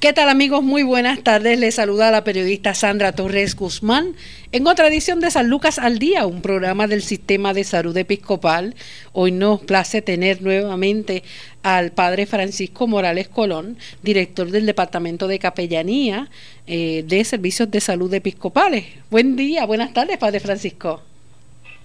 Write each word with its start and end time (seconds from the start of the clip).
¿Qué 0.00 0.12
tal 0.12 0.28
amigos? 0.28 0.62
Muy 0.62 0.84
buenas 0.84 1.24
tardes. 1.24 1.58
Les 1.58 1.74
saluda 1.74 2.12
la 2.12 2.22
periodista 2.22 2.72
Sandra 2.72 3.10
Torres 3.10 3.56
Guzmán 3.56 4.14
en 4.52 4.68
otra 4.68 4.86
edición 4.86 5.18
de 5.18 5.28
San 5.28 5.50
Lucas 5.50 5.80
al 5.80 5.98
Día, 5.98 6.24
un 6.24 6.40
programa 6.40 6.86
del 6.86 7.02
Sistema 7.02 7.52
de 7.52 7.64
Salud 7.64 7.96
Episcopal. 7.96 8.76
Hoy 9.12 9.32
nos 9.32 9.58
place 9.62 10.00
tener 10.00 10.40
nuevamente 10.40 11.24
al 11.64 11.90
padre 11.90 12.26
Francisco 12.26 12.86
Morales 12.86 13.26
Colón, 13.26 13.76
director 14.00 14.48
del 14.52 14.66
Departamento 14.66 15.26
de 15.26 15.40
Capellanía 15.40 16.28
eh, 16.68 17.02
de 17.04 17.24
Servicios 17.24 17.68
de 17.68 17.80
Salud 17.80 18.14
Episcopales. 18.14 18.84
Buen 19.10 19.34
día, 19.34 19.66
buenas 19.66 19.92
tardes, 19.94 20.16
padre 20.16 20.38
Francisco. 20.38 21.02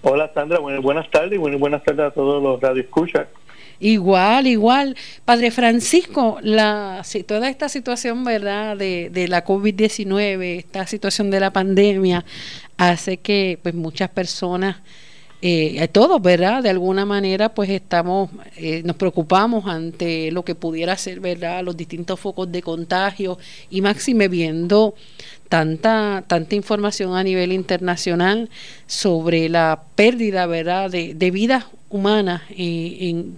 Hola 0.02 0.30
Sandra, 0.32 0.60
buenas 0.60 1.10
tardes 1.10 1.32
y 1.32 1.38
buenas 1.38 1.82
tardes 1.82 2.06
a 2.06 2.10
todos 2.12 2.40
los 2.40 2.60
radioescuchas. 2.60 3.26
Igual, 3.84 4.46
igual. 4.46 4.96
Padre 5.26 5.50
Francisco, 5.50 6.38
la, 6.40 7.02
toda 7.26 7.50
esta 7.50 7.68
situación, 7.68 8.24
¿verdad?, 8.24 8.78
de, 8.78 9.10
de 9.12 9.28
la 9.28 9.44
COVID-19, 9.44 10.56
esta 10.56 10.86
situación 10.86 11.30
de 11.30 11.38
la 11.38 11.52
pandemia, 11.52 12.24
hace 12.78 13.18
que 13.18 13.58
pues 13.62 13.74
muchas 13.74 14.08
personas, 14.08 14.76
eh, 15.42 15.86
todos, 15.92 16.22
¿verdad?, 16.22 16.62
de 16.62 16.70
alguna 16.70 17.04
manera, 17.04 17.52
pues 17.52 17.68
estamos, 17.68 18.30
eh, 18.56 18.80
nos 18.86 18.96
preocupamos 18.96 19.66
ante 19.66 20.30
lo 20.30 20.46
que 20.46 20.54
pudiera 20.54 20.96
ser, 20.96 21.20
¿verdad?, 21.20 21.62
los 21.62 21.76
distintos 21.76 22.18
focos 22.18 22.50
de 22.50 22.62
contagio 22.62 23.36
y 23.68 23.82
máxime 23.82 24.28
viendo 24.28 24.94
tanta, 25.48 26.24
tanta 26.26 26.54
información 26.54 27.16
a 27.16 27.22
nivel 27.22 27.52
internacional 27.52 28.50
sobre 28.86 29.48
la 29.48 29.82
pérdida, 29.94 30.46
¿verdad?, 30.46 30.90
de, 30.90 31.14
de 31.14 31.30
vidas 31.30 31.66
humana 31.94 32.42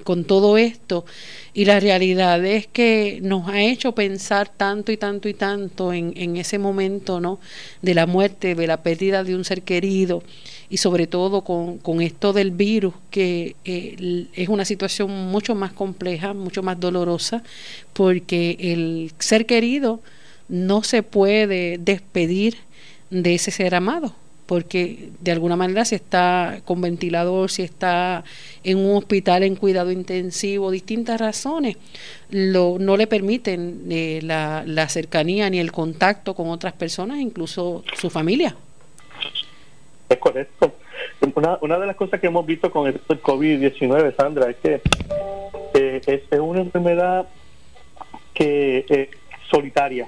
con 0.03 0.25
todo 0.25 0.57
esto 0.57 1.05
y 1.53 1.67
la 1.67 1.79
realidad 1.79 2.43
es 2.43 2.67
que 2.67 3.19
nos 3.23 3.49
ha 3.49 3.61
hecho 3.61 3.93
pensar 3.93 4.49
tanto 4.49 4.93
y 4.93 4.97
tanto 4.97 5.29
y 5.29 5.35
tanto 5.35 5.93
en, 5.93 6.15
en 6.17 6.39
ese 6.39 6.59
momento 6.59 7.21
no 7.21 7.39
de 7.83 7.93
la 7.93 8.07
muerte 8.07 8.55
de 8.55 8.67
la 8.67 8.83
pérdida 8.83 9.25
de 9.25 9.35
un 9.35 9.45
ser 9.45 9.61
querido 9.61 10.23
y 10.71 10.79
sobre 10.79 11.07
todo 11.07 11.43
con, 11.43 11.77
con 11.77 12.01
esto 12.01 12.33
del 12.33 12.51
virus 12.51 12.95
que 13.11 13.57
eh, 13.67 14.27
es 14.33 14.49
una 14.49 14.65
situación 14.65 15.11
mucho 15.11 15.55
más 15.55 15.75
compleja 15.75 16.33
mucho 16.33 16.63
más 16.63 16.81
dolorosa 16.81 17.43
porque 17.93 18.57
el 18.59 19.13
ser 19.19 19.45
querido 19.45 20.01
no 20.49 20.83
se 20.83 21.03
puede 21.03 21.79
despedir 21.79 22.59
de 23.11 23.35
ese 23.35 23.51
ser 23.51 23.75
amado 23.75 24.15
porque 24.47 25.11
de 25.21 25.33
alguna 25.33 25.57
manera 25.57 25.85
si 25.85 25.97
está 25.97 26.61
con 26.65 26.81
ventilador, 26.81 27.51
si 27.51 27.63
está 27.63 28.25
en 28.63 28.79
un 28.79 28.97
hospital 28.97 29.43
en 29.43 29.57
cuidado 29.57 29.91
intensivo, 29.91 30.71
distintas 30.71 31.21
razones, 31.21 31.77
lo, 32.31 32.79
no 32.79 32.97
le 32.97 33.09
permiten 33.09 33.83
eh, 33.91 34.21
la, 34.23 34.63
la, 34.65 34.89
cercanía 34.89 35.51
ni 35.51 35.59
el 35.59 35.73
contacto 35.73 36.35
con 36.35 36.49
otras 36.49 36.73
personas, 36.75 37.19
incluso 37.19 37.83
su 37.95 38.09
familia. 38.09 38.57
Es 40.09 40.19
correcto. 40.19 40.73
Una, 41.35 41.59
una 41.61 41.79
de 41.79 41.87
las 41.87 41.97
cosas 41.97 42.21
que 42.21 42.29
hemos 42.29 42.47
visto 42.47 42.71
con 42.71 42.87
el 42.87 43.01
COVID-19, 43.01 44.15
Sandra, 44.17 44.51
es 44.51 44.57
que 44.57 44.81
eh, 45.75 46.23
es, 46.31 46.41
una 46.41 46.61
enfermedad 46.61 47.27
que 48.33 48.87
eh, 48.89 49.11
solitaria, 49.51 50.07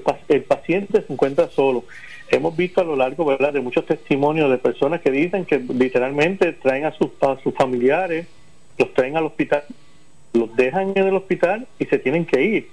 que 0.00 0.10
el, 0.28 0.36
el 0.36 0.42
paciente 0.42 1.02
se 1.02 1.12
encuentra 1.12 1.48
solo 1.48 1.84
hemos 2.32 2.56
visto 2.56 2.80
a 2.80 2.84
lo 2.84 2.96
largo 2.96 3.24
¿verdad? 3.24 3.52
de 3.52 3.60
muchos 3.60 3.86
testimonios 3.86 4.50
de 4.50 4.58
personas 4.58 5.00
que 5.02 5.10
dicen 5.10 5.44
que 5.44 5.58
literalmente 5.58 6.52
traen 6.54 6.86
a 6.86 6.92
sus, 6.92 7.10
sus 7.42 7.54
familiares, 7.54 8.26
los 8.78 8.92
traen 8.94 9.16
al 9.16 9.26
hospital, 9.26 9.62
los 10.32 10.54
dejan 10.56 10.92
en 10.94 11.06
el 11.06 11.14
hospital 11.14 11.66
y 11.78 11.84
se 11.84 11.98
tienen 11.98 12.24
que 12.24 12.42
ir. 12.42 12.68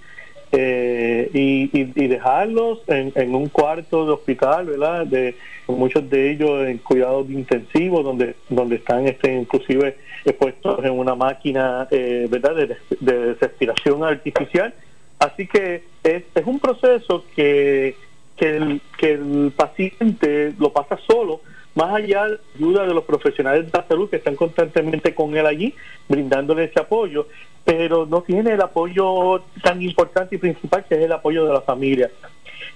Eh, 0.51 1.29
y, 1.31 1.69
y, 1.79 2.07
dejarlos 2.07 2.79
en, 2.87 3.11
en, 3.13 3.35
un 3.35 3.49
cuarto 3.49 4.07
de 4.07 4.13
hospital, 4.13 4.65
¿verdad? 4.65 5.05
De 5.05 5.35
muchos 5.67 6.09
de 6.09 6.31
ellos 6.31 6.67
en 6.67 6.79
cuidados 6.79 7.29
intensivos, 7.29 8.03
donde 8.03 8.33
donde 8.49 8.77
están 8.77 9.07
este, 9.07 9.31
inclusive 9.31 9.97
expuestos 10.25 10.83
en 10.83 10.93
una 10.93 11.13
máquina, 11.13 11.87
eh, 11.91 12.27
¿verdad? 12.31 12.55
De, 12.55 12.77
de, 12.99 13.33
respiración 13.35 14.03
artificial. 14.03 14.73
Así 15.19 15.47
que 15.47 15.83
es, 16.03 16.23
un 16.45 16.59
proceso 16.59 17.25
que 17.35 17.95
que 18.39 19.11
el, 19.11 19.51
paciente 19.55 20.53
lo 20.57 20.71
pasa 20.71 20.97
solo, 21.05 21.41
más 21.75 21.93
allá 21.93 22.23
de 22.23 22.29
la 22.31 22.39
ayuda 22.55 22.87
de 22.87 22.93
los 22.93 23.03
profesionales 23.03 23.65
de 23.65 23.77
la 23.77 23.85
salud 23.85 24.09
que 24.09 24.15
están 24.15 24.35
constantemente 24.35 25.13
con 25.13 25.35
él 25.35 25.45
allí, 25.45 25.75
brindándole 26.07 26.63
ese 26.63 26.79
apoyo, 26.79 27.27
pero 27.65 28.05
no 28.05 28.21
tiene 28.21 28.53
el 28.53 28.61
apoyo 28.61 29.43
tan 29.61 29.81
importante 29.81 30.35
y 30.35 30.39
principal 30.39 30.85
que 30.87 30.95
es 30.95 31.01
el 31.01 31.11
apoyo 31.11 31.45
de 31.45 31.53
la 31.53 31.61
familia. 31.61 32.09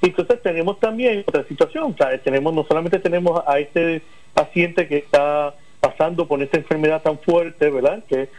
Entonces 0.01 0.41
tenemos 0.41 0.79
también 0.79 1.23
otra 1.25 1.45
situación, 1.45 1.95
tenemos 2.23 2.53
no 2.53 2.65
solamente 2.65 2.99
tenemos 2.99 3.41
a 3.47 3.59
este 3.59 4.01
paciente 4.33 4.87
que 4.87 4.97
está 4.97 5.53
pasando 5.79 6.27
por 6.27 6.41
esta 6.41 6.57
enfermedad 6.57 7.01
tan 7.01 7.17
fuerte, 7.19 7.69
¿verdad? 7.69 8.03
Que 8.07 8.23
es 8.23 8.29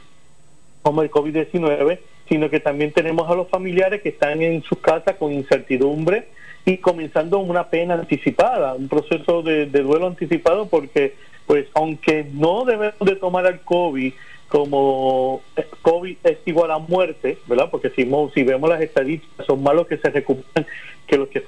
como 0.82 1.02
el 1.02 1.10
COVID-19, 1.10 1.98
sino 2.28 2.50
que 2.50 2.60
también 2.60 2.92
tenemos 2.92 3.30
a 3.30 3.34
los 3.34 3.48
familiares 3.48 4.02
que 4.02 4.08
están 4.10 4.40
en 4.42 4.62
sus 4.62 4.78
casas 4.78 5.16
con 5.16 5.32
incertidumbre, 5.32 6.28
y 6.64 6.78
comenzando 6.78 7.38
una 7.38 7.68
pena 7.68 7.94
anticipada, 7.94 8.74
un 8.74 8.88
proceso 8.88 9.42
de, 9.42 9.66
duelo 9.66 10.06
anticipado 10.06 10.66
porque 10.66 11.14
pues 11.46 11.66
aunque 11.74 12.26
no 12.32 12.64
debemos 12.64 12.98
de 13.00 13.16
tomar 13.16 13.46
al 13.46 13.60
COVID 13.60 14.12
como 14.48 15.42
eh, 15.56 15.66
COVID 15.82 16.16
es 16.24 16.38
igual 16.46 16.70
a 16.70 16.78
muerte, 16.78 17.38
¿verdad? 17.46 17.68
Porque 17.70 17.90
si, 17.90 18.08
si 18.34 18.42
vemos 18.44 18.70
las 18.70 18.80
estadísticas 18.80 19.46
son 19.46 19.62
más 19.62 19.74
los 19.74 19.86
que 19.86 19.98
se 19.98 20.10
recuperan 20.10 20.66
que 21.06 21.18
los 21.18 21.28
que, 21.28 21.44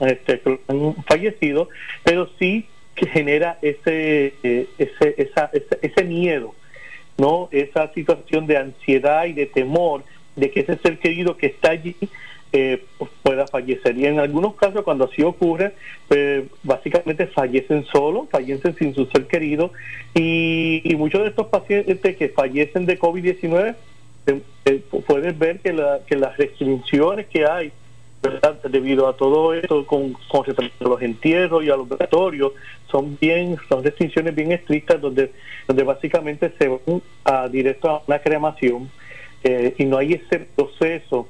este, 0.00 0.42
han 0.66 0.94
fallecido, 1.04 1.68
pero 2.02 2.28
sí 2.38 2.66
que 2.96 3.06
genera 3.06 3.58
ese, 3.62 4.34
eh, 4.42 4.66
ese, 4.78 5.14
esa, 5.16 5.50
ese, 5.52 5.78
ese 5.82 6.04
miedo, 6.04 6.54
¿no? 7.16 7.48
Esa 7.50 7.92
situación 7.92 8.46
de 8.46 8.56
ansiedad 8.56 9.26
y 9.26 9.32
de 9.32 9.46
temor 9.46 10.02
de 10.36 10.50
que 10.50 10.60
ese 10.60 10.76
ser 10.78 10.98
querido 10.98 11.36
que 11.36 11.46
está 11.46 11.70
allí 11.70 11.96
eh, 12.52 12.84
pueda 13.22 13.46
fallecer. 13.46 13.96
Y 13.98 14.06
en 14.06 14.20
algunos 14.20 14.54
casos, 14.54 14.82
cuando 14.82 15.06
así 15.06 15.22
ocurre, 15.22 15.72
pues, 16.08 16.44
básicamente 16.62 17.26
fallecen 17.26 17.84
solos, 17.84 18.28
fallecen 18.30 18.76
sin 18.76 18.94
su 18.94 19.06
ser 19.06 19.26
querido. 19.26 19.72
Y, 20.14 20.94
muchos 20.96 21.22
de 21.22 21.30
estos 21.30 21.48
pacientes 21.48 22.16
que 22.16 22.28
fallecen 22.28 22.86
de 22.86 22.98
COVID-19, 22.98 23.74
eh, 24.26 24.40
eh, 24.66 24.82
pueden 25.06 25.38
ver 25.38 25.58
que, 25.58 25.72
la, 25.72 26.00
que 26.06 26.16
las 26.16 26.36
restricciones 26.36 27.26
que 27.26 27.44
hay 27.44 27.72
debido 28.68 29.08
a 29.08 29.16
todo 29.16 29.54
esto 29.54 29.86
con, 29.86 30.14
con 30.28 30.44
los 30.80 31.02
entierros 31.02 31.64
y 31.64 31.70
a 31.70 31.76
los 31.76 31.90
oratorios 31.90 32.52
son 32.90 33.16
bien 33.20 33.56
son 33.68 33.84
restricciones 33.84 34.34
bien 34.34 34.52
estrictas 34.52 35.00
donde 35.00 35.32
donde 35.66 35.82
básicamente 35.82 36.52
se 36.58 36.68
van 36.68 37.02
a 37.24 37.48
directo 37.48 37.90
a 37.90 38.02
una 38.06 38.18
cremación 38.18 38.90
y 39.76 39.84
no 39.84 39.98
hay 39.98 40.14
ese 40.14 40.38
proceso 40.56 41.28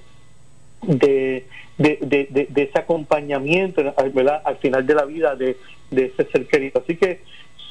de, 0.87 1.47
de, 1.78 1.99
de, 2.31 2.62
ese 2.62 2.78
acompañamiento 2.78 3.82
¿verdad? 4.12 4.43
al 4.44 4.56
final 4.56 4.87
de 4.87 4.94
la 4.94 5.05
vida 5.05 5.34
de, 5.34 5.56
ese 5.91 6.25
ser 6.31 6.47
querido. 6.47 6.81
Así 6.82 6.97
que 6.97 7.21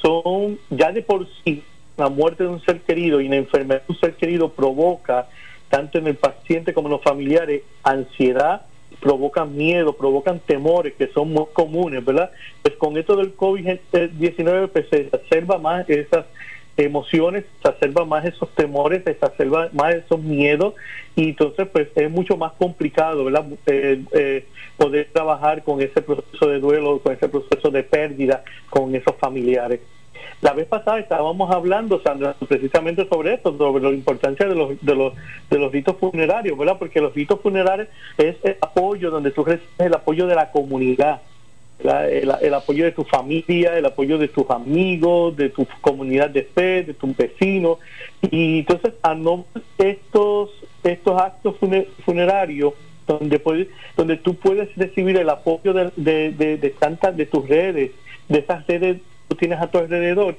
son 0.02 0.58
ya 0.70 0.92
de 0.92 1.02
por 1.02 1.26
sí 1.42 1.62
la 1.96 2.08
muerte 2.08 2.44
de 2.44 2.50
un 2.50 2.60
ser 2.60 2.80
querido 2.80 3.20
y 3.20 3.28
la 3.28 3.36
enfermedad 3.36 3.82
de 3.86 3.92
un 3.92 3.98
ser 3.98 4.14
querido 4.14 4.50
provoca, 4.50 5.28
tanto 5.68 5.98
en 5.98 6.08
el 6.08 6.16
paciente 6.16 6.74
como 6.74 6.88
en 6.88 6.92
los 6.92 7.02
familiares, 7.02 7.62
ansiedad, 7.82 8.62
provocan 9.00 9.56
miedo, 9.56 9.94
provocan 9.94 10.40
temores 10.40 10.94
que 10.94 11.08
son 11.08 11.32
muy 11.32 11.44
comunes, 11.52 12.04
¿verdad? 12.04 12.30
Pues 12.62 12.74
con 12.76 12.96
esto 12.96 13.16
del 13.16 13.36
COVID-19 13.36 14.68
pues 14.68 14.88
se 14.88 15.08
observa 15.12 15.58
más 15.58 15.88
esas 15.88 16.26
emociones, 16.76 17.44
se 17.62 17.68
exacerba 17.68 18.04
más 18.04 18.24
esos 18.24 18.48
temores, 18.54 19.04
se 19.04 19.12
exacerba 19.12 19.68
más 19.72 19.94
esos 19.94 20.20
miedos 20.20 20.74
y 21.14 21.30
entonces 21.30 21.68
pues 21.72 21.88
es 21.94 22.10
mucho 22.10 22.36
más 22.36 22.52
complicado 22.52 23.24
¿verdad? 23.24 23.46
Eh, 23.66 24.02
eh, 24.12 24.46
poder 24.76 25.08
trabajar 25.12 25.62
con 25.62 25.80
ese 25.80 26.02
proceso 26.02 26.48
de 26.48 26.58
duelo, 26.58 26.98
con 26.98 27.12
ese 27.12 27.28
proceso 27.28 27.70
de 27.70 27.82
pérdida, 27.84 28.42
con 28.70 28.94
esos 28.94 29.14
familiares. 29.16 29.80
La 30.44 30.52
vez 30.52 30.66
pasada 30.66 30.98
estábamos 30.98 31.50
hablando, 31.50 32.02
Sandra, 32.02 32.36
precisamente 32.46 33.08
sobre 33.08 33.32
esto, 33.32 33.56
sobre 33.56 33.82
la 33.82 33.88
importancia 33.92 34.46
de 34.46 34.54
los, 34.54 34.78
de 34.78 34.94
los, 34.94 35.14
de 35.48 35.58
los 35.58 35.72
ritos 35.72 35.96
funerarios, 35.96 36.58
¿verdad? 36.58 36.76
Porque 36.78 37.00
los 37.00 37.14
ritos 37.14 37.40
funerarios 37.40 37.88
es 38.18 38.36
el 38.44 38.58
apoyo 38.60 39.10
donde 39.10 39.30
tú 39.30 39.42
recibes 39.42 39.70
el 39.78 39.94
apoyo 39.94 40.26
de 40.26 40.34
la 40.34 40.50
comunidad, 40.50 41.22
el, 41.78 42.52
apoyo 42.52 42.84
de 42.84 42.92
tu 42.92 43.04
familia, 43.04 43.78
el 43.78 43.86
apoyo 43.86 44.18
de 44.18 44.28
tus 44.28 44.50
amigos, 44.50 45.34
de 45.34 45.48
tu 45.48 45.66
comunidad 45.80 46.28
de 46.28 46.42
fe, 46.42 46.82
de 46.82 46.92
tus 46.92 47.16
vecinos. 47.16 47.78
Y 48.20 48.58
entonces, 48.58 48.92
a 49.02 49.14
de 49.14 49.90
estos, 49.90 50.50
estos 50.82 51.22
actos 51.22 51.56
funerarios, 52.04 52.74
donde, 53.06 53.38
puedes, 53.38 53.68
donde 53.96 54.18
tú 54.18 54.34
puedes 54.34 54.76
recibir 54.76 55.16
el 55.16 55.30
apoyo 55.30 55.72
de, 55.72 55.90
de, 55.96 56.74
tantas 56.78 57.16
de 57.16 57.24
tus 57.24 57.48
redes, 57.48 57.92
de 58.28 58.38
esas 58.38 58.66
redes 58.66 58.98
tienes 59.36 59.60
a 59.60 59.68
tu 59.68 59.78
alrededor, 59.78 60.36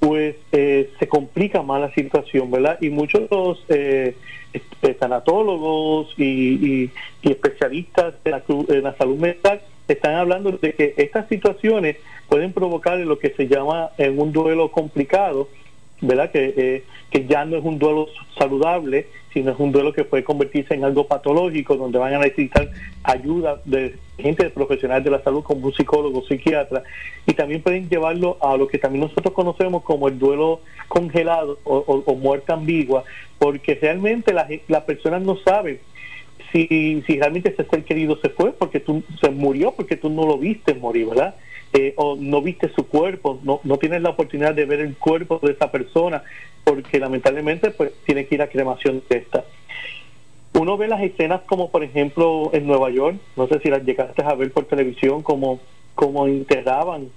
pues 0.00 0.36
eh, 0.52 0.90
se 0.98 1.08
complica 1.08 1.62
más 1.62 1.80
la 1.80 1.92
situación, 1.92 2.50
¿verdad? 2.50 2.78
Y 2.80 2.90
muchos 2.90 3.28
de 3.28 3.36
los 3.36 3.64
eh, 3.68 4.14
tanatólogos 4.98 6.12
y, 6.18 6.90
especialistas 7.22 8.14
en 8.24 8.32
la, 8.32 8.42
la, 8.68 8.96
salud 8.96 9.18
mental 9.18 9.60
están 9.88 10.14
hablando 10.14 10.52
de 10.52 10.72
que 10.74 10.94
estas 10.96 11.28
situaciones 11.28 11.96
pueden 12.28 12.52
provocar 12.52 12.98
lo 12.98 13.18
que 13.18 13.30
se 13.30 13.48
llama 13.48 13.90
en 13.98 14.18
un 14.18 14.32
duelo 14.32 14.70
complicado, 14.70 15.48
¿verdad? 16.06 16.30
Que, 16.30 16.54
eh, 16.56 16.84
que 17.10 17.26
ya 17.26 17.44
no 17.44 17.56
es 17.56 17.64
un 17.64 17.78
duelo 17.78 18.08
saludable, 18.38 19.06
sino 19.32 19.52
es 19.52 19.58
un 19.58 19.72
duelo 19.72 19.92
que 19.92 20.04
puede 20.04 20.24
convertirse 20.24 20.74
en 20.74 20.84
algo 20.84 21.06
patológico, 21.06 21.76
donde 21.76 21.98
van 21.98 22.14
a 22.14 22.18
necesitar 22.18 22.70
ayuda 23.02 23.60
de 23.64 23.96
gente 24.18 24.48
profesional 24.50 25.02
de 25.02 25.10
la 25.10 25.22
salud, 25.22 25.42
como 25.42 25.66
un 25.66 25.74
psicólogo, 25.74 26.24
psiquiatra, 26.26 26.82
y 27.26 27.34
también 27.34 27.62
pueden 27.62 27.88
llevarlo 27.88 28.38
a 28.40 28.56
lo 28.56 28.68
que 28.68 28.78
también 28.78 29.02
nosotros 29.04 29.34
conocemos 29.34 29.82
como 29.82 30.08
el 30.08 30.18
duelo 30.18 30.60
congelado 30.88 31.58
o, 31.64 32.14
muerte 32.14 32.52
ambigua, 32.52 33.04
porque 33.38 33.74
realmente 33.74 34.32
las 34.32 34.82
personas 34.84 35.22
no 35.22 35.36
saben 35.36 35.80
si, 36.52 37.02
si 37.06 37.18
realmente 37.18 37.50
ese 37.50 37.64
ser 37.64 37.84
querido 37.84 38.16
se 38.20 38.28
fue 38.28 38.52
porque 38.52 38.78
tú 38.78 39.02
se 39.20 39.30
murió 39.30 39.72
porque 39.72 39.96
tú 39.96 40.08
no 40.08 40.24
lo 40.26 40.38
viste 40.38 40.74
morir, 40.74 41.06
¿verdad? 41.06 41.34
Eh, 41.76 41.92
o 41.96 42.14
no 42.14 42.40
viste 42.40 42.68
su 42.68 42.86
cuerpo, 42.86 43.40
no, 43.42 43.58
no 43.64 43.78
tienes 43.78 44.00
la 44.00 44.10
oportunidad 44.10 44.54
de 44.54 44.64
ver 44.64 44.78
el 44.78 44.96
cuerpo 44.96 45.40
de 45.42 45.50
esa 45.50 45.72
persona, 45.72 46.22
porque 46.62 47.00
lamentablemente 47.00 47.72
pues 47.72 47.90
tiene 48.06 48.26
que 48.26 48.36
ir 48.36 48.42
a 48.42 48.46
cremación 48.46 49.02
de 49.08 49.16
esta. 49.18 49.44
Uno 50.52 50.76
ve 50.76 50.86
las 50.86 51.02
escenas 51.02 51.40
como 51.46 51.72
por 51.72 51.82
ejemplo 51.82 52.50
en 52.52 52.68
Nueva 52.68 52.90
York, 52.90 53.16
no 53.34 53.48
sé 53.48 53.58
si 53.58 53.70
las 53.70 53.84
llegaste 53.84 54.22
a 54.22 54.34
ver 54.34 54.52
por 54.52 54.66
televisión, 54.66 55.24
como, 55.24 55.58
como 55.96 56.28
enterraban 56.28 57.08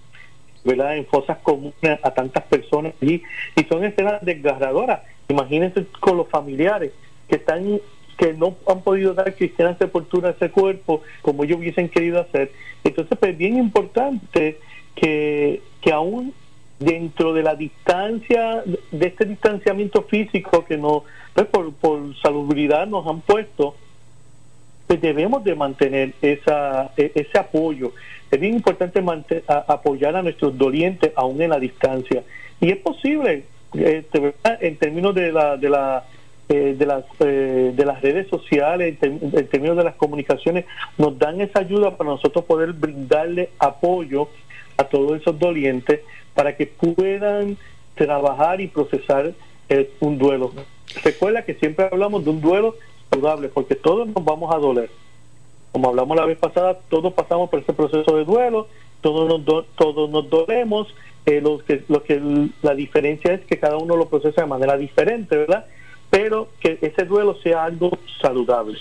¿verdad? 0.63 0.97
en 0.97 1.05
fosas 1.05 1.37
comunes 1.43 1.99
a 2.01 2.11
tantas 2.11 2.43
personas 2.45 2.93
allí, 2.99 3.21
y 3.55 3.63
son 3.65 3.83
escenas 3.83 4.25
desgarradoras. 4.25 5.01
Imagínense 5.29 5.85
con 5.99 6.17
los 6.17 6.29
familiares 6.29 6.93
que 7.29 7.35
están 7.35 7.79
que 8.17 8.33
no 8.33 8.55
han 8.67 8.81
podido 8.81 9.13
dar 9.13 9.35
cristiana 9.35 9.77
sepultura 9.77 10.29
a 10.29 10.31
ese 10.31 10.49
cuerpo 10.49 11.03
como 11.21 11.43
ellos 11.43 11.59
hubiesen 11.59 11.89
querido 11.89 12.19
hacer. 12.19 12.51
Entonces, 12.83 13.17
pues, 13.17 13.31
es 13.31 13.37
bien 13.37 13.57
importante 13.57 14.57
que, 14.95 15.61
que 15.81 15.91
aún 15.91 16.33
dentro 16.79 17.33
de 17.33 17.43
la 17.43 17.55
distancia, 17.55 18.63
de 18.91 19.07
este 19.07 19.25
distanciamiento 19.25 20.03
físico 20.03 20.65
que 20.65 20.77
no, 20.77 21.03
pues, 21.33 21.47
por, 21.47 21.73
por 21.73 22.15
salubridad 22.21 22.87
nos 22.87 23.05
han 23.07 23.21
puesto, 23.21 23.75
pues 24.87 25.01
debemos 25.01 25.43
de 25.43 25.53
mantener 25.53 26.13
esa, 26.21 26.91
e, 26.97 27.11
ese 27.13 27.37
apoyo. 27.37 27.91
Es 28.31 28.39
bien 28.39 28.55
importante 28.55 29.03
apoyar 29.47 30.15
a 30.15 30.23
nuestros 30.23 30.57
dolientes 30.57 31.11
aún 31.15 31.41
en 31.41 31.49
la 31.49 31.59
distancia. 31.59 32.23
Y 32.59 32.71
es 32.71 32.77
posible, 32.77 33.43
este, 33.73 34.33
en 34.61 34.77
términos 34.77 35.13
de 35.13 35.31
la, 35.31 35.57
de 35.57 35.69
la 35.69 36.05
eh, 36.49 36.75
de, 36.77 36.85
las, 36.85 37.03
eh, 37.19 37.73
de 37.75 37.85
las 37.85 38.01
redes 38.01 38.29
sociales, 38.29 38.97
en, 39.01 39.47
términos 39.47 39.75
de 39.75 39.83
las 39.83 39.95
comunicaciones, 39.95 40.63
nos 40.97 41.19
dan 41.19 41.41
esa 41.41 41.59
ayuda 41.59 41.97
para 41.97 42.11
nosotros 42.11 42.45
poder 42.45 42.71
brindarle 42.71 43.49
apoyo 43.59 44.29
a 44.77 44.85
todos 44.85 45.19
esos 45.19 45.37
dolientes 45.37 45.99
para 46.33 46.55
que 46.55 46.65
puedan 46.65 47.57
trabajar 47.95 48.61
y 48.61 48.67
procesar 48.67 49.33
eh, 49.67 49.91
un 49.99 50.17
duelo. 50.17 50.53
Recuerda 51.03 51.43
que 51.43 51.55
siempre 51.55 51.89
hablamos 51.91 52.23
de 52.23 52.29
un 52.29 52.39
duelo 52.39 52.75
saludable, 53.09 53.49
porque 53.49 53.75
todos 53.75 54.07
nos 54.07 54.23
vamos 54.23 54.55
a 54.55 54.57
doler. 54.57 54.89
Como 55.73 55.89
hablamos 55.89 56.15
la 56.15 56.25
vez 56.25 56.37
pasada, 56.37 56.79
todos 56.87 57.11
pasamos 57.13 57.49
por 57.49 57.59
ese 57.59 57.73
proceso 57.73 58.15
de 58.15 58.23
duelo, 58.23 58.69
todos 59.01 59.27
nos, 59.27 59.65
todos 59.75 60.09
nos 60.09 60.29
dolemos, 60.29 60.87
lo 61.25 61.57
que, 61.57 61.83
lo 61.89 62.03
que 62.03 62.49
la 62.61 62.73
diferencia 62.73 63.33
es 63.33 63.41
que 63.41 63.59
cada 63.59 63.75
uno 63.75 63.97
lo 63.97 64.07
procesa 64.07 64.43
de 64.43 64.47
manera 64.47 64.77
diferente, 64.77 65.35
¿verdad? 65.35 65.65
Pero 66.09 66.49
que 66.59 66.77
ese 66.81 67.05
duelo 67.05 67.39
sea 67.41 67.65
algo 67.65 67.97
saludable. 68.21 68.77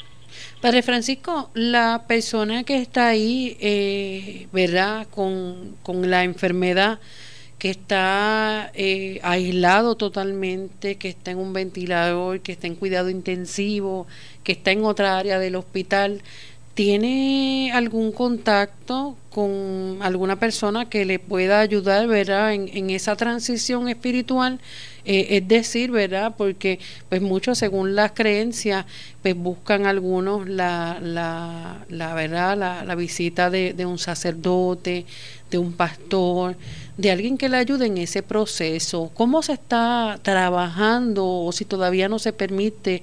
Padre 0.61 0.83
Francisco, 0.83 1.51
la 1.55 2.05
persona 2.07 2.65
que 2.65 2.79
está 2.79 3.09
ahí, 3.09 3.57
eh, 3.61 4.49
¿verdad? 4.53 5.07
Con, 5.11 5.77
con, 5.83 6.11
la 6.11 6.25
enfermedad, 6.25 6.99
que 7.59 7.71
está 7.71 8.71
eh, 8.75 9.21
aislado 9.23 9.97
totalmente, 9.97 10.97
que 10.97 11.09
está 11.09 11.31
en 11.31 11.39
un 11.39 11.53
ventilador, 11.53 12.41
que 12.41 12.53
está 12.53 12.67
en 12.67 12.75
cuidado 12.75 13.09
intensivo, 13.09 14.07
que 14.45 14.53
está 14.53 14.73
en 14.73 14.85
otra 14.85 15.19
área 15.19 15.39
del 15.39 15.57
hospital, 15.57 16.23
¿tiene 16.77 17.73
algún 17.73 18.13
contacto 18.13 19.17
con 19.31 19.97
alguna 20.03 20.39
persona 20.39 20.91
que 20.91 21.07
le 21.07 21.19
pueda 21.19 21.61
ayudar, 21.61 22.07
¿verdad? 22.07 22.53
En, 22.53 22.91
esa 22.91 23.17
transición 23.17 23.89
espiritual 23.89 24.61
eh, 25.07 25.39
es 25.39 25.49
decir, 25.49 25.91
¿verdad? 25.91 26.35
Porque 26.37 26.79
pues 27.09 27.23
muchos 27.23 27.57
según 27.57 27.95
las 27.95 28.13
creencias 28.13 28.85
pues 29.23 29.35
buscan 29.35 29.87
algunos 29.87 30.47
la, 30.47 30.99
la, 31.01 31.87
la 31.89 32.13
verdad, 32.13 32.59
la, 32.59 32.85
la 32.85 32.95
visita 32.95 33.49
de, 33.49 33.73
de 33.73 33.87
un 33.87 33.99
sacerdote, 33.99 35.07
de 35.51 35.57
un 35.59 35.73
pastor, 35.73 36.57
de 36.99 37.11
alguien 37.11 37.39
que 37.39 37.49
le 37.49 37.57
ayude 37.57 37.87
en 37.87 37.97
ese 37.97 38.23
proceso. 38.23 39.11
¿Cómo 39.15 39.43
se 39.43 39.55
está 39.55 40.19
trabajando 40.23 41.27
o 41.27 41.53
si 41.53 41.65
todavía 41.65 42.11
no 42.11 42.19
se 42.19 42.35
permite 42.35 43.03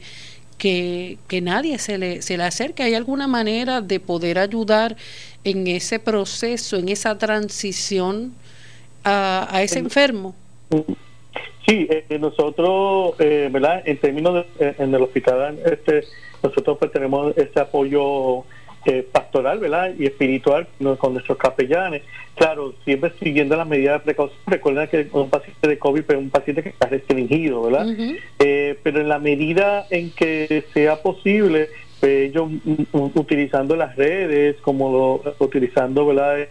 que, 0.63 1.17
que, 1.27 1.41
nadie 1.41 1.77
se 1.77 1.97
le, 1.97 2.21
se 2.21 2.37
le 2.37 2.43
acerque. 2.43 2.83
¿Hay 2.83 2.95
alguna 2.95 3.27
manera 3.27 3.81
de 3.81 3.99
poder 3.99 4.39
ayudar 4.39 4.95
en 5.43 5.67
ese 5.67 5.99
proceso, 5.99 6.77
en 6.77 6.87
esa 6.87 7.17
transición 7.17 8.31
a, 9.03 9.45
a 9.51 9.61
ese 9.61 9.79
enfermo? 9.79 10.33
Sí, 11.67 11.85
eh, 11.89 12.17
nosotros, 12.17 13.15
eh, 13.19 13.49
¿verdad? 13.51 13.81
En 13.83 13.97
términos 13.97 14.45
de, 14.57 14.65
eh, 14.65 14.75
en 14.79 14.95
el 14.95 15.01
hospital, 15.01 15.59
este, 15.65 16.05
nosotros 16.41 16.77
pues 16.79 16.93
tenemos 16.93 17.37
ese 17.37 17.59
apoyo 17.59 18.45
eh, 18.85 19.07
pastoral, 19.11 19.59
¿verdad? 19.59 19.93
Y 19.97 20.05
espiritual 20.05 20.67
con 20.97 21.13
nuestros 21.13 21.37
capellanes. 21.37 22.03
Claro, 22.35 22.73
siempre 22.83 23.11
siguiendo 23.21 23.55
las 23.55 23.67
medidas 23.67 23.99
de 23.99 24.05
precaución. 24.05 24.39
Recuerden 24.47 24.87
que 24.87 25.07
un 25.11 25.29
paciente 25.29 25.67
de 25.67 25.77
COVID 25.77 26.03
es 26.07 26.17
un 26.17 26.29
paciente 26.29 26.63
que 26.63 26.69
está 26.69 26.87
restringido, 26.87 27.63
¿verdad? 27.63 27.87
pero 28.37 28.99
en 28.99 29.07
la 29.07 29.19
medida 29.19 29.85
en 29.89 30.11
que 30.11 30.65
sea 30.73 31.01
posible, 31.01 31.69
pues, 31.99 32.29
ellos 32.29 32.49
utilizando 32.93 33.75
las 33.75 33.95
redes, 33.95 34.57
como 34.61 34.91
lo, 34.91 35.35
utilizando, 35.39 36.05
¿verdad? 36.05 36.47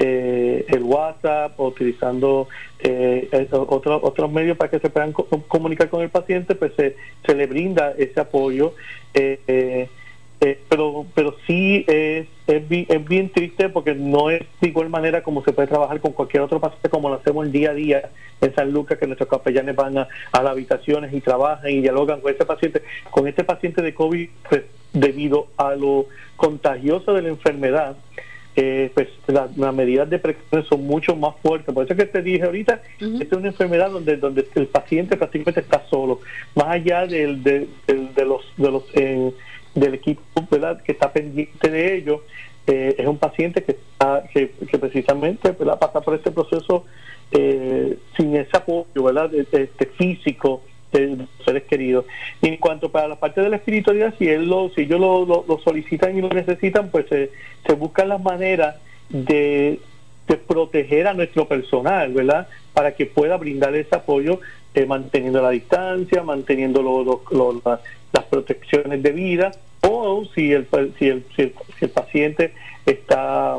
eh, 0.00 0.64
el 0.68 0.82
WhatsApp, 0.82 1.60
utilizando 1.60 2.48
eh, 2.78 3.28
otros 3.52 4.00
otros 4.02 4.32
medios 4.32 4.56
para 4.56 4.70
que 4.70 4.78
se 4.78 4.88
puedan 4.88 5.12
comunicar 5.12 5.90
con 5.90 6.00
el 6.00 6.08
paciente, 6.08 6.54
pues 6.54 6.72
se, 6.74 6.96
se 7.24 7.34
le 7.34 7.46
brinda 7.46 7.92
ese 7.96 8.18
apoyo. 8.18 8.74
Eh, 9.12 9.88
eh, 10.40 10.58
pero 10.68 11.06
pero 11.14 11.36
sí 11.46 11.84
es, 11.86 12.26
es, 12.46 12.68
bien, 12.68 13.30
triste 13.30 13.68
porque 13.68 13.94
no 13.94 14.30
es 14.30 14.42
de 14.60 14.68
igual 14.68 14.88
manera 14.88 15.22
como 15.22 15.44
se 15.44 15.52
puede 15.52 15.68
trabajar 15.68 16.00
con 16.00 16.12
cualquier 16.12 16.42
otro 16.42 16.60
paciente 16.60 16.88
como 16.88 17.10
lo 17.10 17.16
hacemos 17.16 17.44
el 17.44 17.52
día 17.52 17.70
a 17.70 17.74
día 17.74 18.10
en 18.40 18.54
San 18.54 18.72
Lucas, 18.72 18.98
que 18.98 19.06
nuestros 19.06 19.28
capellanes 19.28 19.76
van 19.76 19.98
a, 19.98 20.08
a 20.32 20.42
las 20.42 20.52
habitaciones 20.52 21.12
y 21.12 21.20
trabajan 21.20 21.70
y 21.70 21.80
dialogan 21.80 22.20
con 22.20 22.32
ese 22.32 22.44
paciente. 22.46 22.82
Con 23.10 23.28
este 23.28 23.44
paciente 23.44 23.82
de 23.82 23.92
COVID, 23.92 24.28
pues 24.48 24.62
debido 24.92 25.48
a 25.56 25.74
lo 25.74 26.06
contagioso 26.36 27.12
de 27.12 27.22
la 27.22 27.28
enfermedad, 27.28 27.96
eh, 28.56 28.90
pues 28.94 29.08
las 29.28 29.74
medidas 29.74 30.10
de 30.10 30.18
precaución 30.18 30.64
son 30.64 30.86
mucho 30.86 31.14
más 31.14 31.34
fuertes. 31.40 31.72
Por 31.72 31.84
eso 31.84 31.94
que 31.94 32.06
te 32.06 32.20
dije 32.20 32.42
ahorita, 32.42 32.82
esta 32.98 33.24
es 33.24 33.32
una 33.32 33.48
enfermedad 33.48 33.90
donde 33.90 34.16
donde 34.16 34.46
el 34.54 34.66
paciente 34.66 35.16
prácticamente 35.16 35.60
está 35.60 35.84
solo, 35.88 36.20
más 36.54 36.66
allá 36.68 37.06
del, 37.06 37.42
de, 37.42 37.68
los 38.24 38.44
de 38.56 38.70
los 38.70 38.84
eh, 38.94 39.32
del 39.74 39.94
equipo 39.94 40.22
¿verdad? 40.50 40.82
que 40.82 40.92
está 40.92 41.12
pendiente 41.12 41.70
de 41.70 41.96
ello. 41.96 42.24
Eh, 42.66 42.94
es 42.98 43.06
un 43.06 43.18
paciente 43.18 43.64
que 43.64 43.72
está 43.72 44.24
que, 44.32 44.48
precisamente 44.78 45.52
pasa 45.52 46.00
por 46.00 46.14
este 46.14 46.30
proceso 46.30 46.84
eh, 47.32 47.98
sin 48.16 48.36
ese 48.36 48.56
apoyo 48.56 49.02
¿verdad? 49.02 49.34
este 49.34 49.86
físico 49.86 50.62
de 50.92 51.26
seres 51.44 51.64
queridos. 51.64 52.04
Y 52.40 52.48
en 52.48 52.56
cuanto 52.56 52.90
para 52.90 53.08
la 53.08 53.16
parte 53.16 53.40
de 53.40 53.48
la 53.48 53.56
espiritualidad, 53.56 54.14
si 54.18 54.28
él 54.28 54.48
lo, 54.48 54.70
si 54.70 54.82
ellos 54.82 55.00
lo, 55.00 55.60
solicitan 55.62 56.16
y 56.16 56.20
lo 56.20 56.28
necesitan, 56.28 56.90
pues 56.90 57.06
se, 57.08 57.30
se 57.66 57.72
buscan 57.74 58.08
las 58.08 58.22
maneras 58.22 58.76
de, 59.08 59.80
de, 60.26 60.36
proteger 60.36 61.06
a 61.06 61.14
nuestro 61.14 61.46
personal, 61.46 62.12
¿verdad? 62.12 62.48
Para 62.72 62.92
que 62.94 63.06
pueda 63.06 63.36
brindar 63.36 63.74
ese 63.74 63.94
apoyo 63.94 64.40
eh, 64.74 64.86
manteniendo 64.86 65.42
la 65.42 65.50
distancia, 65.50 66.22
manteniendo 66.22 66.82
las 68.12 68.24
protecciones 68.24 69.02
de 69.02 69.12
vida, 69.12 69.52
o 69.82 70.24
si 70.34 70.52
el, 70.52 70.66
si 70.98 71.08
el, 71.08 71.24
si 71.34 71.52
el, 71.80 71.90
paciente 71.90 72.52
está 72.86 73.58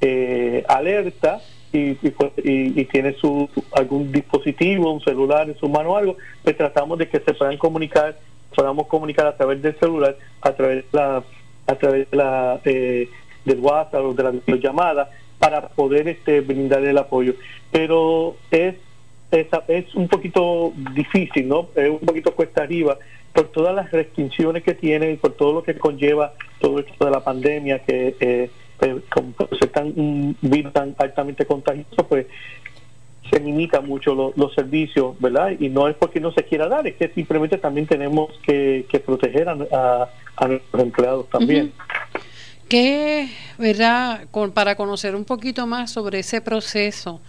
eh, 0.00 0.64
alerta, 0.68 1.40
pues, 1.70 2.32
y, 2.44 2.80
y, 2.80 2.84
tiene 2.86 3.12
su 3.12 3.48
algún 3.72 4.10
dispositivo, 4.10 4.90
un 4.90 5.00
celular 5.02 5.48
en 5.48 5.56
su 5.58 5.68
mano 5.68 5.90
o 5.90 5.96
algo, 5.96 6.16
pues 6.42 6.56
tratamos 6.56 6.98
de 6.98 7.08
que 7.08 7.20
se 7.20 7.34
puedan 7.34 7.58
comunicar, 7.58 8.16
podamos 8.54 8.86
comunicar 8.86 9.26
a 9.26 9.36
través 9.36 9.60
del 9.60 9.78
celular, 9.78 10.16
a 10.40 10.52
través 10.52 10.90
de 10.90 10.98
la, 10.98 11.22
a 11.66 11.74
través 11.74 12.10
de 12.10 12.16
la 12.16 12.60
eh, 12.64 13.08
del 13.44 13.60
WhatsApp 13.60 14.02
o 14.02 14.14
de 14.14 14.22
la 14.22 14.56
llamada 14.56 15.10
para 15.38 15.68
poder 15.68 16.08
este 16.08 16.40
brindar 16.40 16.84
el 16.84 16.98
apoyo. 16.98 17.34
Pero 17.70 18.36
es 18.50 18.74
es 19.30 19.94
un 19.94 20.08
poquito 20.08 20.72
difícil, 20.94 21.48
¿no? 21.48 21.68
Es 21.74 21.90
un 21.90 21.98
poquito 22.00 22.34
cuesta 22.34 22.62
arriba 22.62 22.98
por 23.32 23.48
todas 23.48 23.74
las 23.74 23.90
restricciones 23.90 24.62
que 24.62 24.74
tiene 24.74 25.12
y 25.12 25.16
por 25.16 25.32
todo 25.32 25.52
lo 25.52 25.62
que 25.62 25.74
conlleva 25.74 26.32
todo 26.60 26.80
esto 26.80 27.04
de 27.04 27.10
la 27.10 27.22
pandemia, 27.22 27.80
que 27.80 28.16
eh, 28.20 28.50
pues, 28.78 28.96
se 29.60 29.66
tan, 29.68 29.92
un 29.96 30.36
virus 30.40 30.72
tan 30.72 30.94
altamente 30.98 31.44
contagioso, 31.44 32.06
pues 32.08 32.26
se 33.30 33.40
limita 33.40 33.80
mucho 33.80 34.32
los 34.34 34.54
servicios, 34.54 35.20
¿verdad? 35.20 35.52
Y 35.58 35.68
no 35.68 35.86
es 35.88 35.96
porque 35.96 36.18
no 36.20 36.32
se 36.32 36.44
quiera 36.44 36.68
dar, 36.68 36.86
es 36.86 36.96
que 36.96 37.08
simplemente 37.08 37.58
también 37.58 37.86
tenemos 37.86 38.30
que, 38.42 38.86
proteger 39.04 39.48
a, 39.48 40.08
nuestros 40.46 40.82
empleados 40.82 41.28
también. 41.28 41.72
¿Qué, 42.68 43.28
verdad, 43.58 44.26
para 44.54 44.76
conocer 44.76 45.14
un 45.14 45.24
poquito 45.24 45.66
más 45.66 45.90
sobre 45.90 46.20
ese 46.20 46.40
proceso? 46.40 47.20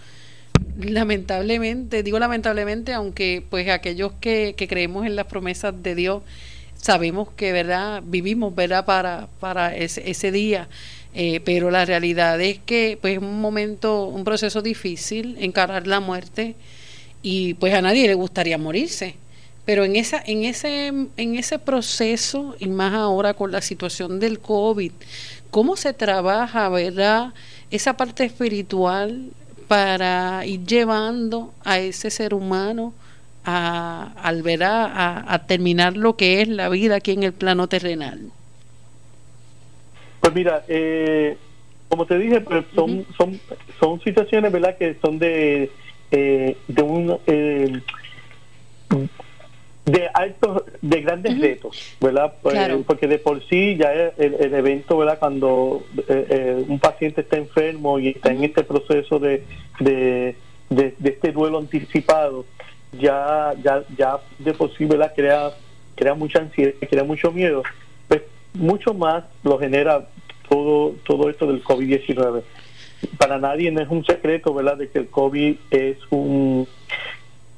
Lamentablemente, 0.79 2.03
digo 2.03 2.19
lamentablemente, 2.19 2.93
aunque 2.93 3.43
pues 3.49 3.69
aquellos 3.69 4.13
que, 4.19 4.55
que 4.57 4.67
creemos 4.67 5.05
en 5.05 5.15
las 5.15 5.25
promesas 5.25 5.73
de 5.83 5.95
Dios, 5.95 6.23
sabemos 6.75 7.29
que, 7.35 7.51
¿verdad? 7.51 8.01
Vivimos, 8.05 8.55
¿verdad? 8.55 8.85
Para, 8.85 9.27
para 9.39 9.75
ese, 9.75 10.09
ese 10.09 10.31
día. 10.31 10.69
Eh, 11.13 11.41
pero 11.43 11.71
la 11.71 11.85
realidad 11.85 12.39
es 12.39 12.59
que 12.59 12.97
pues 13.01 13.13
es 13.13 13.19
un 13.19 13.41
momento, 13.41 14.05
un 14.05 14.23
proceso 14.23 14.61
difícil, 14.61 15.37
encarar 15.39 15.87
la 15.87 15.99
muerte 15.99 16.55
y 17.23 17.55
pues 17.55 17.73
a 17.73 17.81
nadie 17.81 18.07
le 18.07 18.13
gustaría 18.13 18.57
morirse. 18.57 19.15
Pero 19.65 19.85
en 19.85 19.95
esa, 19.95 20.21
en 20.25 20.45
ese, 20.45 20.87
en 20.87 21.35
ese 21.35 21.59
proceso, 21.59 22.55
y 22.59 22.67
más 22.67 22.93
ahora 22.93 23.33
con 23.33 23.51
la 23.51 23.61
situación 23.61 24.19
del 24.19 24.39
COVID, 24.39 24.91
¿cómo 25.51 25.75
se 25.75 25.93
trabaja, 25.93 26.69
verdad, 26.69 27.33
esa 27.69 27.95
parte 27.97 28.23
espiritual 28.25 29.31
para 29.69 30.45
ir 30.47 30.65
llevando 30.65 31.53
a 31.63 31.77
ese 31.77 32.09
ser 32.09 32.33
humano 32.33 32.91
a, 33.45 34.11
al 34.21 34.43
a, 34.63 35.33
a 35.33 35.45
terminar 35.45 35.95
lo 35.95 36.17
que 36.17 36.41
es 36.41 36.47
la 36.47 36.69
vida 36.69 36.95
aquí 36.95 37.11
en 37.11 37.21
el 37.21 37.33
plano 37.33 37.67
terrenal? 37.67 38.31
Pues 40.21 40.33
mira, 40.33 40.65
eh, 40.67 41.37
como 41.87 42.07
te 42.07 42.17
dije, 42.17 42.41
pues 42.41 42.65
son, 42.73 43.05
son, 43.15 43.39
son 43.79 44.01
situaciones, 44.01 44.51
¿verdad?, 44.51 44.75
que 44.75 44.95
son 45.01 45.19
de, 45.19 45.69
eh, 46.11 46.57
de 46.67 46.81
un... 46.81 47.19
Eh, 47.27 47.79
de 49.91 50.09
altos, 50.13 50.63
de 50.81 51.01
grandes 51.01 51.39
retos, 51.39 51.95
¿verdad? 51.99 52.33
Pues, 52.41 52.57
porque 52.85 53.07
de 53.07 53.17
por 53.17 53.43
sí 53.47 53.75
ya 53.77 53.91
el, 54.17 54.53
evento, 54.53 54.97
¿verdad? 54.97 55.19
Cuando 55.19 55.83
un 56.67 56.79
paciente 56.79 57.21
está 57.21 57.37
enfermo 57.37 57.99
y 57.99 58.09
está 58.09 58.31
en 58.31 58.43
este 58.43 58.63
proceso 58.63 59.19
de, 59.19 59.43
de, 59.79 60.35
de, 60.69 60.93
este 61.03 61.31
duelo 61.31 61.57
anticipado, 61.57 62.45
ya, 62.93 63.53
ya, 63.63 63.83
ya 63.97 64.17
de 64.39 64.53
por 64.53 64.75
sí, 64.75 64.85
¿verdad? 64.85 65.13
Crea, 65.15 65.51
crea 65.95 66.13
mucha 66.13 66.39
ansiedad, 66.39 66.73
crea 66.89 67.03
mucho 67.03 67.31
miedo. 67.31 67.63
Pues 68.07 68.21
mucho 68.53 68.93
más 68.93 69.23
lo 69.43 69.57
genera 69.59 70.07
todo, 70.47 70.95
todo 71.05 71.29
esto 71.29 71.47
del 71.47 71.63
COVID-19. 71.63 72.43
Para 73.17 73.37
nadie 73.37 73.71
no 73.71 73.81
es 73.81 73.89
un 73.89 74.03
secreto, 74.05 74.53
¿verdad?, 74.53 74.77
de 74.77 74.89
que 74.89 74.99
el 74.99 75.07
COVID 75.07 75.55
es 75.71 75.97
un 76.09 76.67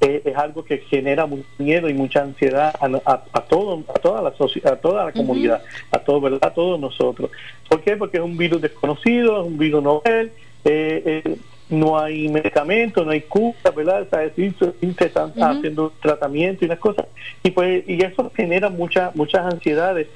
es, 0.02 0.36
algo 0.36 0.64
que 0.64 0.78
genera 0.78 1.26
mucho 1.26 1.46
miedo 1.58 1.88
y 1.88 1.94
mucha 1.94 2.22
ansiedad 2.22 2.74
a, 2.80 3.40
todo, 3.42 3.82
a 3.88 3.98
toda 3.98 4.22
la 4.22 4.34
sociedad, 4.34 4.74
a 4.74 4.76
toda 4.76 5.04
la 5.06 5.12
comunidad, 5.12 5.62
a 5.90 5.98
todo, 5.98 6.20
¿verdad? 6.20 6.40
A 6.42 6.52
todos 6.52 6.78
nosotros. 6.78 7.30
¿Por 7.68 7.82
qué? 7.82 7.96
Porque 7.96 8.18
es 8.18 8.22
un 8.22 8.36
virus 8.36 8.60
desconocido, 8.60 9.40
es 9.40 9.46
un 9.46 9.58
virus 9.58 9.82
novel, 9.82 10.32
eh, 10.64 11.22
eh, 11.24 11.36
no 11.70 11.98
hay 11.98 12.28
medicamentos, 12.28 13.06
no 13.06 13.12
hay 13.12 13.22
cura, 13.22 13.70
¿verdad? 13.74 14.02
O 14.02 14.08
sea, 14.10 14.24
están 14.24 15.32
haciendo 15.36 15.92
tratamiento 16.00 16.64
y 16.64 16.66
unas 16.66 16.78
cosas. 16.78 17.06
Y 17.42 17.50
pues 17.50 17.88
y 17.88 18.02
eso 18.02 18.30
genera 18.34 18.68
muchas 18.68 19.14
muchas 19.16 19.46
ansiedades 19.46 20.08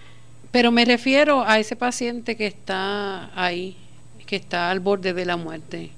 pero 0.57 0.73
me 0.73 0.87
refiero 0.87 1.43
a 1.43 1.59
ese 1.59 1.77
paciente 1.77 2.35
que 2.35 2.47
está 2.47 3.31
ahí, 3.39 3.77
que 4.25 4.37
está 4.37 4.71
al 4.71 4.81
borde 4.81 5.13
de 5.13 5.27
la 5.27 5.37
muerte. 5.37 5.91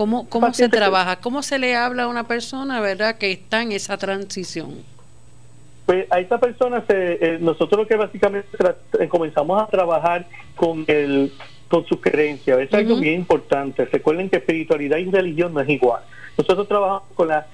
¿Cómo, 0.00 0.26
cómo 0.30 0.50
se 0.54 0.70
trabaja? 0.70 1.16
¿Cómo 1.16 1.42
se 1.42 1.58
le 1.58 1.76
habla 1.76 2.04
a 2.04 2.08
una 2.08 2.24
persona, 2.24 2.80
verdad, 2.80 3.18
que 3.18 3.32
está 3.32 3.60
en 3.60 3.72
esa 3.72 3.98
transición? 3.98 4.76
Pues 5.84 6.10
a 6.10 6.20
esa 6.20 6.38
persona, 6.38 6.82
se, 6.86 7.18
eh, 7.20 7.38
nosotros 7.38 7.82
lo 7.82 7.86
que 7.86 7.96
básicamente 7.96 8.48
eh, 8.98 9.08
comenzamos 9.08 9.62
a 9.62 9.66
trabajar 9.66 10.26
con 10.56 10.86
el 10.86 11.30
con 11.68 11.84
sus 11.84 12.00
creencias. 12.00 12.60
Es 12.60 12.72
algo 12.72 12.96
bien 12.96 13.16
importante. 13.16 13.84
Recuerden 13.84 14.30
que 14.30 14.38
espiritualidad 14.38 14.96
y 14.96 15.10
religión 15.10 15.52
no 15.52 15.60
es 15.60 15.68
igual. 15.68 16.02
Nosotros 16.38 16.66
trabajamos 16.66 17.02
con 17.14 17.28
la 17.28 17.46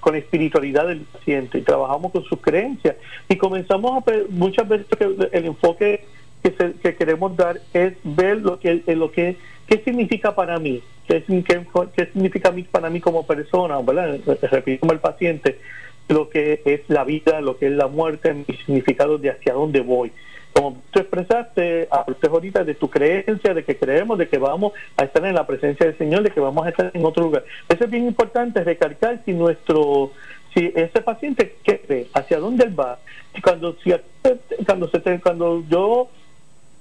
con 0.00 0.12
la 0.12 0.18
espiritualidad 0.18 0.88
del 0.88 1.00
paciente 1.00 1.56
y 1.56 1.62
trabajamos 1.62 2.12
con 2.12 2.22
sus 2.24 2.38
creencias 2.40 2.96
y 3.30 3.36
comenzamos 3.36 4.02
a 4.06 4.12
muchas 4.28 4.68
veces 4.68 4.86
el 5.32 5.46
enfoque 5.46 6.04
que, 6.42 6.96
queremos 6.96 7.36
dar 7.36 7.60
es 7.72 7.94
ver 8.02 8.38
lo 8.38 8.58
que 8.58 8.82
lo 8.86 9.12
que 9.12 9.36
qué 9.66 9.78
significa 9.84 10.34
para 10.34 10.58
mí 10.58 10.82
qué, 11.06 11.22
qué, 11.24 12.06
significa 12.12 12.52
para 12.70 12.90
mí 12.90 13.00
como 13.00 13.26
persona 13.26 13.80
¿verdad? 13.80 14.18
repito 14.50 14.92
el 14.92 14.98
paciente 14.98 15.58
lo 16.08 16.28
que 16.28 16.60
es 16.64 16.80
la 16.88 17.04
vida 17.04 17.40
lo 17.40 17.56
que 17.58 17.66
es 17.66 17.72
la 17.72 17.86
muerte 17.86 18.34
mi 18.34 18.56
significado 18.56 19.18
de 19.18 19.30
hacia 19.30 19.54
dónde 19.54 19.80
voy 19.80 20.12
como 20.52 20.82
tú 20.90 21.00
expresaste 21.00 21.88
ahorita 21.90 22.64
de 22.64 22.74
tu 22.74 22.90
creencia, 22.90 23.54
de 23.54 23.64
que 23.64 23.76
creemos, 23.76 24.18
de 24.18 24.28
que 24.28 24.38
vamos 24.38 24.72
a 24.96 25.04
estar 25.04 25.24
en 25.24 25.34
la 25.34 25.46
presencia 25.46 25.86
del 25.86 25.96
Señor, 25.96 26.22
de 26.22 26.30
que 26.30 26.40
vamos 26.40 26.66
a 26.66 26.70
estar 26.70 26.90
en 26.92 27.04
otro 27.04 27.24
lugar. 27.24 27.44
Eso 27.68 27.84
es 27.84 27.90
bien 27.90 28.06
importante 28.06 28.62
recalcar 28.62 29.22
si 29.24 29.32
nuestro, 29.32 30.12
si 30.52 30.72
ese 30.74 31.00
paciente 31.00 31.56
cree, 31.64 32.08
hacia 32.12 32.38
dónde 32.38 32.64
él 32.64 32.78
va, 32.78 32.98
cuando, 33.42 33.76
si, 33.82 33.92
cuando, 34.66 34.88
se, 34.90 35.20
cuando 35.20 35.64
yo 35.68 36.10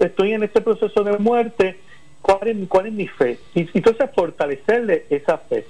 estoy 0.05 0.33
en 0.33 0.43
este 0.43 0.61
proceso 0.61 1.03
de 1.03 1.17
muerte, 1.17 1.77
¿cuál 2.21 2.47
es, 2.47 2.67
cuál 2.67 2.87
es 2.87 2.93
mi 2.93 3.07
fe? 3.07 3.37
Y, 3.55 3.67
entonces 3.73 4.09
fortalecerle 4.13 5.05
esa 5.09 5.37
fe. 5.37 5.65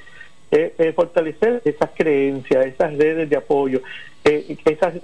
Eh, 0.53 0.73
eh, 0.79 0.91
fortalecer 0.91 1.61
esas 1.63 1.91
creencias, 1.95 2.65
esas 2.65 2.97
redes 2.97 3.29
de 3.29 3.37
apoyo, 3.37 3.81
eh, 4.25 4.57
esas, 4.65 4.95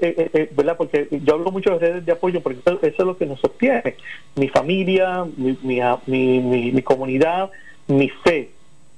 ¿verdad? 0.51 0.75
Porque 0.75 1.07
yo 1.24 1.36
hablo 1.36 1.51
mucho 1.51 1.69
de 1.72 1.79
redes 1.79 2.05
de 2.05 2.12
apoyo 2.12 2.41
porque 2.41 2.60
eso, 2.60 2.79
es 2.81 3.00
lo 3.00 3.17
que 3.17 3.25
nos 3.25 3.39
sostiene. 3.39 3.96
Mi 4.36 4.50
familia, 4.50 5.25
mi, 5.38 5.57
mi, 6.05 6.72
mi, 6.72 6.81
comunidad, 6.81 7.50
mi 7.88 8.10
fe. 8.10 8.50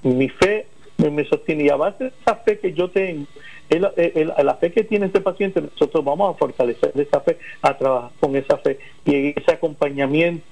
Mi 0.02 0.28
fe 0.30 0.66
me 0.98 1.24
sostiene 1.26 1.66
y 1.66 1.70
a 1.70 1.76
base 1.76 2.06
de 2.06 2.14
esa 2.22 2.36
fe 2.36 2.58
que 2.58 2.74
yo 2.74 2.90
tengo, 2.90 3.28
la 3.78 4.56
fe 4.56 4.72
que 4.72 4.84
tiene 4.84 5.06
este 5.06 5.22
paciente, 5.22 5.62
nosotros 5.62 6.04
vamos 6.04 6.34
a 6.34 6.38
fortalecer 6.38 6.92
esa 6.96 7.22
fe, 7.22 7.38
a 7.62 7.78
trabajar 7.78 8.12
con 8.20 8.36
esa 8.36 8.58
fe 8.58 8.80
y 9.06 9.40
ese 9.40 9.52
acompañamiento 9.52 10.46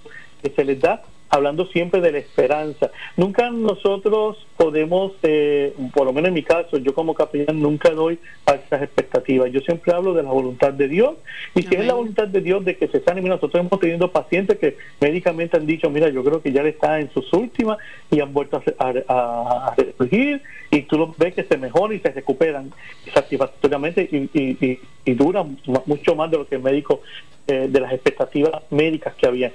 que 0.44 0.52
se 0.52 0.64
les 0.64 0.80
da 0.80 1.02
hablando 1.30 1.66
siempre 1.68 2.02
de 2.02 2.12
la 2.12 2.18
esperanza. 2.20 2.92
Nunca 3.16 3.50
nosotros 3.50 4.38
podemos, 4.56 5.14
eh, 5.24 5.74
por 5.94 6.06
lo 6.06 6.14
menos 6.14 6.30
en 6.30 6.34
mi 6.34 6.44
caso, 6.44 6.78
yo 6.78 6.94
como 6.94 7.14
capellán 7.14 7.62
nunca 7.62 7.90
doy 7.92 8.20
falsas 8.46 8.84
expectativas. 8.84 9.52
Yo 9.52 9.60
siempre 9.62 9.94
hablo 9.94 10.14
de 10.14 10.24
la 10.24 10.32
voluntad 10.32 10.74
de 10.74 10.88
Dios. 10.88 11.16
Y 11.56 11.64
si 11.64 11.76
es 11.76 11.86
la 11.86 11.94
voluntad 11.94 12.28
de 12.28 12.42
Dios 12.42 12.64
de 12.66 12.78
que 12.78 12.88
se 12.88 13.02
sane, 13.02 13.22
nosotros 13.22 13.66
hemos 13.66 13.80
tenido 13.80 14.12
pacientes 14.12 14.58
que 14.58 14.78
médicamente 15.00 15.58
han 15.58 15.66
dicho, 15.66 15.90
mira, 15.90 16.10
yo 16.10 16.24
creo 16.24 16.42
que 16.42 16.52
ya 16.52 16.64
le 16.64 16.70
está 16.70 17.00
en 17.00 17.12
sus 17.12 17.32
últimas 17.34 17.78
y 18.10 18.20
han 18.20 18.34
vuelto 18.34 18.62
a, 18.80 18.94
a, 19.08 19.76
y 20.70 20.82
tú 20.84 20.98
los 20.98 21.18
ves 21.18 21.34
que 21.34 21.44
se 21.44 21.58
mejoran 21.58 21.98
y 21.98 22.00
se 22.00 22.12
recuperan 22.12 22.72
satisfactoriamente 23.14 24.08
y, 24.12 24.30
y, 24.34 24.80
y, 25.06 25.14
duran 25.14 25.58
mucho 25.86 26.16
más 26.16 26.30
de 26.30 26.38
lo 26.38 26.48
que 26.48 26.56
el 26.56 26.62
médico, 26.62 27.02
eh, 27.48 27.68
de 27.70 27.80
las 27.80 27.94
expectativas 27.94 28.52
médicas 28.70 29.16
que 29.16 29.28
había 29.28 29.52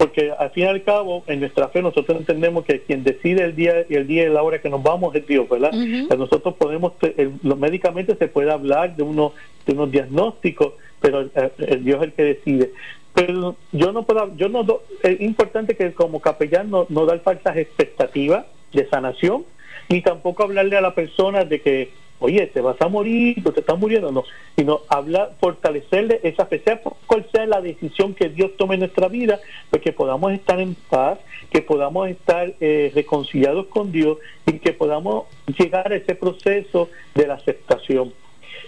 porque 0.00 0.32
al 0.32 0.48
fin 0.52 0.64
y 0.64 0.66
al 0.66 0.82
cabo 0.82 1.24
en 1.26 1.40
nuestra 1.40 1.68
fe 1.68 1.82
nosotros 1.82 2.20
entendemos 2.20 2.64
que 2.64 2.80
quien 2.80 3.04
decide 3.04 3.44
el 3.44 3.54
día 3.54 3.84
y 3.86 3.96
el 3.96 4.06
día 4.06 4.24
y 4.24 4.30
la 4.30 4.42
hora 4.42 4.58
que 4.58 4.70
nos 4.70 4.82
vamos 4.82 5.14
es 5.14 5.26
Dios, 5.26 5.46
¿verdad? 5.46 5.72
nosotros 5.72 6.54
podemos, 6.54 6.94
los 7.42 7.58
médicamente 7.58 8.16
se 8.16 8.26
puede 8.26 8.50
hablar 8.50 8.96
de 8.96 9.02
unos, 9.02 9.32
de 9.66 9.74
unos 9.74 9.90
diagnósticos, 9.90 10.72
pero 11.02 11.28
el, 11.58 11.84
Dios 11.84 11.98
es 11.98 12.04
el 12.04 12.12
que 12.14 12.22
decide. 12.22 12.70
Pero 13.12 13.56
yo 13.72 13.92
no 13.92 14.04
puedo, 14.04 14.34
yo 14.38 14.48
no, 14.48 14.64
es 15.02 15.20
importante 15.20 15.76
que 15.76 15.92
como 15.92 16.20
capellán 16.20 16.70
no, 16.70 16.86
no 16.88 17.04
dar 17.04 17.20
falsas 17.20 17.58
expectativas 17.58 18.46
de 18.72 18.88
sanación, 18.88 19.44
ni 19.90 20.00
tampoco 20.00 20.44
hablarle 20.44 20.78
a 20.78 20.80
la 20.80 20.94
persona 20.94 21.44
de 21.44 21.60
que 21.60 21.90
oye, 22.20 22.46
te 22.46 22.60
vas 22.60 22.80
a 22.80 22.88
morir, 22.88 23.42
te 23.42 23.60
estás 23.60 23.78
muriendo, 23.78 24.12
no, 24.12 24.24
sino 24.56 24.80
hablar, 24.88 25.32
fortalecerle 25.40 26.20
esa 26.22 26.46
fe, 26.46 26.60
sea 26.60 26.80
cual 27.06 27.26
sea 27.32 27.46
la 27.46 27.60
decisión 27.60 28.14
que 28.14 28.28
Dios 28.28 28.52
tome 28.56 28.74
en 28.74 28.80
nuestra 28.80 29.08
vida, 29.08 29.40
pues 29.70 29.82
que 29.82 29.92
podamos 29.92 30.32
estar 30.32 30.60
en 30.60 30.76
paz, 30.88 31.18
que 31.50 31.62
podamos 31.62 32.08
estar 32.08 32.52
eh, 32.60 32.92
reconciliados 32.94 33.66
con 33.66 33.90
Dios 33.90 34.18
y 34.46 34.58
que 34.58 34.72
podamos 34.72 35.24
llegar 35.58 35.92
a 35.92 35.96
ese 35.96 36.14
proceso 36.14 36.88
de 37.14 37.26
la 37.26 37.34
aceptación. 37.34 38.12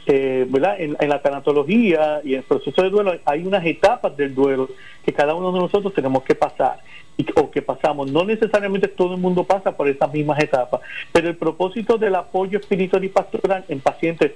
eh, 0.07 0.47
¿verdad? 0.49 0.81
En, 0.81 1.09
la 1.09 1.23
tanatología 1.23 2.21
y 2.25 2.33
en 2.33 2.39
el 2.39 2.45
proceso 2.45 2.83
de 2.83 2.91
duelo 2.91 3.15
hay 3.25 3.47
unas 3.47 3.65
etapas 3.65 4.17
del 4.17 4.35
duelo 4.35 4.69
que 5.05 5.13
cada 5.13 5.35
uno 5.35 5.53
de 5.53 5.61
nosotros 5.61 5.95
tenemos 5.95 6.25
que 6.25 6.35
pasar 6.35 6.81
y, 7.17 7.27
o 7.37 7.51
que 7.51 7.63
pasamos. 7.63 8.11
No 8.11 8.25
necesariamente 8.25 8.89
todo 8.89 9.15
el 9.15 9.21
mundo 9.21 9.45
pasa 9.45 9.77
por 9.77 9.89
esas 9.89 10.13
mismas 10.13 10.43
etapas, 10.43 10.81
pero 11.13 11.29
el 11.29 11.37
propósito 11.37 11.99
del 11.99 12.15
apoyo 12.15 12.59
espiritual 12.59 13.05
y 13.05 13.09
pastoral 13.09 13.65
en 13.69 13.81
pacientes, 13.81 14.33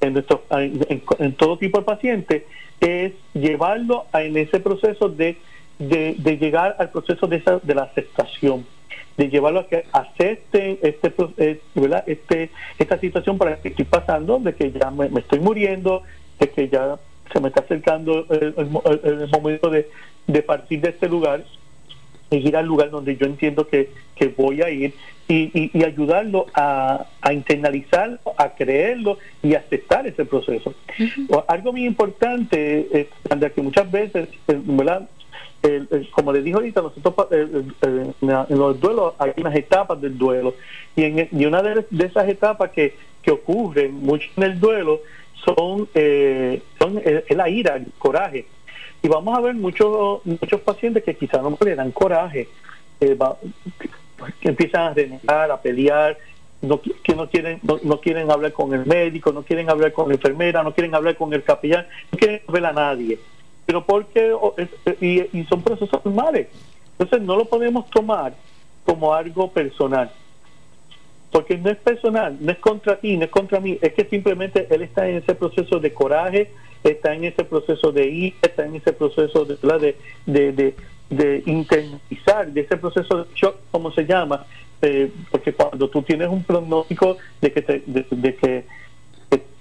en, 0.00 0.14
nuestro, 0.14 0.42
en, 0.50 1.32
todo 1.34 1.58
tipo 1.58 1.78
de 1.78 1.84
pacientes, 1.84 2.42
es 2.80 3.12
llevarlo 3.34 4.06
a, 4.12 4.22
en 4.22 4.36
ese 4.36 4.60
proceso 4.60 5.08
de, 5.08 5.36
de, 5.78 6.14
de 6.18 6.36
llegar 6.36 6.76
al 6.78 6.90
proceso 6.90 7.26
de, 7.26 7.36
esa, 7.36 7.58
de 7.58 7.74
la 7.74 7.82
aceptación 7.82 8.66
de 9.16 9.28
llevarlo 9.28 9.60
a 9.60 9.68
que 9.68 9.84
acepten 9.92 10.78
este, 10.82 11.12
¿verdad? 11.74 12.04
este 12.06 12.50
esta 12.78 12.98
situación 12.98 13.38
para 13.38 13.56
que 13.56 13.68
estoy 13.68 13.84
pasando, 13.84 14.38
de 14.38 14.54
que 14.54 14.72
ya 14.72 14.90
me, 14.90 15.06
estoy 15.18 15.38
muriendo, 15.38 16.02
de 16.40 16.50
que 16.50 16.68
ya 16.68 16.98
se 17.32 17.40
me 17.40 17.48
está 17.48 17.60
acercando 17.60 18.26
el, 18.28 19.28
momento 19.30 19.70
de, 19.70 19.88
de, 20.26 20.42
partir 20.42 20.80
de 20.80 20.90
este 20.90 21.08
lugar 21.08 21.44
y 22.34 22.48
ir 22.48 22.56
al 22.56 22.66
lugar 22.66 22.90
donde 22.90 23.16
yo 23.16 23.26
entiendo 23.26 23.66
que, 23.66 23.90
que 24.14 24.28
voy 24.28 24.62
a 24.62 24.70
ir 24.70 24.94
y, 25.28 25.70
y, 25.72 25.84
ayudarlo 25.84 26.46
a, 26.54 27.06
a, 27.20 27.32
internalizarlo, 27.32 28.18
a 28.36 28.50
creerlo 28.50 29.18
y 29.42 29.54
aceptar 29.54 30.06
ese 30.06 30.24
proceso. 30.24 30.74
Algo 31.48 31.72
muy 31.72 31.86
importante, 31.86 32.88
eh, 32.92 33.08
que 33.54 33.62
muchas 33.62 33.90
veces, 33.90 34.28
eh, 34.48 34.60
¿verdad? 34.64 35.08
como 36.10 36.30
le 36.30 36.42
dijo 36.42 36.58
ahorita, 36.58 36.82
nosotros 36.82 37.26
en 37.32 38.58
los 38.58 38.78
duelos 38.78 39.14
hay 39.18 39.32
unas 39.38 39.56
etapas 39.56 39.98
del 39.98 40.18
duelo 40.18 40.54
y, 40.94 41.04
en, 41.04 41.28
y 41.32 41.46
una 41.46 41.62
de, 41.62 41.86
esas 42.04 42.28
etapas 42.28 42.70
que, 42.70 42.94
que 43.22 43.30
ocurren 43.30 43.94
mucho 43.94 44.28
en 44.36 44.42
el 44.42 44.60
duelo 44.60 45.00
son, 45.42 45.88
eh, 45.94 46.60
son 46.78 47.00
la 47.30 47.48
ira, 47.48 47.76
el 47.76 47.86
coraje. 47.98 48.44
Y 49.04 49.08
vamos 49.08 49.36
a 49.36 49.40
ver 49.42 49.54
muchos 49.54 50.24
muchos 50.24 50.62
pacientes 50.62 51.04
que 51.04 51.14
quizás 51.14 51.42
no 51.42 51.58
le 51.62 51.74
dan 51.74 51.92
coraje, 51.92 52.48
eh, 53.02 53.18
que 54.40 54.48
empiezan 54.48 54.80
a 54.80 54.94
renegar, 54.94 55.50
a 55.50 55.60
pelear, 55.60 56.16
que 57.02 57.14
no 57.14 57.28
quieren 57.28 57.60
no, 57.62 57.78
no, 57.82 58.00
quieren 58.00 58.30
hablar 58.30 58.54
con 58.54 58.72
el 58.72 58.86
médico, 58.86 59.30
no 59.30 59.42
quieren 59.42 59.68
hablar 59.68 59.92
con 59.92 60.08
la 60.08 60.14
enfermera, 60.14 60.62
no 60.62 60.72
quieren 60.72 60.94
hablar 60.94 61.16
con 61.16 61.34
el 61.34 61.42
capellán, 61.42 61.86
no 62.12 62.18
quieren 62.18 62.40
ver 62.48 62.64
a 62.64 62.72
nadie. 62.72 63.18
Pero 63.66 63.84
porque 63.84 64.34
y, 65.02 65.38
y 65.38 65.44
son 65.50 65.60
procesos 65.60 66.02
normales. 66.02 66.48
Entonces 66.98 67.20
no 67.26 67.36
lo 67.36 67.44
podemos 67.44 67.90
tomar 67.90 68.32
como 68.86 69.12
algo 69.12 69.52
personal, 69.52 70.10
porque 71.30 71.58
no 71.58 71.68
es 71.68 71.76
personal, 71.76 72.38
no 72.40 72.52
es 72.52 72.58
contra 72.58 72.96
ti, 72.96 73.18
no 73.18 73.26
es 73.26 73.30
contra 73.30 73.60
mí, 73.60 73.78
es 73.82 73.92
que 73.92 74.06
simplemente 74.06 74.66
él 74.70 74.80
está 74.80 75.06
en 75.06 75.16
ese 75.16 75.34
proceso 75.34 75.78
de 75.78 75.92
coraje, 75.92 76.50
está 76.84 77.14
en 77.14 77.24
ese 77.24 77.44
proceso 77.44 77.92
de 77.92 78.06
ir, 78.06 78.34
está 78.42 78.64
en 78.64 78.76
ese 78.76 78.92
proceso 78.92 79.44
de, 79.44 79.56
de, 79.56 79.94
de, 80.26 80.52
de, 80.52 80.74
de 81.10 81.42
internalizar, 81.46 82.52
de 82.52 82.60
ese 82.60 82.76
proceso 82.76 83.24
de 83.24 83.34
shock, 83.34 83.56
como 83.70 83.90
se 83.92 84.04
llama, 84.04 84.46
eh, 84.82 85.10
porque 85.30 85.52
cuando 85.52 85.88
tú 85.88 86.02
tienes 86.02 86.28
un 86.28 86.44
pronóstico 86.44 87.16
de 87.40 87.52
que, 87.52 87.62
te, 87.62 87.82
de 87.86 88.34
que 88.36 88.64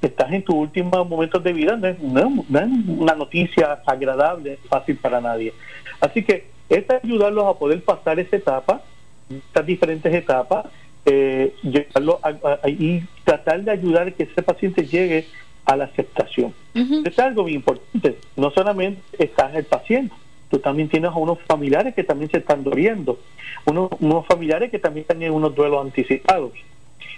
estás 0.01 0.31
en 0.31 0.43
tus 0.43 0.55
últimos 0.55 1.07
momentos 1.07 1.43
de 1.43 1.53
vida, 1.53 1.75
no 1.77 1.87
es, 1.87 1.97
una 1.99 3.15
noticia 3.15 3.79
agradable, 3.85 4.59
fácil 4.67 4.97
para 4.97 5.21
nadie. 5.21 5.53
Así 5.99 6.23
que 6.23 6.47
es 6.69 6.85
ayudarlos 6.89 7.45
a 7.45 7.57
poder 7.57 7.81
pasar 7.83 8.19
esa 8.19 8.35
etapa, 8.35 8.81
estas 9.29 9.65
diferentes 9.65 10.13
etapas, 10.13 10.65
eh, 11.05 11.53
y 12.65 13.01
tratar 13.23 13.61
de 13.61 13.71
ayudar 13.71 14.07
a 14.07 14.11
que 14.11 14.23
ese 14.23 14.41
paciente 14.41 14.85
llegue 14.85 15.25
a 15.65 15.75
la 15.75 15.85
aceptación. 15.85 16.53
Es 17.05 17.19
algo 17.19 17.43
muy 17.43 17.53
importante. 17.53 18.17
No 18.35 18.51
solamente 18.51 19.01
estás 19.17 19.53
el 19.55 19.65
paciente, 19.65 20.13
tú 20.49 20.59
también 20.59 20.89
tienes 20.89 21.11
a 21.11 21.15
unos 21.15 21.39
familiares 21.47 21.93
que 21.95 22.03
también 22.03 22.29
se 22.31 22.37
están 22.37 22.63
doliendo, 22.63 23.19
unos, 23.65 23.89
unos 23.99 24.25
familiares 24.25 24.71
que 24.71 24.79
también 24.79 25.05
tienen 25.05 25.31
unos 25.31 25.55
duelos 25.55 25.85
anticipados. 25.85 26.51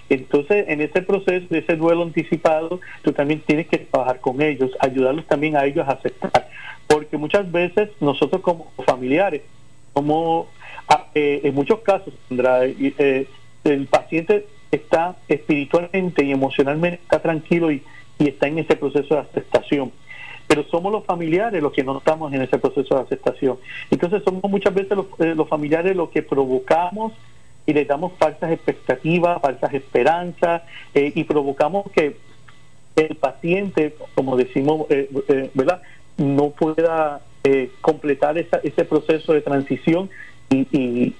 Entonces, 0.08 0.66
en 0.68 0.80
ese 0.80 1.02
proceso 1.02 1.46
de 1.50 1.58
ese 1.58 1.76
duelo 1.76 2.02
anticipado, 2.02 2.80
tú 3.02 3.12
también 3.12 3.40
tienes 3.40 3.66
que 3.66 3.78
trabajar 3.78 4.20
con 4.20 4.40
ellos, 4.40 4.70
ayudarlos 4.78 5.26
también 5.26 5.56
a 5.56 5.64
ellos 5.64 5.86
a 5.88 5.92
aceptar. 5.92 6.48
Porque 6.86 7.16
muchas 7.16 7.50
veces 7.50 7.90
nosotros 8.00 8.40
como 8.42 8.70
familiares, 8.84 9.42
como 9.92 10.46
ah, 10.88 11.06
eh, 11.14 11.40
en 11.42 11.54
muchos 11.54 11.80
casos, 11.80 12.14
eh, 12.30 13.26
el 13.64 13.86
paciente 13.86 14.46
está 14.70 15.16
espiritualmente 15.26 16.24
y 16.24 16.30
emocionalmente 16.30 17.00
está 17.02 17.20
tranquilo 17.20 17.72
y, 17.72 17.82
está 18.18 18.48
en 18.48 18.58
ese 18.58 18.76
proceso 18.76 19.14
de 19.14 19.20
aceptación 19.20 19.92
pero 20.48 20.62
somos 20.64 20.92
los 20.92 21.04
familiares 21.04 21.60
los 21.60 21.72
que 21.72 21.82
no 21.82 21.98
estamos 21.98 22.32
en 22.32 22.40
ese 22.40 22.56
proceso 22.58 22.94
de 22.94 23.00
aceptación. 23.00 23.58
Entonces 23.90 24.22
somos 24.22 24.48
muchas 24.48 24.72
veces 24.72 24.96
los, 24.96 25.06
eh, 25.18 25.34
los 25.34 25.48
familiares 25.48 25.96
los 25.96 26.10
que 26.10 26.22
provocamos 26.22 27.12
y 27.66 27.72
le 27.72 27.84
damos 27.84 28.12
falsas 28.18 28.52
expectativas, 28.52 29.42
falsas 29.42 29.74
esperanzas 29.74 30.62
eh, 30.94 31.12
y 31.14 31.24
provocamos 31.24 31.90
que 31.90 32.16
el 32.94 33.16
paciente, 33.16 33.94
como 34.14 34.36
decimos, 34.36 34.86
eh, 34.88 35.10
eh, 35.28 35.50
¿verdad? 35.52 35.82
No 36.16 36.50
pueda 36.50 37.20
completar 37.80 38.36
ese 38.38 38.84
proceso 38.84 39.32
de 39.32 39.40
transición 39.40 40.10
y, 40.50 41.14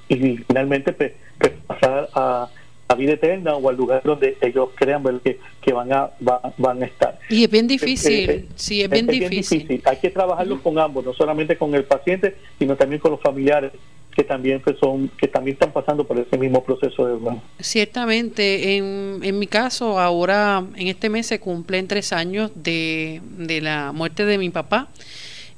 finalmente 0.49 0.93
pues, 0.93 1.13
pues, 1.39 1.53
pasar 1.69 2.09
a, 2.15 2.49
la 2.89 2.95
vida 2.95 3.13
eterna 3.15 3.57
o 3.57 3.69
al 3.69 3.77
lugar 3.77 4.03
donde 4.05 4.37
ellos 4.41 4.71
crean 4.75 5.03
que, 5.21 5.41
que 5.61 5.73
van 5.73 5.93
a 5.93 6.11
van 6.57 6.83
a 6.83 6.87
estar. 6.87 7.19
Y 7.29 7.45
es 7.45 7.51
bien 7.51 7.67
difícil, 7.67 8.49
sí, 8.55 8.83
es 8.83 8.91
bien, 8.91 9.07
difícil. 9.07 9.83
Hay 9.85 9.97
que 9.97 10.11
trabajarlo 10.11 10.63
con 10.63 10.79
ambos, 10.79 11.05
no 11.05 11.13
solamente 11.13 11.57
con 11.57 11.75
el 11.75 11.85
paciente, 11.85 12.37
sino 12.59 12.77
también 12.77 13.01
con 13.01 13.13
los 13.13 13.21
familiares 13.21 13.73
que 14.17 14.25
también 14.25 14.61
pues, 14.61 14.79
son 14.79 15.09
que 15.09 15.29
también 15.29 15.55
están 15.57 15.73
pasando 15.73 16.07
por 16.07 16.19
ese 16.19 16.39
mismo 16.39 16.65
proceso 16.65 17.07
de 17.07 17.37
Ciertamente, 17.61 18.77
en, 18.77 19.21
en 19.23 19.39
mi 19.39 19.47
caso, 19.47 20.01
ahora 20.01 20.65
en 20.75 20.89
este 20.89 21.11
mes 21.11 21.27
se 21.27 21.39
cumplen 21.39 21.87
tres 21.87 22.15
años 22.15 22.51
de, 22.55 23.21
de 23.37 23.61
la 23.61 23.93
muerte 23.93 24.25
de 24.25 24.39
mi 24.39 24.49
papá. 24.49 24.89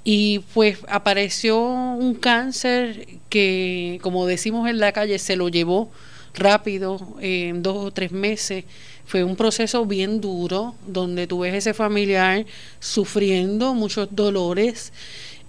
Y 0.02 0.40
pues 0.54 0.78
apareció 0.88 1.60
un 1.60 2.14
cáncer 2.14 3.06
que, 3.28 3.98
como 4.02 4.26
decimos 4.26 4.68
en 4.68 4.78
la 4.78 4.92
calle, 4.92 5.18
se 5.18 5.36
lo 5.36 5.48
llevó 5.48 5.90
rápido, 6.34 7.16
en 7.20 7.62
dos 7.62 7.76
o 7.76 7.90
tres 7.90 8.12
meses. 8.12 8.64
Fue 9.04 9.24
un 9.24 9.36
proceso 9.36 9.86
bien 9.86 10.20
duro, 10.20 10.74
donde 10.86 11.26
tú 11.26 11.40
ves 11.40 11.54
ese 11.54 11.74
familiar 11.74 12.44
sufriendo 12.78 13.74
muchos 13.74 14.08
dolores 14.10 14.92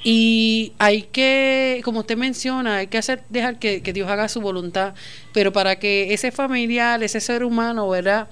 y 0.04 0.72
hay 0.80 1.04
que, 1.04 1.82
como 1.84 2.00
usted 2.00 2.16
menciona, 2.16 2.78
hay 2.78 2.88
que 2.88 2.98
hacer, 2.98 3.24
dejar 3.30 3.60
que, 3.60 3.82
Dios 3.82 4.10
haga 4.10 4.30
su 4.30 4.40
voluntad, 4.40 4.94
pero 5.34 5.52
para 5.52 5.78
que 5.78 6.14
ese 6.14 6.32
familiar, 6.32 7.04
ese 7.04 7.20
ser 7.20 7.44
humano, 7.44 7.90
¿verdad? 7.90 8.30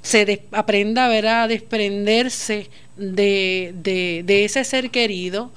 se 0.00 0.42
aprenda 0.52 1.08
¿verdad? 1.08 1.42
a 1.42 1.48
desprenderse 1.48 2.70
de, 2.96 3.74
de, 3.74 4.22
de, 4.24 4.44
ese 4.44 4.64
ser 4.64 4.90
querido 4.90 5.52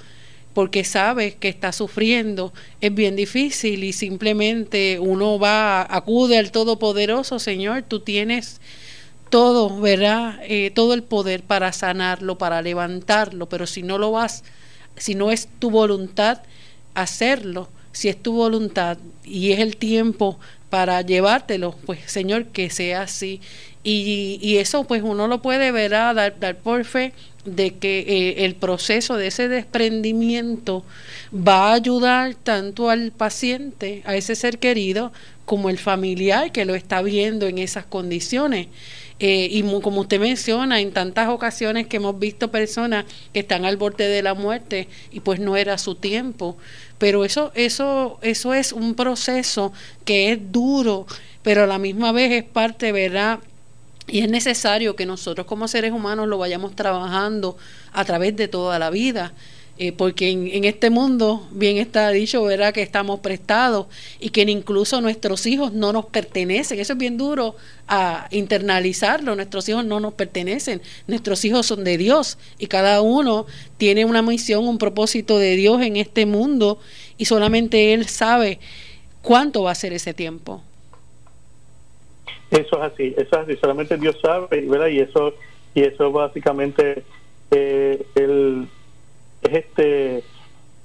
porque 0.54 0.84
sabe 0.84 1.34
que 1.34 1.48
está 1.48 1.72
sufriendo 1.72 2.52
es 2.80 2.94
bien 2.94 3.16
difícil 3.16 3.84
y 3.84 3.92
simplemente 3.92 4.98
uno 5.00 5.38
va 5.38 5.82
acude 5.82 6.38
al 6.38 6.50
todopoderoso 6.50 7.38
Señor 7.38 7.82
tú 7.82 8.00
tienes 8.00 8.60
todo 9.30 9.80
verdad 9.80 10.40
eh, 10.42 10.70
todo 10.74 10.94
el 10.94 11.02
poder 11.02 11.42
para 11.42 11.72
sanarlo 11.72 12.38
para 12.38 12.62
levantarlo 12.62 13.48
pero 13.48 13.66
si 13.66 13.82
no 13.82 13.98
lo 13.98 14.12
vas 14.12 14.44
si 14.96 15.14
no 15.14 15.30
es 15.30 15.48
tu 15.58 15.70
voluntad 15.70 16.42
hacerlo, 16.94 17.68
si 17.92 18.08
es 18.08 18.22
tu 18.22 18.32
voluntad 18.32 18.98
y 19.24 19.52
es 19.52 19.60
el 19.60 19.76
tiempo 19.76 20.38
para 20.70 21.02
llevártelo, 21.02 21.76
pues 21.84 22.00
Señor, 22.06 22.46
que 22.46 22.70
sea 22.70 23.02
así. 23.02 23.40
Y, 23.84 24.38
y 24.40 24.58
eso 24.58 24.84
pues 24.84 25.02
uno 25.02 25.26
lo 25.26 25.42
puede 25.42 25.72
ver, 25.72 25.90
dar, 25.90 26.38
dar 26.38 26.56
por 26.56 26.84
fe 26.84 27.12
de 27.44 27.74
que 27.74 28.00
eh, 28.00 28.44
el 28.44 28.54
proceso 28.54 29.16
de 29.16 29.26
ese 29.28 29.48
desprendimiento 29.48 30.84
va 31.34 31.70
a 31.70 31.74
ayudar 31.74 32.34
tanto 32.34 32.90
al 32.90 33.10
paciente, 33.10 34.02
a 34.04 34.16
ese 34.16 34.36
ser 34.36 34.58
querido, 34.58 35.12
como 35.44 35.70
el 35.70 35.78
familiar 35.78 36.52
que 36.52 36.64
lo 36.64 36.74
está 36.74 37.02
viendo 37.02 37.46
en 37.46 37.58
esas 37.58 37.84
condiciones. 37.84 38.68
Eh, 39.18 39.48
y 39.50 39.62
como 39.82 40.00
usted 40.00 40.18
menciona, 40.18 40.80
en 40.80 40.92
tantas 40.92 41.28
ocasiones 41.28 41.86
que 41.86 41.98
hemos 41.98 42.18
visto 42.18 42.50
personas 42.50 43.04
que 43.32 43.40
están 43.40 43.64
al 43.64 43.76
borde 43.76 44.08
de 44.08 44.22
la 44.22 44.34
muerte 44.34 44.88
y 45.12 45.20
pues 45.20 45.38
no 45.38 45.56
era 45.56 45.78
su 45.78 45.94
tiempo. 45.94 46.56
Pero 46.98 47.24
eso, 47.24 47.52
eso, 47.54 48.18
eso 48.22 48.54
es 48.54 48.72
un 48.72 48.94
proceso 48.94 49.72
que 50.04 50.32
es 50.32 50.52
duro, 50.52 51.06
pero 51.42 51.64
a 51.64 51.66
la 51.66 51.78
misma 51.78 52.12
vez 52.12 52.32
es 52.32 52.44
parte, 52.44 52.90
¿verdad? 52.90 53.40
Y 54.08 54.20
es 54.20 54.28
necesario 54.28 54.96
que 54.96 55.06
nosotros 55.06 55.46
como 55.46 55.68
seres 55.68 55.92
humanos 55.92 56.28
lo 56.28 56.38
vayamos 56.38 56.74
trabajando 56.74 57.56
a 57.92 58.04
través 58.04 58.36
de 58.36 58.48
toda 58.48 58.78
la 58.78 58.90
vida. 58.90 59.32
eh, 59.78 59.90
porque 59.90 60.28
en, 60.30 60.64
este 60.64 60.90
mundo, 60.90 61.48
bien 61.50 61.78
está 61.78 62.10
dicho, 62.10 62.42
¿verdad? 62.44 62.74
Que 62.74 62.82
estamos 62.82 63.20
prestados 63.20 63.86
y 64.20 64.28
que 64.28 64.42
incluso 64.42 65.00
nuestros 65.00 65.46
hijos 65.46 65.72
no 65.72 65.92
nos 65.92 66.06
pertenecen. 66.06 66.78
Eso 66.78 66.92
es 66.92 66.98
bien 66.98 67.16
duro 67.16 67.56
a 67.88 68.28
internalizarlo. 68.30 69.34
Nuestros 69.34 69.68
hijos 69.70 69.84
no 69.84 69.98
nos 69.98 70.12
pertenecen. 70.14 70.82
Nuestros 71.06 71.44
hijos 71.46 71.66
son 71.66 71.84
de 71.84 71.96
Dios 71.96 72.38
y 72.58 72.66
cada 72.66 73.00
uno 73.00 73.46
tiene 73.78 74.04
una 74.04 74.20
misión, 74.20 74.68
un 74.68 74.78
propósito 74.78 75.38
de 75.38 75.56
Dios 75.56 75.80
en 75.82 75.96
este 75.96 76.26
mundo 76.26 76.78
y 77.16 77.24
solamente 77.24 77.94
Él 77.94 78.06
sabe 78.08 78.60
cuánto 79.22 79.62
va 79.62 79.70
a 79.72 79.74
ser 79.74 79.94
ese 79.94 80.12
tiempo. 80.12 80.62
Eso 82.52 82.76
es 82.76 82.92
así, 82.92 83.14
eso 83.16 83.40
es 83.40 83.48
así. 83.48 83.56
Solamente 83.56 83.96
Dios 83.96 84.18
sabe, 84.20 84.60
¿verdad? 84.60 84.88
Y 84.88 85.00
eso, 85.00 85.32
y 85.74 85.82
eso 85.82 86.12
básicamente 86.12 87.02
eh, 87.50 88.06
el 88.14 88.68
es 89.40 89.52
este 89.54 90.18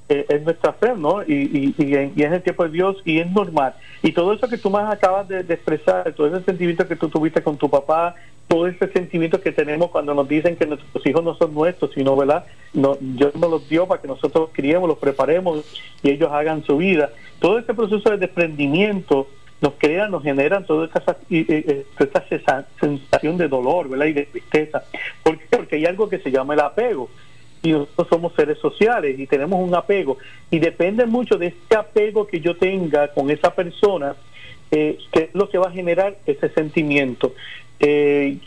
eh, 0.10 0.26
es 0.30 0.44
nuestra 0.44 0.72
fe, 0.72 0.94
¿no? 0.96 1.22
Y, 1.24 1.76
y, 1.78 1.94
es 2.24 2.32
el 2.32 2.42
tiempo 2.42 2.64
de 2.64 2.70
Dios 2.70 2.96
y 3.04 3.20
es 3.20 3.30
normal. 3.30 3.74
Y 4.02 4.14
todo 4.14 4.32
eso 4.32 4.48
que 4.48 4.58
tú 4.58 4.70
más 4.70 4.90
acabas 4.90 5.28
de, 5.28 5.42
expresar, 5.42 6.14
todo 6.14 6.28
ese 6.28 6.46
sentimiento 6.46 6.88
que 6.88 6.96
tú 6.96 7.10
tuviste 7.10 7.44
con 7.44 7.58
tu 7.58 7.70
papá, 7.70 8.16
todo 8.48 8.68
ese 8.68 8.88
sentimiento 8.94 9.42
que 9.42 9.52
tenemos 9.52 9.90
cuando 9.92 10.14
nos 10.14 10.30
dicen 10.30 10.56
que 10.56 10.66
nuestros 10.66 11.06
hijos 11.06 11.22
no 11.22 11.36
son 11.36 11.54
nuestros, 11.54 11.92
sino, 11.94 12.16
¿verdad? 12.16 12.46
No, 12.74 12.98
Dios 13.02 13.36
nos 13.36 13.52
los 13.52 13.68
dio 13.68 13.86
para 13.86 14.02
que 14.02 14.08
nosotros 14.08 14.52
criemos, 14.54 14.88
los 14.88 14.98
preparemos 14.98 15.66
y 16.02 16.12
ellos 16.12 16.32
hagan 16.32 16.64
su 16.64 16.78
vida. 16.78 17.10
Todo 17.40 17.60
ese 17.60 17.74
proceso 17.74 18.10
de 18.10 18.18
desprendimiento 18.18 19.28
nos 19.62 19.74
crea, 19.78 20.08
nos 20.08 20.24
generan 20.24 20.66
toda 20.66 20.86
esta, 20.86 21.18
esta 22.30 22.68
sensación 22.80 23.38
de 23.38 23.48
dolor, 23.48 23.90
¿verdad? 23.90 24.06
Y 24.06 24.14
de 24.14 24.26
tristeza. 24.26 24.84
¿Por 25.24 25.38
qué? 25.40 25.58
Porque 25.58 25.76
hay 25.78 25.86
algo 25.86 26.10
que 26.10 26.20
se 26.20 26.32
llama 26.32 26.54
el 26.54 26.60
apego 26.60 27.10
y 27.64 27.72
nosotros 27.72 28.08
somos 28.10 28.34
seres 28.36 28.58
sociales 28.60 29.20
y 29.20 29.26
tenemos 29.28 29.60
un 29.60 29.74
apego 29.74 30.18
y 30.52 30.60
depende 30.60 31.06
mucho 31.06 31.38
de 31.38 31.48
este 31.48 31.76
apego 31.76 32.28
que 32.28 32.40
yo 32.40 32.56
tenga 32.56 33.08
con 33.10 33.32
esa 33.32 33.54
persona 33.54 34.16
eh, 34.72 34.98
que 35.12 35.24
es 35.24 35.30
lo 35.34 35.50
que 35.50 35.58
va 35.58 35.68
a 35.68 35.72
generar 35.72 36.18
ese 36.26 36.50
sentimiento 36.50 37.34
eh, 37.80 38.38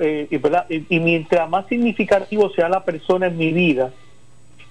eh, 0.00 0.28
y, 0.68 0.96
y, 0.96 1.00
mientras 1.00 1.48
más 1.48 1.66
significativo 1.66 2.50
sea 2.50 2.68
la 2.68 2.84
persona 2.84 3.26
en 3.26 3.36
mi 3.36 3.52
vida 3.52 3.92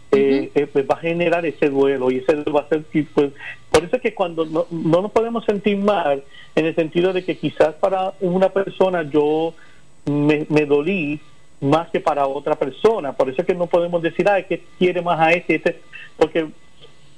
pues 0.09 0.85
va 0.89 0.95
a 0.95 0.99
generar 0.99 1.45
ese 1.45 1.69
duelo 1.69 2.09
y 2.09 2.17
ese 2.17 2.33
duelo 2.33 2.53
va 2.53 2.61
a 2.61 2.69
ser 2.69 2.83
pues, 3.13 3.31
por 3.71 3.83
eso 3.83 3.95
es 3.97 4.01
que 4.01 4.13
cuando 4.13 4.45
no, 4.45 4.65
no 4.71 5.01
nos 5.01 5.11
podemos 5.11 5.45
sentir 5.45 5.77
mal 5.77 6.23
en 6.55 6.65
el 6.65 6.75
sentido 6.75 7.13
de 7.13 7.23
que 7.23 7.37
quizás 7.37 7.75
para 7.75 8.13
una 8.21 8.49
persona 8.49 9.03
yo 9.03 9.53
me, 10.05 10.45
me 10.49 10.65
dolí 10.65 11.19
más 11.59 11.89
que 11.89 11.99
para 11.99 12.27
otra 12.27 12.55
persona. 12.55 13.13
Por 13.13 13.29
eso 13.29 13.41
es 13.41 13.47
que 13.47 13.55
no 13.55 13.67
podemos 13.67 14.01
decir, 14.01 14.27
ah, 14.29 14.41
que 14.41 14.63
quiere 14.77 15.01
más 15.01 15.19
a 15.19 15.31
este, 15.31 15.55
este 15.55 15.81
porque 16.17 16.47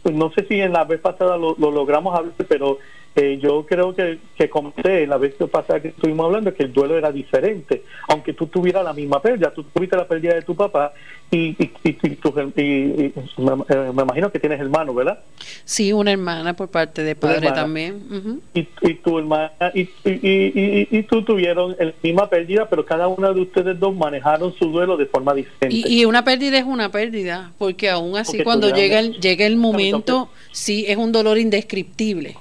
pues, 0.04 0.16
no 0.16 0.32
sé 0.32 0.46
si 0.48 0.60
en 0.60 0.74
la 0.74 0.84
vez 0.84 1.00
pasada 1.00 1.38
lo, 1.38 1.56
lo 1.58 1.72
logramos 1.72 2.18
hablar, 2.18 2.34
pero 2.48 2.80
eh, 3.22 3.38
yo 3.42 3.66
creo 3.66 3.94
que, 3.94 4.18
que 4.38 4.50
comenté 4.50 5.06
la 5.06 5.18
vez 5.18 5.36
pasada 5.52 5.82
que 5.82 5.90
estuvimos 5.90 6.26
hablando 6.26 6.54
que 6.54 6.64
el 6.64 6.72
duelo 6.72 6.98
era 6.98 7.12
diferente, 7.12 7.84
aunque 8.08 8.32
tú 8.32 8.48
tuvieras 8.48 8.82
la 8.86 8.94
misma 8.94 9.22
pérdida, 9.22 9.52
tú 9.54 9.64
tuviste 9.64 9.98
la 9.98 10.08
pérdida 10.08 10.36
de 10.36 10.42
tu 10.42 10.56
papá 10.56 10.94
y, 11.30 11.56
y, 11.62 11.72
y, 11.84 13.14
me, 13.38 14.02
imagino 14.04 14.32
que 14.32 14.40
tienes 14.40 14.60
hermano, 14.62 14.94
¿verdad? 14.94 15.20
Sí, 15.66 15.92
una 15.92 16.14
hermana 16.14 16.56
por 16.56 16.70
parte 16.70 17.04
de 17.04 17.14
padre 17.16 17.52
también. 17.52 18.42
y, 18.54 18.64
tu 18.94 19.20
hermana 19.20 19.52
y, 19.74 19.90
y, 20.06 21.04
tú 21.04 21.22
tuvieron 21.24 21.76
la 21.78 21.94
misma 22.02 22.30
pérdida, 22.30 22.70
pero 22.70 22.86
cada 22.86 23.10
una 23.10 23.34
de 23.34 23.42
ustedes 23.42 23.78
dos 23.78 23.94
manejaron 23.94 24.54
su 24.54 24.72
duelo 24.72 24.96
de 24.96 25.08
forma 25.08 25.34
diferente. 25.34 25.90
Y, 25.90 26.06
una 26.06 26.24
pérdida 26.24 26.58
es 26.58 26.66
una 26.66 26.90
pérdida, 26.90 27.52
porque 27.58 27.90
aún 27.90 28.16
así 28.16 28.44
cuando 28.44 28.74
llega 28.74 29.00
el, 29.00 29.20
llega 29.20 29.46
el 29.46 29.58
momento, 29.58 30.30
sí 30.54 30.86
es 30.88 30.96
un 30.96 31.12
dolor 31.12 31.38
indescriptible. 31.38 32.38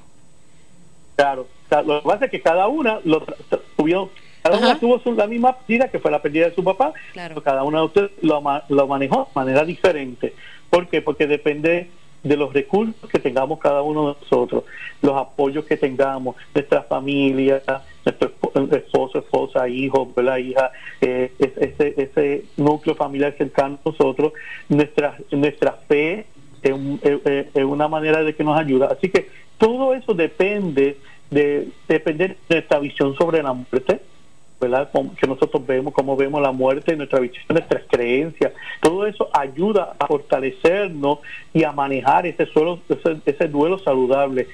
Claro, 1.19 1.49
lo 1.85 2.01
que 2.01 2.09
pasa 2.09 2.25
es 2.27 2.31
que 2.31 2.41
cada 2.41 2.69
una 2.69 3.01
lo 3.03 3.25
tuvieron, 3.77 4.09
cada 4.41 4.57
una 4.57 4.79
tuvo 4.79 5.01
su, 5.01 5.13
la 5.15 5.27
misma 5.27 5.59
pérdida 5.59 5.89
que 5.89 5.99
fue 5.99 6.13
la 6.13 6.23
pérdida 6.23 6.49
de 6.49 6.55
su 6.55 6.63
papá, 6.63 6.93
pero 7.13 7.43
cada 7.43 7.65
una 7.65 7.81
de 7.81 7.85
ustedes 7.87 8.11
lo, 8.23 8.41
lo 8.69 8.87
manejó 8.87 9.25
de 9.25 9.31
manera 9.35 9.65
diferente. 9.65 10.33
¿Por 10.71 10.87
qué? 10.87 11.03
Porque 11.03 11.27
depende 11.27 11.91
de 12.23 12.37
los 12.37 12.53
recursos 12.53 13.11
que 13.11 13.19
tengamos 13.19 13.59
cada 13.59 13.83
uno 13.83 14.15
de 14.15 14.21
nosotros, 14.21 14.63
los 15.03 15.17
apoyos 15.17 15.65
que 15.65 15.77
tengamos, 15.77 16.37
nuestra 16.55 16.85
familia, 16.85 17.63
nuestro 18.05 18.33
esposo, 18.77 19.19
esposa, 19.19 19.69
hijos, 19.69 20.09
la 20.19 20.39
hija, 20.39 20.71
eh, 21.01 21.33
ese, 21.41 21.95
ese 22.01 22.45
núcleo 22.57 22.95
familiar 22.95 23.35
cercano 23.37 23.81
a 23.85 23.89
nosotros, 23.89 24.35
nuestra, 24.69 25.17
nuestra 25.33 25.73
fe 25.89 26.27
es, 26.63 27.65
una 27.65 27.89
manera 27.89 28.23
de 28.23 28.35
que 28.35 28.45
nos 28.45 28.59
ayuda. 28.59 28.89
Así 28.91 29.09
que 29.09 29.29
todo 29.59 29.95
eso 29.95 30.15
depende 30.15 30.97
de, 31.31 31.69
depende 31.87 32.29
de 32.29 32.37
nuestra 32.49 32.79
visión 32.79 33.15
sobre 33.17 33.43
la 33.43 33.53
muerte, 33.53 34.01
¿verdad? 34.61 34.91
que 35.21 35.27
nosotros 35.27 35.67
vemos, 35.67 35.93
cómo 35.93 36.17
vemos 36.17 36.43
la 36.43 36.53
muerte, 36.53 36.97
nuestra 36.97 37.21
visión, 37.21 37.45
nuestras 37.49 37.83
creencias. 37.89 38.53
Todo 38.81 39.07
eso 39.07 39.29
ayuda 39.33 39.95
a 39.99 40.07
fortalecernos 40.07 41.19
y 41.53 41.65
a 41.65 41.73
manejar 41.73 42.27
ese, 42.27 42.47
suelo, 42.47 42.81
ese, 43.25 43.49
duelo 43.49 43.79
saludable. 43.79 44.49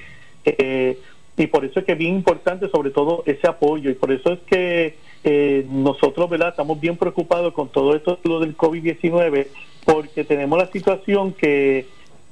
Eh, 0.45 0.97
y 1.37 1.47
por 1.47 1.65
eso 1.65 1.79
es 1.79 1.85
que 1.85 1.93
es 1.93 1.97
bien 1.97 2.15
importante 2.15 2.69
sobre 2.69 2.91
todo 2.91 3.23
ese 3.25 3.47
apoyo 3.47 3.89
y 3.89 3.95
por 3.95 4.11
eso 4.11 4.31
es 4.31 4.39
que 4.41 4.95
eh, 5.23 5.65
nosotros 5.69 6.29
verdad 6.29 6.49
estamos 6.49 6.79
bien 6.79 6.97
preocupados 6.97 7.53
con 7.53 7.67
todo 7.67 7.95
esto 7.95 8.19
lo 8.23 8.39
del 8.39 8.55
COVID-19 8.55 9.47
porque 9.83 10.23
tenemos 10.23 10.57
la 10.57 10.67
situación 10.67 11.33
que, 11.33 11.87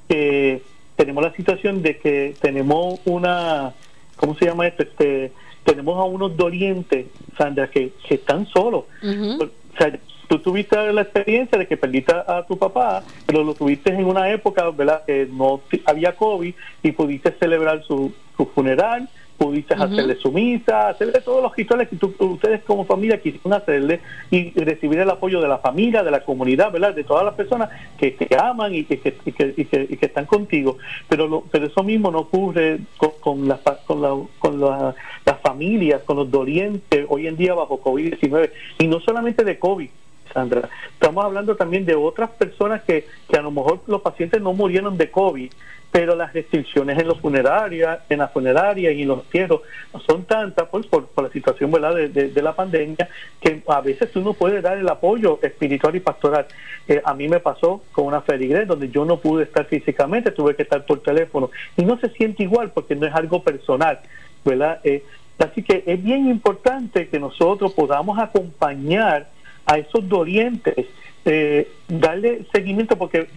que 0.08 0.62
tenemos 0.96 1.22
la 1.24 1.32
situación 1.32 1.82
de 1.82 1.98
que 1.98 2.34
tenemos 2.40 3.00
una, 3.04 3.72
¿cómo 4.16 4.34
se 4.36 4.46
llama 4.46 4.66
esto? 4.66 4.82
Este, 4.82 5.32
tenemos 5.64 5.98
a 5.98 6.04
unos 6.04 6.36
dolientes, 6.36 7.06
Sandra, 7.36 7.68
que, 7.68 7.92
que 8.06 8.14
están 8.14 8.46
solos. 8.46 8.84
O 9.02 9.76
sea, 9.78 9.98
tú 10.28 10.38
tuviste 10.38 10.92
la 10.92 11.02
experiencia 11.02 11.58
de 11.58 11.66
que 11.66 11.76
perdiste 11.76 12.12
a 12.12 12.44
tu 12.46 12.56
papá, 12.56 13.02
pero 13.26 13.42
lo 13.42 13.54
tuviste 13.54 13.92
en 13.92 14.04
una 14.04 14.30
época, 14.30 14.70
¿verdad?, 14.70 15.02
que 15.04 15.26
no 15.30 15.60
había 15.86 16.14
COVID 16.14 16.54
y 16.82 16.92
pudiste 16.92 17.32
celebrar 17.32 17.82
su, 17.82 18.12
su 18.36 18.46
funeral, 18.46 19.08
pudiste 19.36 19.74
hacerle 19.74 20.16
su 20.16 20.30
misa, 20.32 20.88
hacerle 20.88 21.20
todos 21.20 21.42
los 21.42 21.54
rituales 21.56 21.88
que 21.88 22.24
ustedes 22.24 22.62
como 22.62 22.84
familia 22.84 23.20
quisieron 23.20 23.52
hacerle 23.52 24.00
y 24.30 24.50
recibir 24.50 25.00
el 25.00 25.10
apoyo 25.10 25.40
de 25.40 25.48
la 25.48 25.58
familia, 25.58 26.02
de 26.02 26.10
la 26.10 26.20
comunidad, 26.20 26.72
¿verdad? 26.72 26.94
De 26.94 27.04
todas 27.04 27.24
las 27.24 27.34
personas 27.34 27.70
que 27.98 28.12
te 28.12 28.36
aman 28.36 28.74
y 28.74 28.84
que, 28.84 29.00
que, 29.00 29.16
y 29.24 29.32
que, 29.32 29.54
y 29.56 29.96
que, 29.96 30.06
están 30.06 30.26
contigo. 30.26 30.78
Pero, 31.08 31.26
lo, 31.26 31.42
pero 31.50 31.66
eso 31.66 31.82
mismo 31.82 32.10
no 32.10 32.20
ocurre 32.20 32.78
con, 32.96 33.10
con, 33.20 33.48
la, 33.48 33.58
con, 33.86 34.02
la, 34.02 34.16
con 34.38 34.60
las 34.60 35.40
familias, 35.42 36.02
con 36.02 36.16
los 36.16 36.30
dolientes 36.30 37.06
hoy 37.08 37.26
en 37.26 37.36
día 37.36 37.54
bajo 37.54 37.82
COVID-19. 37.82 38.50
Y 38.78 38.86
no 38.86 39.00
solamente 39.00 39.44
de 39.44 39.58
COVID, 39.58 39.90
Sandra. 40.34 40.68
Estamos 40.92 41.24
hablando 41.24 41.56
también 41.56 41.86
de 41.86 41.94
otras 41.94 42.28
personas 42.30 42.82
que, 42.82 43.06
que 43.28 43.36
a 43.38 43.42
lo 43.42 43.50
mejor 43.50 43.80
los 43.86 44.02
pacientes 44.02 44.42
no 44.42 44.52
murieron 44.52 44.98
de 44.98 45.10
COVID, 45.10 45.50
pero 45.94 46.16
las 46.16 46.32
restricciones 46.32 46.98
en 46.98 47.06
los 47.06 47.20
funerarias, 47.20 48.00
en 48.08 48.18
la 48.18 48.26
funeraria 48.26 48.90
y 48.90 49.02
en 49.02 49.08
los 49.08 49.20
entierros 49.20 49.60
son 50.04 50.24
tantas 50.24 50.68
pues, 50.68 50.88
por, 50.88 51.06
por, 51.06 51.22
la 51.22 51.30
situación 51.30 51.70
¿verdad? 51.70 51.94
De, 51.94 52.08
de, 52.08 52.42
la 52.42 52.52
pandemia 52.52 53.08
que 53.40 53.62
a 53.68 53.80
veces 53.80 54.10
uno 54.16 54.32
puede 54.32 54.60
dar 54.60 54.76
el 54.76 54.88
apoyo 54.88 55.38
espiritual 55.40 55.94
y 55.94 56.00
pastoral. 56.00 56.46
Eh, 56.88 57.00
a 57.04 57.14
mí 57.14 57.28
me 57.28 57.38
pasó 57.38 57.80
con 57.92 58.06
una 58.06 58.22
feligres 58.22 58.66
donde 58.66 58.90
yo 58.90 59.04
no 59.04 59.18
pude 59.18 59.44
estar 59.44 59.66
físicamente, 59.66 60.32
tuve 60.32 60.56
que 60.56 60.64
estar 60.64 60.84
por 60.84 61.00
teléfono 61.00 61.52
y 61.76 61.84
no 61.84 61.96
se 62.00 62.10
siente 62.10 62.42
igual 62.42 62.72
porque 62.72 62.96
no 62.96 63.06
es 63.06 63.14
algo 63.14 63.44
personal, 63.44 64.00
¿verdad? 64.44 64.80
Eh, 64.82 65.04
así 65.38 65.62
que 65.62 65.84
es 65.86 66.02
bien 66.02 66.28
importante 66.28 67.06
que 67.06 67.20
nosotros 67.20 67.72
podamos 67.72 68.18
acompañar 68.18 69.28
a 69.66 69.78
esos 69.78 70.08
dolientes, 70.08 70.86
eh, 71.24 71.68
darle 71.88 72.44
seguimiento 72.52 72.96
porque 72.96 73.28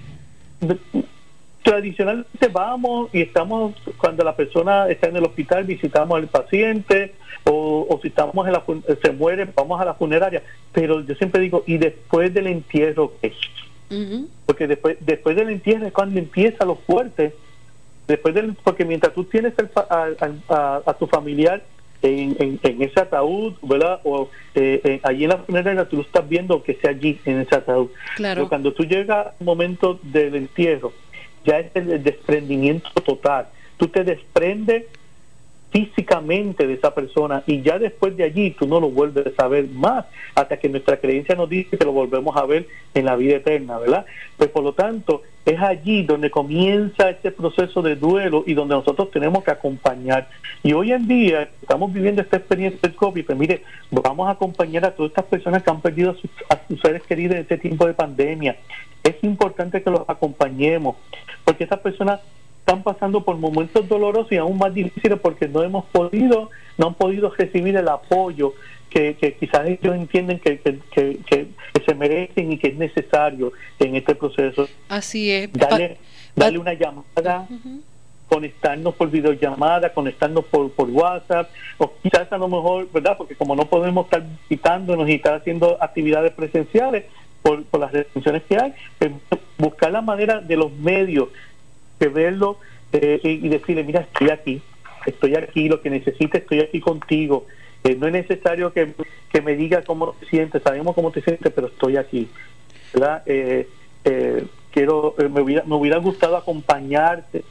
tradicionalmente 1.63 2.47
vamos 2.47 3.09
y 3.13 3.21
estamos, 3.21 3.73
cuando 3.97 4.23
la 4.23 4.35
persona 4.35 4.87
está 4.87 5.07
en 5.07 5.17
el 5.17 5.25
hospital, 5.25 5.65
visitamos 5.65 6.17
al 6.17 6.27
paciente 6.27 7.13
o, 7.43 7.99
si 8.01 8.07
estamos 8.07 8.47
en 8.47 8.53
la, 8.53 8.63
se 9.01 9.11
muere, 9.11 9.47
vamos 9.55 9.79
a 9.79 9.85
la 9.85 9.93
funeraria. 9.93 10.41
Pero 10.71 11.01
yo 11.01 11.15
siempre 11.15 11.41
digo, 11.41 11.63
¿y 11.67 11.77
después 11.77 12.33
del 12.33 12.47
entierro 12.47 13.13
qué? 13.21 13.33
Porque 14.45 14.67
después, 14.67 14.97
después 15.01 15.35
del 15.35 15.49
entierro 15.49 15.87
es 15.87 15.93
cuando 15.93 16.19
empieza 16.19 16.65
lo 16.65 16.75
fuerte. 16.75 17.33
Después 18.07 18.33
del, 18.33 18.53
porque 18.63 18.85
mientras 18.85 19.13
tú 19.13 19.25
tienes 19.25 19.53
a, 19.75 20.93
tu 20.97 21.07
familiar 21.07 21.61
en, 22.01 22.59
en, 22.61 22.81
ese 22.81 22.99
ataúd, 22.99 23.53
¿verdad? 23.61 23.99
O 24.03 24.29
eh, 24.55 24.81
eh, 24.83 24.99
allí 25.03 25.23
en 25.23 25.29
la 25.31 25.37
funeraria 25.37 25.87
tú 25.87 25.97
lo 25.97 26.01
estás 26.03 26.27
viendo 26.27 26.61
que 26.63 26.75
sea 26.75 26.91
allí 26.91 27.19
en 27.25 27.41
ese 27.41 27.55
ataúd. 27.55 27.89
Claro. 28.15 28.41
Pero 28.41 28.49
cuando 28.49 28.73
tú 28.73 28.83
llegas 28.83 29.27
al 29.39 29.45
momento 29.45 29.99
del 30.03 30.35
entierro, 30.35 30.93
ya 31.45 31.59
es 31.59 31.75
el 31.75 32.03
desprendimiento 32.03 32.89
total. 33.01 33.47
Tú 33.77 33.87
te 33.87 34.03
desprendes 34.03 34.85
físicamente 35.77 36.65
de 36.65 36.73
esa 36.73 36.95
persona 36.95 37.43
y 37.45 37.61
ya 37.61 37.77
después 37.77 38.17
de 38.17 38.23
allí 38.23 38.49
tú 38.49 38.65
no 38.65 38.79
lo 38.79 38.89
vuelves 38.89 39.27
a 39.27 39.35
saber 39.35 39.67
más 39.67 40.05
hasta 40.33 40.57
que 40.57 40.69
nuestra 40.69 40.97
creencia 40.97 41.35
nos 41.35 41.47
dice 41.47 41.77
que 41.77 41.85
lo 41.85 41.91
volvemos 41.91 42.35
a 42.35 42.47
ver 42.47 42.67
en 42.95 43.05
la 43.05 43.15
vida 43.15 43.35
eterna, 43.35 43.77
¿verdad? 43.77 44.07
Pues 44.37 44.49
por 44.49 44.63
lo 44.63 44.73
tanto 44.73 45.21
es 45.45 45.61
allí 45.61 46.01
donde 46.01 46.31
comienza 46.31 47.11
este 47.11 47.31
proceso 47.31 47.83
de 47.83 47.95
duelo 47.95 48.43
y 48.47 48.55
donde 48.55 48.73
nosotros 48.73 49.11
tenemos 49.11 49.43
que 49.43 49.51
acompañar. 49.51 50.27
Y 50.63 50.73
hoy 50.73 50.93
en 50.93 51.07
día 51.07 51.47
estamos 51.61 51.93
viviendo 51.93 52.23
esta 52.23 52.37
experiencia 52.37 52.79
del 52.81 52.95
COVID, 52.95 53.25
pues 53.25 53.37
mire, 53.37 53.61
vamos 53.91 54.27
a 54.27 54.31
acompañar 54.31 54.83
a 54.83 54.95
todas 54.95 55.11
estas 55.11 55.25
personas 55.25 55.61
que 55.61 55.69
han 55.69 55.81
perdido 55.81 56.09
a 56.09 56.15
sus, 56.15 56.31
a 56.49 56.59
sus 56.67 56.81
seres 56.81 57.03
queridos 57.03 57.35
en 57.35 57.41
este 57.41 57.59
tiempo 57.59 57.85
de 57.85 57.93
pandemia. 57.93 58.57
Es 59.03 59.23
importante 59.23 59.83
que 59.83 59.91
los 59.91 60.09
acompañemos, 60.09 60.95
porque 61.45 61.65
estas 61.65 61.81
personas 61.81 62.19
están 62.67 62.83
pasando 62.83 63.23
por 63.23 63.37
momentos 63.37 63.87
dolorosos 63.87 64.29
y 64.33 64.35
aún 64.35 64.57
más 64.57 64.73
difíciles 64.73 65.17
porque 65.21 65.47
no 65.47 65.63
hemos 65.63 65.85
podido, 65.85 66.49
no 66.77 66.87
han 66.87 66.95
podido 66.95 67.29
recibir 67.29 67.77
el 67.77 67.87
apoyo 67.87 68.53
que, 68.89 69.15
quizás 69.39 69.67
ellos 69.67 69.95
entienden 69.95 70.39
que, 70.39 70.59
que, 70.59 71.47
se 71.85 71.95
merecen 71.95 72.51
y 72.51 72.57
que 72.57 72.67
es 72.67 72.75
necesario 72.75 73.53
en 73.79 73.95
este 73.95 74.15
proceso. 74.15 74.67
Así 74.89 75.31
es. 75.31 75.53
Darle, 75.53 75.97
darle 76.35 76.59
una 76.59 76.73
llamada. 76.73 77.47
conectarnos 78.27 78.93
por 78.95 79.09
videollamada, 79.09 79.93
conectarnos 79.93 80.43
por, 80.43 80.69
por 80.71 80.89
WhatsApp, 80.89 81.49
o 81.77 81.93
quizás 82.03 82.29
a 82.33 82.37
lo 82.37 82.49
mejor, 82.49 82.91
¿verdad? 82.91 83.15
Porque 83.17 83.35
como 83.35 83.55
no 83.55 83.63
podemos 83.63 84.07
estar 84.07 84.25
visitándonos 84.49 85.07
y 85.07 85.13
estar 85.13 85.35
haciendo 85.35 85.81
actividades 85.81 86.33
presenciales 86.33 87.05
por, 87.41 87.63
por 87.63 87.79
las 87.79 87.93
restricciones 87.93 88.43
que 88.43 88.57
hay, 88.57 88.73
pues, 88.99 89.13
buscar 89.57 89.91
la 89.93 90.01
manera 90.01 90.41
de 90.41 90.57
los 90.57 90.73
medios 90.73 91.29
que 91.99 92.07
verlo 92.07 92.57
eh, 92.93 93.19
y 93.23 93.49
decirle, 93.49 93.83
mira, 93.83 94.01
estoy 94.01 94.29
aquí, 94.29 94.61
estoy 95.05 95.35
aquí, 95.35 95.67
lo 95.67 95.81
que 95.81 95.89
necesites, 95.89 96.41
estoy 96.41 96.59
aquí 96.61 96.79
contigo. 96.79 97.45
Eh, 97.83 97.95
no 97.95 98.07
es 98.07 98.13
necesario 98.13 98.71
que, 98.73 98.93
me 99.43 99.55
diga 99.55 99.83
cómo 99.83 100.13
te 100.19 100.25
sientes, 100.27 100.63
sabemos 100.63 100.95
cómo 100.95 101.11
te 101.11 101.21
sientes, 101.21 101.51
pero 101.53 101.67
estoy 101.67 101.97
aquí. 101.97 102.27
¿verdad? 102.93 103.23
Eh, 103.25 103.67
quiero, 104.71 105.15
me 105.17 105.41
hubiera, 105.41 105.63
me 105.63 105.75
hubiera 105.75 105.97
gustado 105.97 106.37
acompañarte 106.37 107.43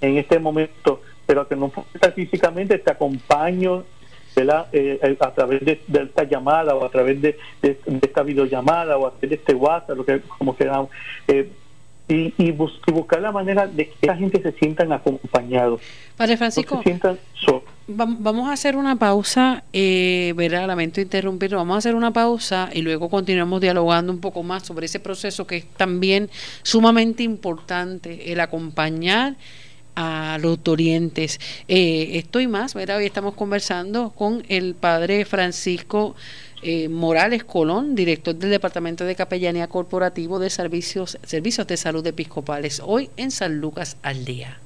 en 0.00 0.16
este 0.16 0.38
momento, 0.38 1.02
pero 1.26 1.46
que 1.48 1.56
no 1.56 1.72
estar 1.92 2.12
físicamente, 2.12 2.78
te 2.78 2.90
acompaño 2.90 3.84
¿verdad? 4.36 4.68
a 5.20 5.30
través 5.32 5.64
de, 5.64 5.80
esta 5.92 6.24
llamada 6.24 6.74
o 6.76 6.84
a 6.84 6.88
través 6.90 7.20
de, 7.20 7.36
esta 7.62 8.22
videollamada 8.22 8.96
o 8.96 9.06
a 9.06 9.10
través 9.10 9.30
de 9.30 9.36
este 9.36 9.54
WhatsApp, 9.54 9.96
lo 9.96 10.04
que 10.04 10.20
como 10.20 10.56
queramos 10.56 10.90
y, 12.08 12.34
y, 12.36 12.52
buscar 12.52 13.22
la 13.22 13.32
manera 13.32 13.66
de 13.66 13.88
que 13.88 14.06
la 14.06 14.16
gente 14.16 14.42
se 14.42 14.52
sientan 14.52 14.92
acompañados. 14.92 15.80
Padre 16.16 16.36
Francisco, 16.36 16.82
vamos 17.86 18.48
a 18.48 18.52
hacer 18.52 18.76
una 18.76 18.96
pausa, 18.96 19.64
eh, 19.72 20.32
¿verdad? 20.36 20.66
Lamento 20.66 21.00
interrumpir, 21.00 21.54
vamos 21.54 21.74
a 21.76 21.78
hacer 21.78 21.94
una 21.94 22.12
pausa 22.12 22.68
y 22.72 22.82
luego 22.82 23.08
continuamos 23.08 23.60
dialogando 23.60 24.12
un 24.12 24.20
poco 24.20 24.42
más 24.42 24.64
sobre 24.64 24.86
ese 24.86 25.00
proceso 25.00 25.46
que 25.46 25.56
es 25.56 25.66
también 25.66 26.30
sumamente 26.62 27.22
importante, 27.22 28.32
el 28.32 28.40
acompañar 28.40 29.36
a 29.96 30.38
los 30.40 30.62
dolientes. 30.62 31.40
Eh, 31.68 32.10
estoy 32.14 32.48
más, 32.48 32.74
¿verdad? 32.74 32.98
Hoy 32.98 33.06
estamos 33.06 33.34
conversando 33.34 34.10
con 34.10 34.44
el 34.48 34.74
Padre 34.74 35.24
Francisco 35.24 36.14
eh, 36.64 36.88
Morales 36.88 37.44
Colón, 37.44 37.94
director 37.94 38.34
del 38.34 38.50
Departamento 38.50 39.04
de 39.04 39.14
Capellanía 39.14 39.68
Corporativo 39.68 40.38
de 40.38 40.50
Servicios, 40.50 41.18
Servicios 41.22 41.66
de 41.66 41.76
Salud 41.76 42.06
Episcopales, 42.06 42.80
hoy 42.84 43.10
en 43.16 43.30
San 43.30 43.60
Lucas 43.60 43.98
al 44.02 44.24
Día. 44.24 44.63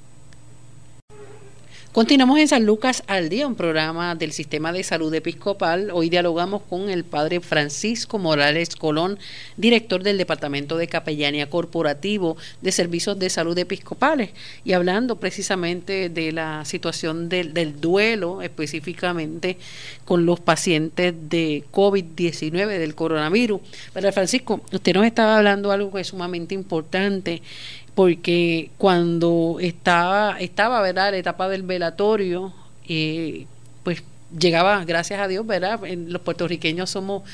Continuamos 1.93 2.39
en 2.39 2.49
San 2.49 2.67
Lucas 2.67 3.03
al 3.07 3.31
día, 3.31 3.47
un 3.47 3.55
programa 3.55 4.15
del 4.15 4.33
Sistema 4.33 4.73
de 4.73 4.85
Salud 4.85 5.13
Episcopal. 5.15 5.91
Hoy 5.91 6.11
dialogamos 6.11 6.61
con 6.69 6.91
el 6.91 7.03
padre 7.03 7.41
Francisco 7.41 8.19
Morales 8.19 8.77
Colón, 8.77 9.19
director 9.57 10.03
del 10.03 10.19
Departamento 10.19 10.77
de 10.77 10.87
Capellanía 10.87 11.49
Corporativo 11.49 12.37
de 12.61 12.73
Servicios 12.73 13.19
de 13.19 13.31
Salud 13.31 13.57
Episcopales, 13.57 14.31
y 14.65 14.75
hablando 14.75 15.17
precisamente 15.17 16.11
de 16.11 16.31
la 16.31 16.67
situación 16.67 17.31
del, 17.31 17.55
del 17.55 17.81
duelo, 17.81 18.43
específicamente 18.43 19.57
con 20.05 20.27
los 20.27 20.41
pacientes 20.41 21.15
de 21.31 21.65
COVID-19, 21.73 22.67
del 22.79 22.95
coronavirus. 22.95 23.63
Padre 23.95 24.13
Francisco, 24.13 24.61
usted 24.71 24.93
nos 24.93 25.07
estaba 25.07 25.39
hablando 25.39 25.73
algo 25.73 25.91
que 25.91 26.03
es 26.03 26.09
sumamente 26.09 26.55
importante 26.55 27.41
porque 27.99 28.71
cuando 28.79 29.57
estaba, 29.61 30.39
estaba 30.39 30.81
¿verdad? 30.83 31.11
la 31.11 31.19
etapa 31.19 31.49
del 31.49 31.65
velatorio, 31.65 32.55
eh, 32.89 33.47
pues 33.83 34.05
llegaba, 34.39 34.85
gracias 34.85 35.19
a 35.19 35.27
Dios, 35.27 35.45
¿verdad? 35.45 35.81
Los 36.07 36.23
puertorriqueños 36.23 36.91
somos 36.91 37.25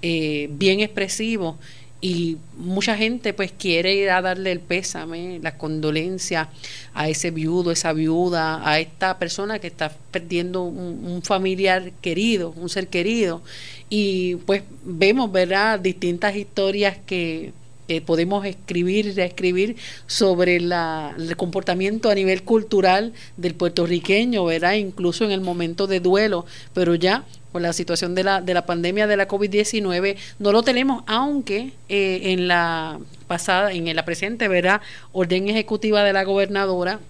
eh, 0.00 0.48
bien 0.50 0.80
expresivos 0.80 1.56
y 2.00 2.38
mucha 2.56 2.96
gente 2.96 3.34
pues 3.34 3.52
quiere 3.52 3.96
ir 3.96 4.08
a 4.08 4.22
darle 4.22 4.52
el 4.52 4.60
pésame, 4.60 5.40
la 5.42 5.58
condolencia 5.58 6.48
a 6.94 7.10
ese 7.10 7.30
viudo, 7.30 7.70
esa 7.70 7.92
viuda, 7.92 8.66
a 8.66 8.80
esta 8.80 9.18
persona 9.18 9.58
que 9.58 9.66
está 9.66 9.94
perdiendo 10.10 10.62
un, 10.62 11.04
un, 11.04 11.22
familiar 11.22 11.92
querido, 12.00 12.54
un 12.56 12.70
ser 12.70 12.88
querido. 12.88 13.42
Y 13.90 14.36
pues 14.46 14.62
vemos, 14.86 15.30
¿verdad? 15.30 15.80
Distintas 15.80 16.34
historias 16.34 16.96
que 17.04 17.52
eh, 17.88 18.00
podemos 18.00 18.46
escribir 18.46 19.06
y 19.06 19.12
reescribir 19.12 19.76
sobre 20.06 20.60
la, 20.60 21.14
el 21.18 21.36
comportamiento 21.36 22.10
a 22.10 22.14
nivel 22.14 22.42
cultural 22.42 23.12
del 23.36 23.54
puertorriqueño, 23.54 24.44
¿verdad? 24.44 24.74
Incluso 24.74 25.24
en 25.24 25.32
el 25.32 25.40
momento 25.40 25.86
de 25.86 26.00
duelo, 26.00 26.46
pero 26.72 26.94
ya 26.94 27.24
con 27.52 27.62
la 27.62 27.72
situación 27.72 28.14
de 28.14 28.24
la, 28.24 28.40
de 28.40 28.54
la 28.54 28.66
pandemia 28.66 29.06
de 29.06 29.16
la 29.16 29.28
COVID-19 29.28 30.16
no 30.38 30.50
lo 30.50 30.62
tenemos, 30.62 31.04
aunque 31.06 31.72
eh, 31.88 32.32
en 32.32 32.48
la 32.48 32.98
pasada, 33.26 33.72
en 33.72 33.94
la 33.94 34.04
presente, 34.04 34.48
¿verdad? 34.48 34.80
Orden 35.12 35.48
ejecutiva 35.48 36.02
de 36.02 36.12
la 36.12 36.24
gobernadora 36.24 37.00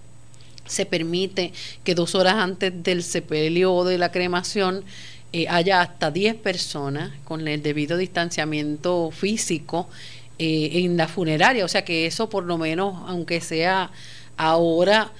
se 0.67 0.85
permite 0.85 1.53
que 1.83 1.95
dos 1.95 2.15
horas 2.15 2.35
antes 2.35 2.83
del 2.83 3.01
sepelio 3.03 3.73
o 3.73 3.85
de 3.85 3.97
la 3.97 4.11
cremación 4.11 4.83
eh, 5.33 5.47
haya 5.49 5.81
hasta 5.81 6.11
10 6.11 6.35
personas 6.35 7.11
con 7.23 7.47
el 7.47 7.61
debido 7.61 7.97
distanciamiento 7.97 9.11
físico 9.11 9.89
eh, 10.37 10.71
en 10.73 10.97
la 10.97 11.07
funeraria. 11.07 11.65
O 11.65 11.67
sea 11.67 11.85
que 11.85 12.05
eso 12.05 12.29
por 12.29 12.43
lo 12.43 12.57
menos, 12.57 12.95
aunque 13.07 13.41
sea 13.41 13.91
ahora, 14.37 15.11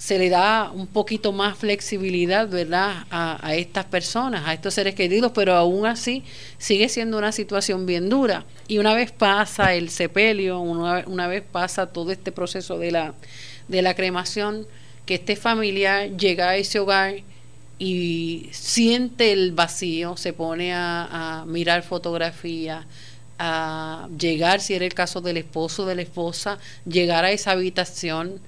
se 0.00 0.18
le 0.18 0.30
da 0.30 0.70
un 0.72 0.86
poquito 0.86 1.30
más 1.30 1.58
flexibilidad, 1.58 2.48
¿verdad?, 2.48 3.04
a, 3.10 3.54
estas 3.54 3.84
personas, 3.84 4.46
a 4.46 4.54
estos 4.54 4.72
seres 4.72 4.94
queridos, 4.94 5.32
pero 5.34 5.54
aún 5.54 5.84
así 5.84 6.24
sigue 6.56 6.88
siendo 6.88 7.18
una 7.18 7.32
situación 7.32 7.84
bien 7.84 8.08
dura. 8.08 8.46
Y 8.66 8.78
una 8.78 8.94
vez 8.94 9.12
pasa 9.12 9.74
el 9.74 9.90
sepelio, 9.90 10.58
una, 10.58 11.04
una 11.06 11.26
vez 11.26 11.42
pasa 11.42 11.92
todo 11.92 12.12
este 12.12 12.32
proceso 12.32 12.78
de 12.78 12.92
la, 12.92 13.12
de 13.68 13.82
la 13.82 13.94
cremación, 13.94 14.66
que 15.04 15.16
este 15.16 15.36
familiar 15.36 16.16
llega 16.16 16.48
a 16.48 16.56
ese 16.56 16.78
hogar 16.78 17.16
y 17.78 18.48
siente 18.52 19.32
el 19.32 19.52
vacío, 19.52 20.16
se 20.16 20.32
pone 20.32 20.72
a, 20.72 21.40
a 21.40 21.44
mirar 21.44 21.82
fotografías, 21.82 22.86
a 23.42 24.06
llegar, 24.18 24.60
si 24.60 24.74
era 24.74 24.84
el 24.84 24.92
caso 24.92 25.22
del 25.22 25.38
esposo 25.38 25.84
o 25.84 25.86
de 25.86 25.94
la 25.94 26.02
esposa, 26.02 26.58
llegar 26.84 27.24
a 27.24 27.32
esa 27.32 27.52
habitación, 27.52 28.38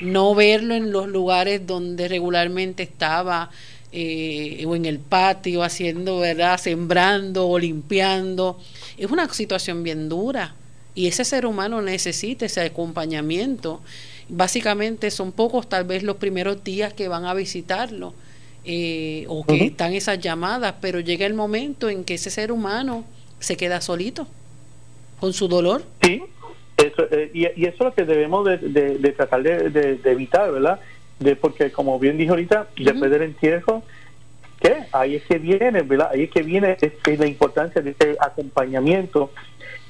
no 0.00 0.36
verlo 0.36 0.74
en 0.74 0.92
los 0.92 1.08
lugares 1.08 1.66
donde 1.66 2.06
regularmente 2.06 2.84
estaba, 2.84 3.50
eh, 3.90 4.64
o 4.64 4.76
en 4.76 4.84
el 4.84 5.00
patio 5.00 5.64
haciendo, 5.64 6.20
¿verdad? 6.20 6.60
Sembrando 6.60 7.48
o 7.48 7.58
limpiando. 7.58 8.60
Es 8.96 9.10
una 9.10 9.28
situación 9.32 9.82
bien 9.82 10.08
dura 10.08 10.54
y 10.94 11.08
ese 11.08 11.24
ser 11.24 11.44
humano 11.44 11.82
necesita 11.82 12.46
ese 12.46 12.60
acompañamiento. 12.60 13.80
Básicamente 14.28 15.10
son 15.10 15.32
pocos 15.32 15.68
tal 15.68 15.84
vez 15.84 16.04
los 16.04 16.16
primeros 16.16 16.62
días 16.62 16.92
que 16.92 17.08
van 17.08 17.24
a 17.24 17.34
visitarlo 17.34 18.14
eh, 18.64 19.24
o 19.28 19.44
que 19.44 19.64
están 19.64 19.92
esas 19.92 20.20
llamadas, 20.20 20.74
pero 20.80 21.00
llega 21.00 21.26
el 21.26 21.34
momento 21.34 21.88
en 21.88 22.04
que 22.04 22.14
ese 22.14 22.30
ser 22.30 22.52
humano 22.52 23.04
se 23.38 23.56
queda 23.56 23.80
solito 23.80 24.26
con 25.20 25.32
su 25.32 25.48
dolor. 25.48 25.82
Sí, 26.02 26.22
eso, 26.76 27.04
eh, 27.10 27.30
y, 27.32 27.44
eso 27.44 27.56
es 27.66 27.80
lo 27.80 27.94
que 27.94 28.04
debemos 28.04 28.44
de, 28.44 29.14
tratar 29.16 29.42
de, 29.42 29.98
evitar, 30.04 30.52
¿verdad? 30.52 30.80
De, 31.18 31.36
porque 31.36 31.70
como 31.72 31.98
bien 31.98 32.18
dijo 32.18 32.32
ahorita, 32.32 32.68
después 32.76 33.10
del 33.10 33.22
entierro, 33.22 33.82
¿qué? 34.60 34.84
Ahí 34.92 35.16
es 35.16 35.24
que 35.24 35.38
viene, 35.38 35.82
¿verdad? 35.82 36.10
Ahí 36.12 36.24
es 36.24 36.30
que 36.30 36.42
viene 36.42 36.76
la 37.04 37.26
importancia 37.26 37.80
de 37.80 37.90
este 37.90 38.16
acompañamiento. 38.20 39.30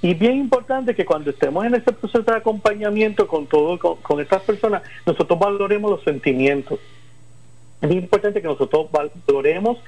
Y 0.03 0.15
bien 0.15 0.37
importante 0.37 0.95
que 0.95 1.05
cuando 1.05 1.31
estemos 1.31 1.65
en 1.65 1.75
ese 1.75 1.91
proceso 1.91 2.23
de 2.23 2.37
acompañamiento 2.37 3.27
con 3.27 3.47
todo, 3.47 3.79
con, 3.79 3.97
con 3.97 4.21
estas 4.21 4.43
personas, 4.43 4.83
nosotros 5.05 5.39
valoremos 5.39 5.91
los 5.91 6.05
sentimientos. 6.05 6.79
Es 7.81 7.91
importante 7.91 8.41
que 8.41 8.47
nosotros 8.47 8.89
valoremos 9.27 9.79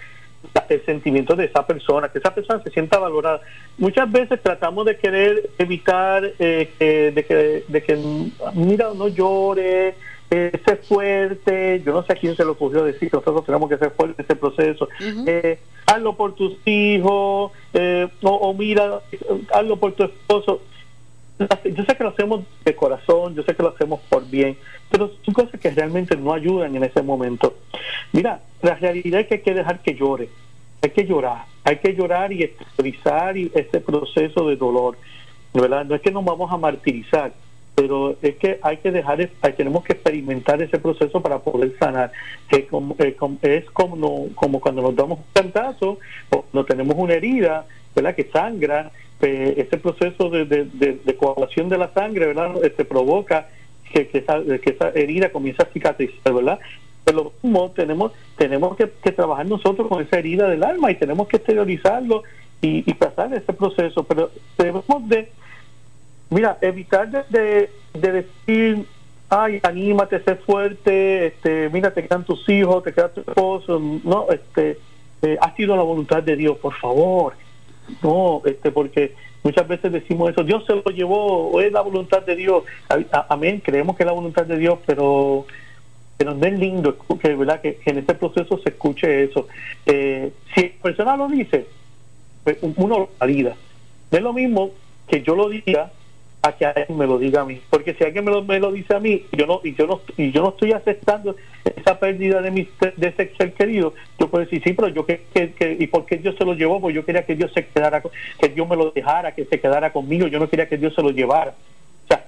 el 0.69 0.85
sentimiento 0.85 1.35
de 1.35 1.47
esa 1.47 1.67
persona, 1.67 2.09
que 2.09 2.19
esa 2.19 2.35
persona 2.35 2.63
se 2.63 2.71
sienta 2.71 2.99
valorada. 2.99 3.41
Muchas 3.79 4.11
veces 4.11 4.41
tratamos 4.43 4.85
de 4.87 4.97
querer 4.97 5.51
evitar 5.59 6.31
eh, 6.39 7.13
de, 7.15 7.25
que, 7.25 7.65
de 7.67 7.83
que, 7.83 7.97
mira, 8.55 8.91
no 8.95 9.09
llore, 9.09 9.95
eh, 10.31 10.53
sé 10.65 10.77
fuerte, 10.77 11.83
yo 11.85 11.93
no 11.93 12.03
sé 12.03 12.13
a 12.13 12.17
quién 12.17 12.37
se 12.37 12.45
lo 12.45 12.53
ocurrió 12.53 12.85
decir 12.85 13.11
que 13.11 13.17
nosotros 13.17 13.47
tenemos 13.47 13.69
que 13.69 13.79
ser 13.79 13.91
fuertes 13.93 14.19
en 14.19 14.23
este 14.23 14.37
proceso, 14.37 14.89
eh, 15.27 15.59
hazlo 15.87 16.17
por 16.17 16.35
tus 16.35 16.55
hijos, 16.67 17.53
eh, 17.73 18.09
o, 18.23 18.53
mira, 18.53 19.01
hazlo 19.55 19.77
por 19.77 19.93
tu 19.93 20.05
esposo. 20.05 20.61
Yo 21.39 21.85
sé 21.85 21.97
que 21.97 22.03
lo 22.03 22.11
hacemos 22.11 22.45
de 22.65 22.75
corazón, 22.75 23.35
yo 23.35 23.43
sé 23.45 23.55
que 23.55 23.63
lo 23.63 23.69
hacemos 23.69 24.01
por 24.09 24.29
bien, 24.29 24.57
pero 24.91 25.13
son 25.25 25.35
cosas 25.35 25.61
que 25.61 25.71
realmente 25.71 26.17
no 26.17 26.33
ayudan 26.33 26.75
en 26.75 26.83
ese 26.83 27.01
momento. 27.01 27.55
Mira, 28.13 28.41
la 28.61 28.75
realidad 28.75 29.21
es 29.21 29.27
que 29.29 29.35
hay 29.35 29.41
que 29.43 29.55
dejar 29.55 29.81
que 29.81 29.95
llore, 29.95 30.29
hay 30.83 30.91
que 30.91 31.05
llorar, 31.05 31.45
hay 31.63 31.77
que 31.77 31.95
llorar 31.95 32.33
y 32.33 32.43
exteriorizar 32.43 33.37
este 33.37 33.81
proceso 33.81 34.49
de 34.49 34.57
dolor. 34.57 34.97
No 35.55 35.95
es 35.95 36.01
que 36.01 36.11
nos 36.11 36.25
vamos 36.25 36.53
a 36.53 36.57
martirizar, 36.57 37.33
pero 37.75 38.17
es 38.21 38.37
que 38.37 38.59
hay 38.61 38.79
que 38.79 38.91
dejar, 38.91 39.29
tenemos 39.57 39.85
que 39.85 39.93
experimentar 39.93 40.61
ese 40.61 40.79
proceso 40.81 41.21
para 41.21 41.39
poder 41.39 41.77
sanar. 41.79 42.11
Como, 42.69 42.97
es 42.99 43.65
como, 43.71 44.29
como 44.35 44.61
cuando 44.61 44.83
nos 44.83 44.97
damos 44.97 45.19
un 45.21 45.25
cantazo 45.33 45.99
o 46.31 46.45
no 46.53 46.65
tenemos 46.65 46.97
una 46.99 47.15
herida, 47.15 47.65
¿verdad? 47.95 48.17
Que 48.17 48.25
sangra, 48.25 48.91
pues, 49.19 49.59
ese 49.59 49.79
proceso 49.79 50.31
de, 50.31 50.45
de, 50.45 51.17
coagulación 51.17 51.69
de 51.69 51.79
la 51.79 51.93
sangre, 51.93 52.27
¿verdad? 52.27 52.65
Este, 52.65 52.85
provoca 52.85 53.49
que, 53.93 54.09
que, 54.09 54.19
esa, 54.19 54.41
que 54.43 54.71
esa 54.71 54.91
herida 54.91 55.31
comience 55.31 55.63
a 55.63 55.67
cicatrizar, 55.67 56.33
¿verdad? 56.33 56.59
Pero 57.05 57.33
mismo 57.43 57.71
tenemos, 57.71 58.13
tenemos 58.37 58.77
que, 58.77 58.87
trabajar 59.13 59.47
nosotros 59.47 59.89
con 59.89 60.03
esa 60.03 60.19
herida 60.19 60.49
del 60.49 60.63
alma 60.63 60.91
y 60.91 60.97
tenemos 60.97 61.27
que 61.29 61.39
exteriorizarlo 61.39 62.23
y, 62.61 62.89
y 62.89 62.95
pasar 62.95 63.33
ese 63.35 63.53
proceso, 63.53 64.05
pero 64.05 64.31
debemos 64.57 64.85
de 65.09 65.29
Mira, 66.31 66.59
evitar 66.61 67.09
de, 67.31 67.71
de, 67.95 68.13
decir, 68.13 68.85
ay, 69.31 69.61
anímate, 69.63 70.21
sé 70.21 70.37
fuerte, 70.37 71.29
este, 71.29 71.71
mira, 71.71 71.91
te 71.91 72.07
quedan 72.07 72.25
tus 72.25 72.47
hijos, 72.51 72.85
te 72.85 72.93
queda 72.93 73.09
tu 73.09 73.21
esposo, 73.21 73.81
no, 74.05 74.27
este, 74.31 74.79
eh, 75.23 75.39
ha 75.41 75.55
sido 75.57 75.75
la 75.75 75.83
voluntad 75.83 76.23
de 76.23 76.37
Dios, 76.37 76.59
por 76.59 76.75
favor, 76.75 77.33
no, 78.03 78.43
este, 78.45 78.71
porque 78.71 79.15
muchas 79.43 79.67
veces 79.69 79.93
decimos 79.93 80.31
eso, 80.31 80.45
Dios 80.45 80.65
se 80.67 80.75
lo 80.75 80.83
llevó, 80.85 81.61
es 81.61 81.73
la 81.73 81.81
voluntad 81.81 82.23
de 82.23 82.37
Dios, 82.37 82.65
amén, 83.29 83.63
creemos 83.65 83.97
que 83.97 84.03
es 84.03 84.07
la 84.07 84.13
voluntad 84.13 84.47
de 84.47 84.59
Dios, 84.59 84.79
pero 84.87 85.47
pero 86.19 86.35
no 86.35 86.45
es 86.45 86.59
lindo 86.59 86.99
que, 87.23 87.37
¿verdad? 87.37 87.61
que, 87.61 87.79
en 87.87 87.99
este 87.99 88.13
proceso 88.15 88.59
se 88.59 88.71
escuche 88.71 89.23
eso. 89.23 89.47
Eh, 89.87 90.33
si 90.53 90.63
la 90.63 90.83
persona 90.83 91.17
lo 91.17 91.29
dice, 91.29 91.65
pues 92.43 92.59
uno 92.61 92.99
lo 92.99 93.11
valida. 93.21 93.55
No 94.11 94.19
es 94.19 94.25
lo 94.25 94.33
mismo 94.33 94.73
que 95.07 95.23
yo 95.23 95.37
lo 95.37 95.49
diga 95.49 95.93
a 96.49 96.57
que 96.57 96.67
alguien 96.67 96.99
me 96.99 97.07
lo 97.07 97.19
diga 97.19 97.43
a 97.43 97.45
mí. 97.45 97.61
Porque 97.71 97.95
si 97.95 98.05
alguien 98.05 98.25
me 98.25 98.31
lo, 98.31 98.43
me 98.43 98.59
lo 98.59 98.73
dice 98.73 98.95
a 98.95 99.01
mí 99.01 99.25
yo 99.33 99.47
no 99.47 99.61
y 99.65 99.75
yo 99.75 99.87
no 99.87 100.01
y 100.17 100.31
yo 100.31 100.43
no 100.43 100.51
estoy 100.51 100.73
aceptando 100.73 101.37
esa 101.65 101.99
pérdida 101.99 102.41
de 102.41 102.51
mi 102.51 102.69
de 102.97 103.09
ese 103.09 103.33
ser 103.37 103.53
querido 103.53 103.95
yo 104.19 104.29
puedo 104.29 104.45
decir 104.45 104.63
sí 104.63 104.73
pero 104.73 104.89
yo 104.89 105.05
que, 105.05 105.23
que, 105.35 105.77
y 105.79 105.87
por 105.87 106.07
qué 106.07 106.17
Dios 106.17 106.35
se 106.37 106.45
lo 106.45 106.55
llevó 106.55 106.81
pues 106.81 106.95
yo 106.95 107.05
quería 107.05 107.25
que 107.25 107.35
Dios 107.35 107.53
se 107.53 107.67
quedara 107.67 108.03
que 108.41 108.49
Dios 108.49 108.69
me 108.69 108.77
lo 108.77 108.91
dejara 108.91 109.33
que 109.33 109.45
se 109.45 109.61
quedara 109.61 109.93
conmigo 109.93 110.27
yo 110.27 110.39
no 110.39 110.49
quería 110.49 110.69
que 110.69 110.79
Dios 110.79 110.95
se 110.95 111.03
lo 111.03 111.11
llevara 111.11 111.55
o 112.05 112.07
sea 112.07 112.25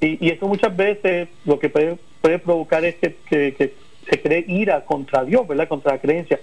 y, 0.00 0.26
y 0.26 0.30
eso 0.30 0.46
muchas 0.48 0.76
veces 0.76 1.28
lo 1.44 1.58
que 1.58 1.68
puede, 1.68 1.96
puede 2.20 2.38
provocar 2.38 2.84
es 2.84 2.96
que, 2.96 3.14
que, 3.28 3.72
se 4.08 4.20
cree 4.20 4.44
ira 4.48 4.84
contra 4.84 5.24
Dios 5.24 5.46
verdad 5.46 5.68
contra 5.68 5.92
la 5.92 5.98
creencia. 6.00 6.40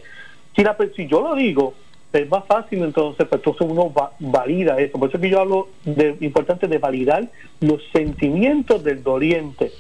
Si 0.56 0.64
la 0.64 0.78
si 0.96 1.08
yo 1.08 1.22
lo 1.22 1.36
digo 1.36 1.74
es 2.12 2.30
más 2.30 2.46
fácil 2.46 2.84
entonces, 2.84 3.28
pues 3.28 3.40
entonces 3.40 3.68
uno 3.70 3.94
valida 4.20 4.80
eso. 4.80 4.98
Por 4.98 5.10
eso 5.10 5.20
que 5.20 5.30
yo 5.30 5.40
hablo 5.40 5.70
de 5.84 6.18
importante 6.22 6.68
de 6.68 6.78
validar 6.80 7.28
los 7.60 7.84
sentimientos 7.92 8.84
del 8.84 9.04
doliente. 9.04 9.72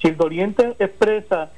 Si 0.00 0.08
el 0.08 0.16
doliente 0.16 0.74
expresa 0.78 1.50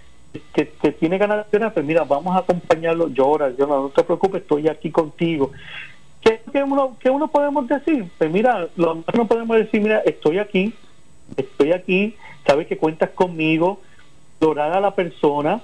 que, 0.55 0.65
tiene 0.93 1.19
ganas 1.19 1.51
de 1.51 1.71
pues 1.71 1.85
mira, 1.85 2.05
vamos 2.05 2.35
a 2.35 2.41
acompañarlo, 2.41 3.09
llora, 3.09 3.51
yo 3.57 3.67
no, 3.67 3.89
te 3.89 4.03
preocupes, 4.03 4.43
estoy 4.43 4.69
aquí 4.69 4.91
contigo. 4.91 5.51
¿Qué, 6.21 6.41
uno, 6.63 6.97
¿Qué 7.01 7.11
uno 7.11 7.29
podemos 7.29 7.67
decir? 7.67 8.07
Pues 8.17 8.31
mira, 8.31 8.69
lo 8.77 9.03
no 9.15 9.27
podemos 9.27 9.57
decir, 9.57 9.81
mira, 9.81 10.01
estoy 10.01 10.39
aquí, 10.39 10.73
estoy 11.37 11.73
aquí, 11.73 12.17
sabes 12.47 12.67
que 12.67 12.77
cuentas 12.77 13.11
conmigo, 13.11 13.81
llorar 14.41 14.73
a 14.73 14.81
la 14.81 14.95
persona, 14.95 15.61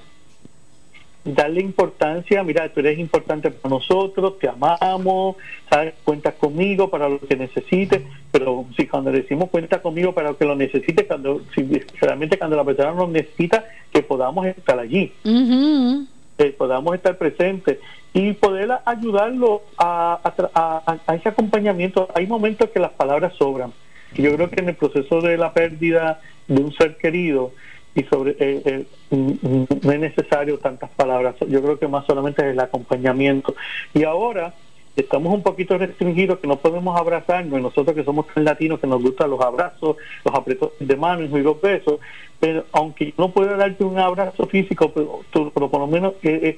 darle 1.34 1.60
importancia, 1.60 2.42
mira, 2.42 2.68
tú 2.68 2.80
eres 2.80 2.98
importante 2.98 3.50
para 3.50 3.74
nosotros, 3.74 4.38
te 4.38 4.48
amamos, 4.48 5.36
sabes, 5.70 5.94
cuentas 6.04 6.34
conmigo 6.34 6.88
para 6.90 7.08
lo 7.08 7.20
que 7.20 7.36
necesites, 7.36 8.02
pero 8.30 8.66
si 8.76 8.86
cuando 8.86 9.10
decimos 9.10 9.50
cuenta 9.50 9.80
conmigo 9.80 10.12
para 10.12 10.30
lo 10.30 10.36
que 10.36 10.44
lo 10.44 10.54
necesites, 10.54 11.06
cuando 11.06 11.40
si 11.54 11.62
realmente 12.00 12.38
cuando 12.38 12.56
la 12.56 12.64
persona 12.64 12.92
nos 12.92 13.08
necesita, 13.08 13.64
que 13.92 14.02
podamos 14.02 14.46
estar 14.46 14.78
allí, 14.78 15.12
que 15.22 16.46
podamos 16.56 16.94
estar 16.94 17.16
presentes 17.16 17.78
y 18.12 18.32
poder 18.32 18.70
ayudarlo 18.84 19.62
a, 19.76 20.18
a, 20.54 21.00
a 21.06 21.14
ese 21.14 21.28
acompañamiento. 21.28 22.08
Hay 22.14 22.26
momentos 22.26 22.70
que 22.70 22.80
las 22.80 22.92
palabras 22.92 23.34
sobran. 23.34 23.72
Yo 24.14 24.34
creo 24.34 24.48
que 24.48 24.60
en 24.60 24.70
el 24.70 24.74
proceso 24.74 25.20
de 25.20 25.36
la 25.36 25.52
pérdida 25.52 26.20
de 26.46 26.62
un 26.62 26.72
ser 26.72 26.96
querido, 26.96 27.52
y 27.98 28.04
sobre 28.04 28.36
eh, 28.38 28.62
eh, 28.64 28.84
no 29.10 29.92
es 29.92 30.00
necesario 30.00 30.58
tantas 30.58 30.88
palabras 30.90 31.34
yo 31.48 31.60
creo 31.60 31.78
que 31.78 31.88
más 31.88 32.06
solamente 32.06 32.42
es 32.42 32.52
el 32.52 32.60
acompañamiento. 32.60 33.56
Y 33.92 34.04
ahora 34.04 34.54
estamos 34.94 35.34
un 35.34 35.42
poquito 35.42 35.76
restringidos 35.76 36.38
que 36.38 36.46
no 36.46 36.56
podemos 36.56 36.98
abrazarnos 36.98 37.60
nosotros 37.60 37.96
que 37.96 38.04
somos 38.04 38.26
tan 38.28 38.44
latinos 38.44 38.78
que 38.78 38.86
nos 38.86 39.02
gustan 39.02 39.30
los 39.30 39.40
abrazos 39.40 39.96
los 40.24 40.34
apretones 40.34 40.74
de 40.78 40.96
manos 40.96 41.30
y 41.30 41.42
los 41.42 41.60
besos 41.60 42.00
pero 42.40 42.64
aunque 42.72 43.14
no 43.16 43.30
pueda 43.30 43.56
darte 43.56 43.84
un 43.84 43.98
abrazo 43.98 44.46
físico 44.46 44.92
pero, 44.92 45.20
pero 45.32 45.68
por 45.68 45.80
lo 45.80 45.86
menos 45.86 46.14
eh, 46.22 46.56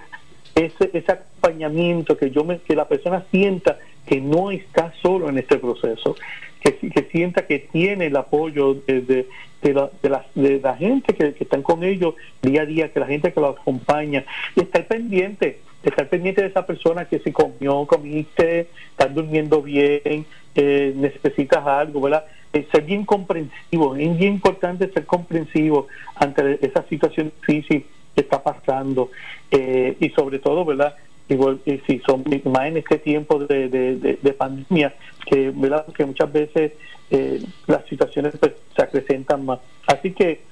ese, 0.55 0.91
ese 0.93 1.13
acompañamiento 1.13 2.17
que 2.17 2.31
yo 2.31 2.45
me, 2.45 2.59
que 2.61 2.75
la 2.75 2.89
persona 2.89 3.25
sienta 3.31 3.79
que 4.07 4.21
no 4.21 4.51
está 4.51 4.93
solo 5.03 5.29
en 5.29 5.37
este 5.37 5.59
proceso 5.59 6.17
que, 6.61 6.77
que 6.77 7.09
sienta 7.11 7.47
que 7.47 7.59
tiene 7.59 8.07
el 8.07 8.17
apoyo 8.17 8.75
de, 8.75 9.27
la, 9.63 9.91
de, 10.03 10.09
la, 10.09 10.25
de 10.35 10.61
la 10.61 10.77
gente 10.77 11.15
que, 11.15 11.35
que, 11.35 11.45
están 11.45 11.63
con 11.63 11.85
ellos 11.85 12.15
día 12.43 12.63
a 12.63 12.67
día, 12.67 12.93
que 12.93 13.01
la 13.01 13.07
gente 13.07 13.33
que 13.33 13.41
los 13.41 13.59
acompaña, 13.59 14.25
y 14.57 14.61
estar 14.61 14.87
pendiente, 14.87 15.61
estar 15.83 16.09
pendiente 16.09 16.43
de 16.43 16.49
esa 16.49 16.67
persona 16.67 17.05
que 17.05 17.19
si 17.21 17.33
comió, 17.33 17.87
comiste, 17.87 18.69
estás 18.91 19.15
durmiendo 19.15 19.63
bien, 19.63 20.27
eh, 20.55 20.93
necesitas 20.97 21.67
algo, 21.67 22.01
¿verdad? 22.01 22.25
Eh, 22.53 22.67
ser 22.73 22.83
bien 22.83 23.05
comprensivo, 23.05 23.95
es 23.95 24.19
bien 24.19 24.35
importante 24.35 24.91
ser 24.93 25.07
comprensivo 25.07 25.87
ante 26.17 26.59
esa 26.67 26.83
situación 26.89 27.33
difícil 27.41 27.87
que 28.15 28.23
está 28.23 28.43
pasando 28.43 29.11
eh, 29.51 29.97
y 30.01 30.09
sobre 30.11 30.41
todo, 30.41 30.65
¿verdad? 30.65 30.97
Igual 31.31 31.61
si 31.65 31.99
son 32.01 32.25
más 32.45 32.67
en 32.67 32.77
este 32.77 32.99
tiempo 32.99 33.39
de, 33.39 33.69
de, 33.69 34.33
pandemia 34.33 34.95
que 35.27 35.51
verdad 35.55 35.87
que 35.95 36.05
muchas 36.05 36.33
veces 36.33 36.73
eh, 37.11 37.43
las 37.67 37.85
situaciones 37.87 38.35
pues, 38.39 38.53
se 38.75 38.83
acrecentan 38.83 39.45
más. 39.45 39.61
Así 39.87 40.13
que 40.13 40.43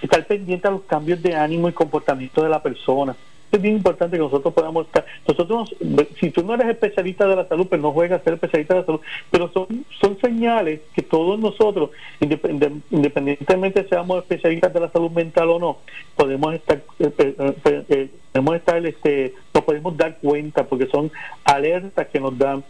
estar 0.00 0.26
pendiente 0.26 0.68
a 0.68 0.72
los 0.72 0.82
cambios 0.82 1.22
de 1.22 1.34
ánimo 1.34 1.68
y 1.68 1.72
comportamiento 1.72 2.42
de 2.42 2.48
la 2.48 2.62
persona 2.62 3.16
es 3.50 3.62
bien 3.62 3.76
importante 3.76 4.16
que 4.16 4.22
nosotros 4.22 4.52
podamos 4.52 4.86
estar 4.86 5.04
nosotros 5.26 5.74
si 6.20 6.30
tú 6.30 6.42
no 6.42 6.54
eres 6.54 6.68
especialista 6.68 7.26
de 7.26 7.36
la 7.36 7.48
salud 7.48 7.66
pues 7.66 7.80
no 7.80 7.92
juegas 7.92 8.20
a 8.20 8.24
ser 8.24 8.34
especialista 8.34 8.74
de 8.74 8.80
la 8.80 8.86
salud 8.86 9.00
pero 9.30 9.50
son 9.52 9.84
son 10.00 10.18
señales 10.20 10.80
que 10.94 11.02
todos 11.02 11.38
nosotros 11.38 11.90
independientemente 12.20 13.86
seamos 13.88 14.18
especialistas 14.22 14.72
de 14.72 14.80
la 14.80 14.90
salud 14.90 15.10
mental 15.10 15.50
o 15.50 15.58
no 15.58 15.78
podemos 16.16 16.54
estar 16.54 16.82
eh, 16.98 17.12
eh, 17.88 18.08
podemos 18.32 18.56
estar, 18.56 18.86
este, 18.86 19.34
nos 19.54 19.64
podemos 19.64 19.96
dar 19.96 20.18
cuenta 20.18 20.64
porque 20.64 20.86
son 20.86 21.10
alertas 21.44 22.06
que 22.08 22.20
nos 22.20 22.36
dan 22.38 22.64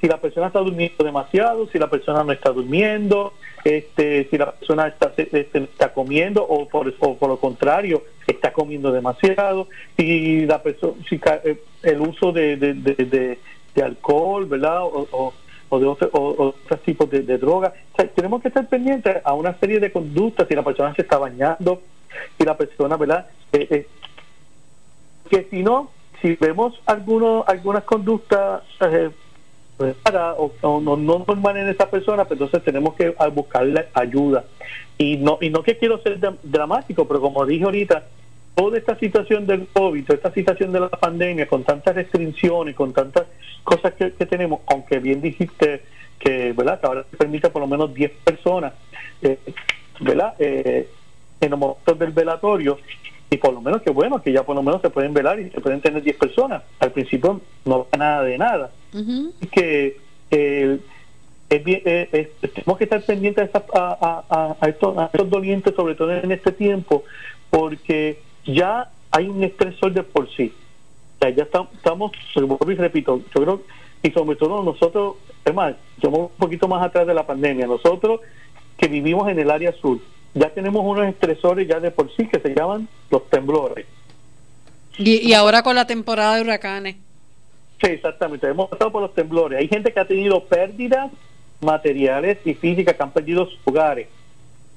si 0.00 0.06
la 0.06 0.18
persona 0.18 0.46
está 0.48 0.60
durmiendo 0.60 1.04
demasiado, 1.04 1.66
si 1.68 1.78
la 1.78 1.88
persona 1.90 2.22
no 2.22 2.32
está 2.32 2.50
durmiendo, 2.50 3.32
este, 3.64 4.28
si 4.30 4.38
la 4.38 4.52
persona 4.52 4.88
está, 4.88 5.12
este, 5.16 5.48
está 5.58 5.92
comiendo 5.92 6.44
o 6.44 6.68
por, 6.68 6.92
por 6.94 7.28
lo 7.28 7.38
contrario 7.38 8.02
está 8.26 8.52
comiendo 8.52 8.92
demasiado, 8.92 9.68
si 9.96 10.46
la 10.46 10.62
persona, 10.62 10.94
si 11.08 11.20
eh, 11.44 11.60
el 11.82 12.00
uso 12.00 12.32
de, 12.32 12.56
de, 12.56 12.74
de, 12.74 13.38
alcohol, 13.82 14.46
¿verdad? 14.46 14.82
O, 14.82 15.32
o, 15.68 15.78
de 15.78 15.86
otro, 15.86 16.10
o, 16.12 16.48
otros 16.48 16.82
tipos 16.82 17.08
de, 17.10 17.22
drogas. 17.38 17.72
tenemos 18.14 18.42
que 18.42 18.48
estar 18.48 18.66
pendientes 18.68 19.18
a 19.24 19.34
una 19.34 19.54
serie 19.58 19.78
de 19.78 19.92
conductas, 19.92 20.48
si 20.48 20.54
la 20.54 20.64
persona 20.64 20.94
se 20.94 21.02
está 21.02 21.16
bañando, 21.16 21.82
si 22.36 22.44
la 22.44 22.56
persona, 22.56 22.96
¿verdad? 22.96 23.28
Eh, 23.52 23.68
eh, 23.70 23.86
que 25.30 25.46
si 25.50 25.62
no, 25.62 25.90
si 26.20 26.34
vemos 26.34 26.80
algunos 26.86 27.46
algunas 27.46 27.84
conductas 27.84 28.62
eh, 28.80 29.10
pues, 29.78 29.94
o, 30.62 30.80
no, 30.80 30.96
normales 30.96 31.62
en 31.62 31.68
esa 31.68 31.88
persona, 31.88 32.24
pues 32.24 32.40
entonces 32.40 32.64
tenemos 32.64 32.94
que 32.94 33.14
buscarle 33.32 33.86
ayuda. 33.94 34.44
Y 34.98 35.16
no, 35.18 35.38
y 35.40 35.50
no 35.50 35.62
que 35.62 35.78
quiero 35.78 36.02
ser 36.02 36.18
dramático, 36.42 37.06
pero 37.06 37.20
como 37.20 37.46
dije 37.46 37.64
ahorita, 37.64 38.02
toda 38.56 38.76
esta 38.76 38.98
situación 38.98 39.46
del 39.46 39.68
COVID, 39.68 40.04
toda 40.04 40.16
esta 40.16 40.32
situación 40.32 40.72
de 40.72 40.80
la 40.80 40.88
pandemia, 40.88 41.46
con 41.46 41.62
tantas 41.62 41.94
restricciones, 41.94 42.74
con 42.74 42.92
tantas 42.92 43.28
cosas 43.62 43.94
que, 43.94 44.10
tenemos, 44.10 44.62
aunque 44.66 44.98
bien 44.98 45.20
dijiste 45.20 45.82
que, 46.18 46.52
¿verdad? 46.54 46.80
Que 46.80 46.86
ahora 46.88 47.04
se 47.08 47.16
permite 47.16 47.48
por 47.48 47.62
lo 47.62 47.68
menos 47.68 47.94
10 47.94 48.10
personas, 48.24 48.72
eh, 49.22 49.38
¿verdad? 50.00 50.34
Eh, 50.40 50.88
en 51.40 51.50
los 51.50 51.58
momentos 51.60 51.96
del 52.00 52.10
velatorio 52.10 52.78
y 53.30 53.36
por 53.36 53.52
lo 53.52 53.60
menos 53.60 53.82
que 53.82 53.90
bueno, 53.90 54.22
que 54.22 54.32
ya 54.32 54.42
por 54.42 54.56
lo 54.56 54.62
menos 54.62 54.80
se 54.80 54.90
pueden 54.90 55.12
velar 55.12 55.38
y 55.38 55.50
se 55.50 55.60
pueden 55.60 55.80
tener 55.80 56.02
10 56.02 56.16
personas. 56.16 56.62
Al 56.80 56.92
principio 56.92 57.40
no 57.64 57.86
va 57.92 57.98
nada 57.98 58.22
de 58.22 58.38
nada. 58.38 58.70
Que 59.50 59.98
eh, 60.30 60.78
tenemos 61.48 62.78
que 62.78 62.84
estar 62.84 63.02
pendientes 63.02 63.50
a, 63.54 64.56
a, 64.60 64.68
estos, 64.68 64.94
dolientes, 65.30 65.74
sobre 65.74 65.94
todo 65.94 66.12
en 66.12 66.32
este 66.32 66.52
tiempo, 66.52 67.04
porque 67.50 68.18
ya 68.44 68.90
hay 69.10 69.28
un 69.28 69.42
estresor 69.42 69.92
de 69.92 70.02
por 70.02 70.30
sí. 70.30 70.52
ya 71.20 71.28
estamos, 71.28 71.72
estamos 71.74 72.12
y 72.34 72.74
repito, 72.74 73.20
yo 73.34 73.42
creo, 73.42 73.62
y 74.02 74.10
sobre 74.10 74.36
todo 74.36 74.62
nosotros, 74.62 75.16
es 75.44 75.54
más, 75.54 75.74
somos 76.00 76.30
un 76.30 76.36
poquito 76.38 76.68
más 76.68 76.82
atrás 76.82 77.06
de 77.06 77.14
la 77.14 77.26
pandemia, 77.26 77.66
nosotros 77.66 78.20
que 78.76 78.88
vivimos 78.88 79.28
en 79.28 79.38
el 79.38 79.50
área 79.50 79.72
sur, 79.72 79.98
ya 80.38 80.50
tenemos 80.50 80.84
unos 80.84 81.06
estresores 81.06 81.66
ya 81.68 81.80
de 81.80 81.90
por 81.90 82.14
sí 82.14 82.26
que 82.26 82.40
se 82.40 82.54
llaman 82.54 82.88
los 83.10 83.28
temblores. 83.28 83.86
Y, 84.98 85.32
ahora 85.32 85.62
con 85.62 85.76
la 85.76 85.86
temporada 85.86 86.36
de 86.36 86.42
huracanes. 86.42 86.96
Sí, 87.80 87.86
exactamente. 87.90 88.48
Hemos 88.48 88.68
pasado 88.68 88.90
por 88.90 89.02
los 89.02 89.14
temblores. 89.14 89.60
Hay 89.60 89.68
gente 89.68 89.92
que 89.92 90.00
ha 90.00 90.06
tenido 90.06 90.42
pérdidas 90.44 91.12
materiales 91.60 92.38
y 92.44 92.54
físicas, 92.54 92.96
que 92.96 93.02
han 93.02 93.12
perdido 93.12 93.46
sus 93.46 93.60
hogares. 93.64 94.08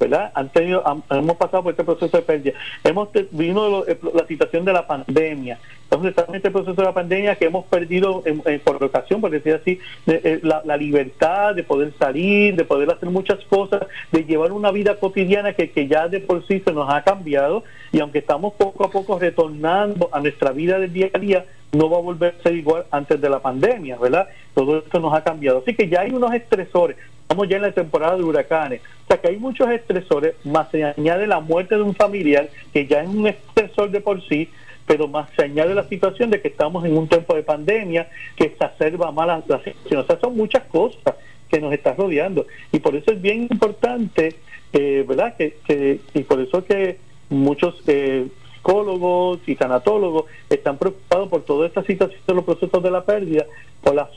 ¿Verdad? 0.02 0.32
Han 0.34 0.50
tenido, 0.50 0.84
hemos 1.12 1.38
pasado 1.38 1.64
por 1.64 1.72
este 1.72 1.84
proceso 1.84 2.18
de 2.18 2.24
pérdida. 2.24 2.54
Hemos 2.84 3.10
vino 3.32 3.86
eh, 3.86 3.98
la 4.14 4.26
situación 4.26 4.66
de 4.66 4.74
la 4.74 4.88
pandemia. 4.88 5.60
Entonces 5.84 6.10
estamos 6.10 6.30
en 6.30 6.36
este 6.38 6.52
proceso 6.52 6.74
de 6.74 6.84
la 6.84 6.94
pandemia 6.94 7.36
que 7.36 7.46
hemos 7.46 7.66
perdido 7.66 8.24
por 8.64 8.84
ocasión, 8.84 9.22
por 9.22 9.30
decir 9.30 9.54
así, 9.54 9.80
eh, 10.08 10.40
la, 10.42 10.78
libertad 10.78 11.54
de 11.54 11.64
poder 11.64 11.94
salir, 12.00 12.56
de 12.56 12.64
poder 12.64 12.90
hacer 12.90 13.10
muchas 13.10 13.40
cosas, 13.46 13.84
de 14.12 14.24
llevar 14.24 14.52
una 14.54 14.72
vida 14.72 14.96
cotidiana 14.96 15.54
que, 15.54 15.70
que 15.70 15.88
ya 15.88 16.08
de 16.08 16.20
por 16.20 16.48
sí 16.48 16.62
se 16.62 16.72
nos 16.72 16.90
ha 16.92 17.04
cambiado 17.04 17.64
y 17.92 18.00
aunque 18.00 18.20
estamos 18.20 18.54
poco 18.54 18.86
a 18.86 18.90
poco 18.90 19.20
retornando 19.20 20.10
a 20.12 20.20
nuestra 20.22 20.52
vida 20.52 20.80
del 20.80 20.94
día 20.94 21.10
a 21.14 21.20
día, 21.20 21.46
no 21.74 21.90
va 21.90 21.98
a 21.98 22.02
volver 22.02 22.36
a 22.40 22.44
ser 22.44 22.56
igual 22.56 22.86
antes 22.92 23.20
de 23.20 23.30
la 23.30 23.40
pandemia, 23.40 23.98
¿verdad? 23.98 24.28
Todo 24.54 24.80
esto 24.80 25.00
nos 25.00 25.14
ha 25.14 25.24
cambiado. 25.24 25.60
Así 25.60 25.74
que 25.74 25.88
ya 25.88 26.02
hay 26.02 26.12
unos 26.12 26.34
estresores 26.34 26.98
Estamos 27.32 27.48
ya 27.48 27.56
en 27.56 27.62
la 27.62 27.72
temporada 27.72 28.18
de 28.18 28.24
huracanes. 28.24 28.82
O 29.06 29.08
sea 29.08 29.22
que 29.22 29.30
hay 29.30 29.38
muchos 29.38 29.70
estresores, 29.70 30.36
más 30.44 30.70
se 30.70 30.84
añade 30.84 31.28
la 31.28 31.40
muerte 31.40 31.76
de 31.76 31.82
un 31.82 31.96
familiar, 31.96 32.50
que 32.74 32.86
ya 32.88 33.04
es 33.04 33.08
un 33.08 33.26
estresor 33.26 33.90
de 33.90 34.02
por 34.02 34.22
sí, 34.28 34.50
pero 34.86 35.08
más 35.08 35.30
se 35.38 35.44
añade 35.44 35.74
la 35.74 35.88
situación 35.88 36.30
de 36.30 36.42
que 36.42 36.50
estamos 36.50 36.84
en 36.84 36.98
un 36.98 37.08
tiempo 37.08 37.34
de 37.34 37.44
pandemia 37.44 38.10
que 38.36 38.44
exacerba 38.44 39.14
más 39.14 39.28
la, 39.28 39.60
situación. 39.64 40.06
O 40.10 40.20
son 40.20 40.36
muchas 40.36 40.64
cosas 40.64 41.16
que 41.50 41.62
nos 41.62 41.72
están 41.72 41.96
rodeando. 41.96 42.48
Y 42.74 42.80
por 42.80 42.98
eso 42.98 43.14
es 43.14 43.22
bien 43.22 43.44
importante, 43.50 44.36
eh, 44.74 45.06
¿verdad? 45.08 45.34
Que, 45.38 46.02
y 46.14 46.24
por 46.24 46.42
eso 46.42 46.66
que 46.66 46.98
muchos 47.30 47.82
eh, 47.88 48.28
psicólogos 48.56 49.40
y 49.48 49.56
tanatólogos 49.56 50.26
están 50.50 50.78
preocupados 50.78 51.30
por 51.30 51.44
toda 51.44 51.66
esta 51.66 51.82
situación 51.84 52.20
de 52.28 52.34
los 52.34 52.44
procesos 52.44 52.84
de 52.84 52.92
la 52.92 53.06
pérdida, 53.06 53.46
por 53.82 53.96
las 53.96 54.10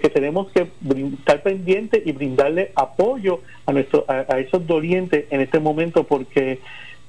que 0.00 0.08
tenemos 0.08 0.48
que 0.52 0.68
estar 1.18 1.42
pendientes 1.42 2.02
y 2.06 2.12
brindarle 2.12 2.72
apoyo 2.74 3.40
a, 3.66 3.72
nuestro, 3.72 4.04
a, 4.08 4.38
esos 4.38 4.66
dolientes 4.66 5.26
en 5.30 5.40
este 5.40 5.58
momento 5.58 6.04
porque 6.04 6.60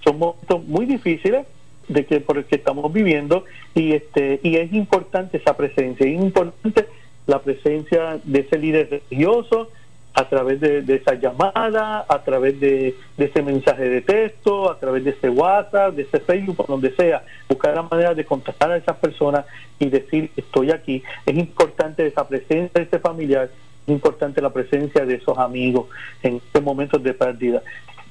son 0.03 0.19
momentos 0.19 0.63
muy 0.65 0.85
difíciles 0.85 1.45
de 1.87 2.05
que 2.05 2.19
por 2.19 2.37
el 2.37 2.45
que 2.45 2.55
estamos 2.55 2.91
viviendo 2.91 3.45
y 3.75 3.93
este 3.93 4.39
y 4.43 4.55
es 4.55 4.71
importante 4.73 5.37
esa 5.37 5.55
presencia. 5.55 6.05
Es 6.05 6.13
importante 6.13 6.85
la 7.27 7.39
presencia 7.39 8.19
de 8.23 8.39
ese 8.39 8.57
líder 8.57 8.89
religioso 8.89 9.69
a 10.13 10.27
través 10.27 10.59
de, 10.59 10.83
esa 10.93 11.13
llamada, 11.13 12.05
a 12.07 12.23
través 12.23 12.59
de, 12.59 12.95
ese 13.17 13.41
mensaje 13.41 13.87
de 13.87 14.01
texto, 14.01 14.69
a 14.69 14.77
través 14.77 15.03
de 15.05 15.11
ese 15.11 15.29
WhatsApp, 15.29 15.95
de 15.95 16.03
ese 16.03 16.19
Facebook, 16.19 16.65
donde 16.67 16.93
sea, 16.95 17.23
buscar 17.47 17.75
la 17.75 17.83
manera 17.83 18.13
de 18.13 18.25
contactar 18.25 18.71
a 18.71 18.77
esas 18.77 18.97
personas 18.97 19.45
y 19.79 19.89
decir 19.89 20.29
estoy 20.35 20.71
aquí. 20.71 21.03
Es 21.25 21.37
importante 21.37 22.05
esa 22.05 22.27
presencia 22.27 22.71
de 22.73 22.83
ese 22.83 22.99
familiar, 22.99 23.49
es 23.85 23.93
importante 23.93 24.41
la 24.41 24.51
presencia 24.51 25.05
de 25.05 25.15
esos 25.15 25.37
amigos 25.37 25.87
en 26.23 26.37
estos 26.37 26.61
momentos 26.61 27.01
de 27.01 27.13
pérdida. 27.13 27.61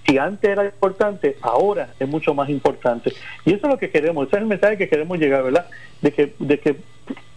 Si 0.07 0.16
antes 0.16 0.51
era 0.51 0.64
importante, 0.64 1.36
ahora 1.42 1.90
es 2.01 2.09
mucho 2.09 2.34
más 2.34 2.48
importante. 2.48 3.12
Y 3.44 3.53
eso 3.53 3.66
es 3.66 3.72
lo 3.72 3.78
que 3.78 3.90
queremos, 3.90 4.26
ese 4.26 4.36
es 4.36 4.42
el 4.42 4.48
mensaje 4.48 4.78
que 4.78 4.88
queremos 4.88 5.18
llegar, 5.18 5.42
¿verdad? 5.44 5.66
De 6.01 6.12
que, 6.12 6.34
de 6.38 6.59
que 6.59 6.76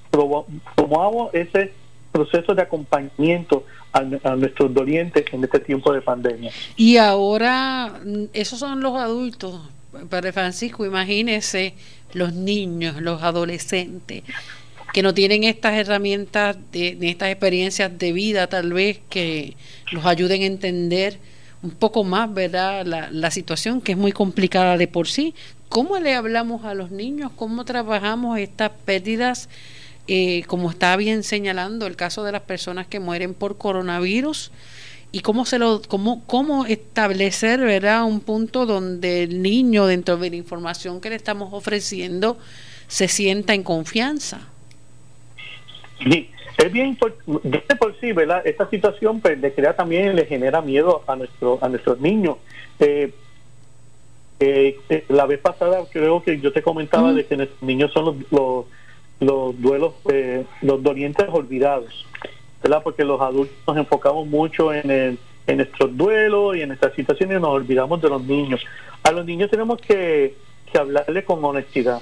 promovamos 0.09 1.33
ese 1.33 1.73
proceso 2.13 2.53
de 2.53 2.61
acompañamiento 2.61 3.65
a, 3.91 4.01
nuestros 4.35 4.73
dolientes 4.73 5.25
en 5.33 5.43
este 5.43 5.59
tiempo 5.59 5.91
de 5.91 6.01
pandemia. 6.01 6.51
Y 6.77 6.97
ahora, 6.97 7.99
mm, 8.03 8.25
esos 8.33 8.59
son 8.59 8.81
los 8.81 8.95
adultos, 8.95 9.59
Padre 10.09 10.31
Francisco, 10.31 10.85
imagínese 10.85 11.73
los 12.13 12.33
niños, 12.33 13.01
los 13.01 13.21
adolescentes, 13.21 14.23
que 14.93 15.03
no 15.03 15.13
tienen 15.13 15.43
estas 15.43 15.73
herramientas, 15.73 16.57
de, 16.71 16.97
estas 17.01 17.29
experiencias 17.29 17.97
de 17.97 18.13
vida 18.13 18.47
tal 18.47 18.73
vez 18.73 18.99
que 19.09 19.55
los 19.91 20.05
ayuden 20.05 20.43
a 20.43 20.45
entender 20.45 21.17
un 21.63 21.71
poco 21.71 22.03
más, 22.03 22.31
¿verdad? 22.33 22.85
La, 22.85 23.09
la 23.11 23.31
situación 23.31 23.81
que 23.81 23.93
es 23.93 23.97
muy 23.97 24.11
complicada 24.11 24.77
de 24.77 24.87
por 24.87 25.07
sí. 25.07 25.33
¿Cómo 25.69 25.97
le 25.97 26.13
hablamos 26.13 26.65
a 26.65 26.75
los 26.75 26.91
niños? 26.91 27.31
¿Cómo 27.35 27.65
trabajamos 27.65 28.37
estas 28.37 28.71
pérdidas? 28.85 29.49
Eh, 30.07 30.43
como 30.47 30.69
está 30.69 30.95
bien 30.97 31.23
señalando, 31.23 31.87
el 31.87 31.95
caso 31.95 32.23
de 32.23 32.33
las 32.33 32.41
personas 32.41 32.87
que 32.87 32.99
mueren 32.99 33.33
por 33.33 33.57
coronavirus 33.57 34.51
y 35.13 35.21
cómo 35.21 35.45
se 35.45 35.59
lo 35.59 35.81
cómo, 35.87 36.23
cómo 36.25 36.65
establecer 36.65 37.61
verdad 37.61 38.03
un 38.03 38.19
punto 38.19 38.65
donde 38.65 39.23
el 39.23 39.41
niño 39.41 39.85
dentro 39.85 40.17
de 40.17 40.31
la 40.31 40.35
información 40.35 40.99
que 40.99 41.09
le 41.09 41.15
estamos 41.15 41.53
ofreciendo 41.53 42.37
se 42.87 43.07
sienta 43.07 43.53
en 43.53 43.63
confianza. 43.63 44.41
Sí, 45.99 46.29
es 46.57 46.73
bien 46.73 46.97
por, 46.97 47.15
por 47.79 47.99
sí 48.01 48.11
verdad 48.11 48.41
esta 48.45 48.69
situación 48.69 49.21
pues, 49.21 49.39
le 49.39 49.53
crea 49.53 49.75
también 49.75 50.15
le 50.15 50.25
genera 50.25 50.61
miedo 50.61 51.03
a 51.07 51.15
nuestro 51.15 51.59
a 51.61 51.69
nuestros 51.69 52.01
niños. 52.01 52.37
Eh, 52.79 53.13
eh, 54.39 54.79
eh 54.89 55.05
la 55.09 55.27
vez 55.27 55.39
pasada 55.39 55.83
creo 55.91 56.23
que 56.23 56.41
yo 56.41 56.51
te 56.51 56.61
comentaba 56.61 57.13
de 57.13 57.25
que 57.25 57.37
nuestros 57.37 57.61
niños 57.61 57.93
son 57.93 58.05
los 58.05 58.15
los 58.31 58.65
duelos, 59.25 59.93
eh, 60.11 60.45
los 60.61 60.81
dolientes 60.81 61.27
olvidados, 61.31 62.05
¿verdad? 62.61 62.81
Porque 62.83 63.03
los 63.03 63.19
adultos 63.21 63.55
nos 63.67 63.77
enfocamos 63.77 64.27
mucho 64.27 64.73
en, 64.73 64.89
el, 64.89 65.19
en 65.47 65.57
nuestros 65.57 65.95
duelos 65.95 66.55
y 66.55 66.61
en 66.61 66.69
nuestras 66.69 66.93
situaciones 66.93 67.37
y 67.37 67.41
nos 67.41 67.49
olvidamos 67.51 68.01
de 68.01 68.09
los 68.09 68.23
niños. 68.23 68.61
A 69.03 69.11
los 69.11 69.25
niños 69.25 69.49
tenemos 69.49 69.79
que, 69.81 70.35
hablarle 70.73 71.23
con 71.23 71.43
honestidad, 71.45 72.01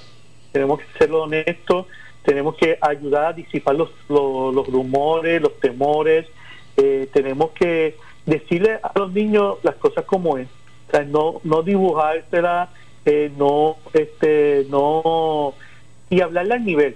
tenemos 0.54 0.80
que 0.80 0.86
ser 0.98 1.12
honestos, 1.12 1.88
tenemos 2.24 2.56
que 2.56 2.78
ayudar 2.80 3.26
a 3.26 3.34
disipar 3.34 3.76
los, 3.76 3.90
los, 4.08 4.68
rumores, 4.68 5.42
los 5.42 5.60
temores, 5.60 6.26
eh, 6.78 7.10
tenemos 7.12 7.52
que 7.52 7.98
decirle 8.26 8.80
a 8.82 8.98
los 8.98 9.12
niños 9.12 9.58
las 9.64 9.76
cosas 9.76 10.06
como 10.06 10.38
es, 10.38 10.48
no, 11.08 11.42
no 11.44 11.64
dibujársela, 11.64 12.70
eh, 13.06 13.32
no, 13.38 13.78
este, 13.94 14.66
no, 14.70 15.54
y 16.10 16.22
hablarle 16.22 16.54
al 16.54 16.66
nivel, 16.66 16.96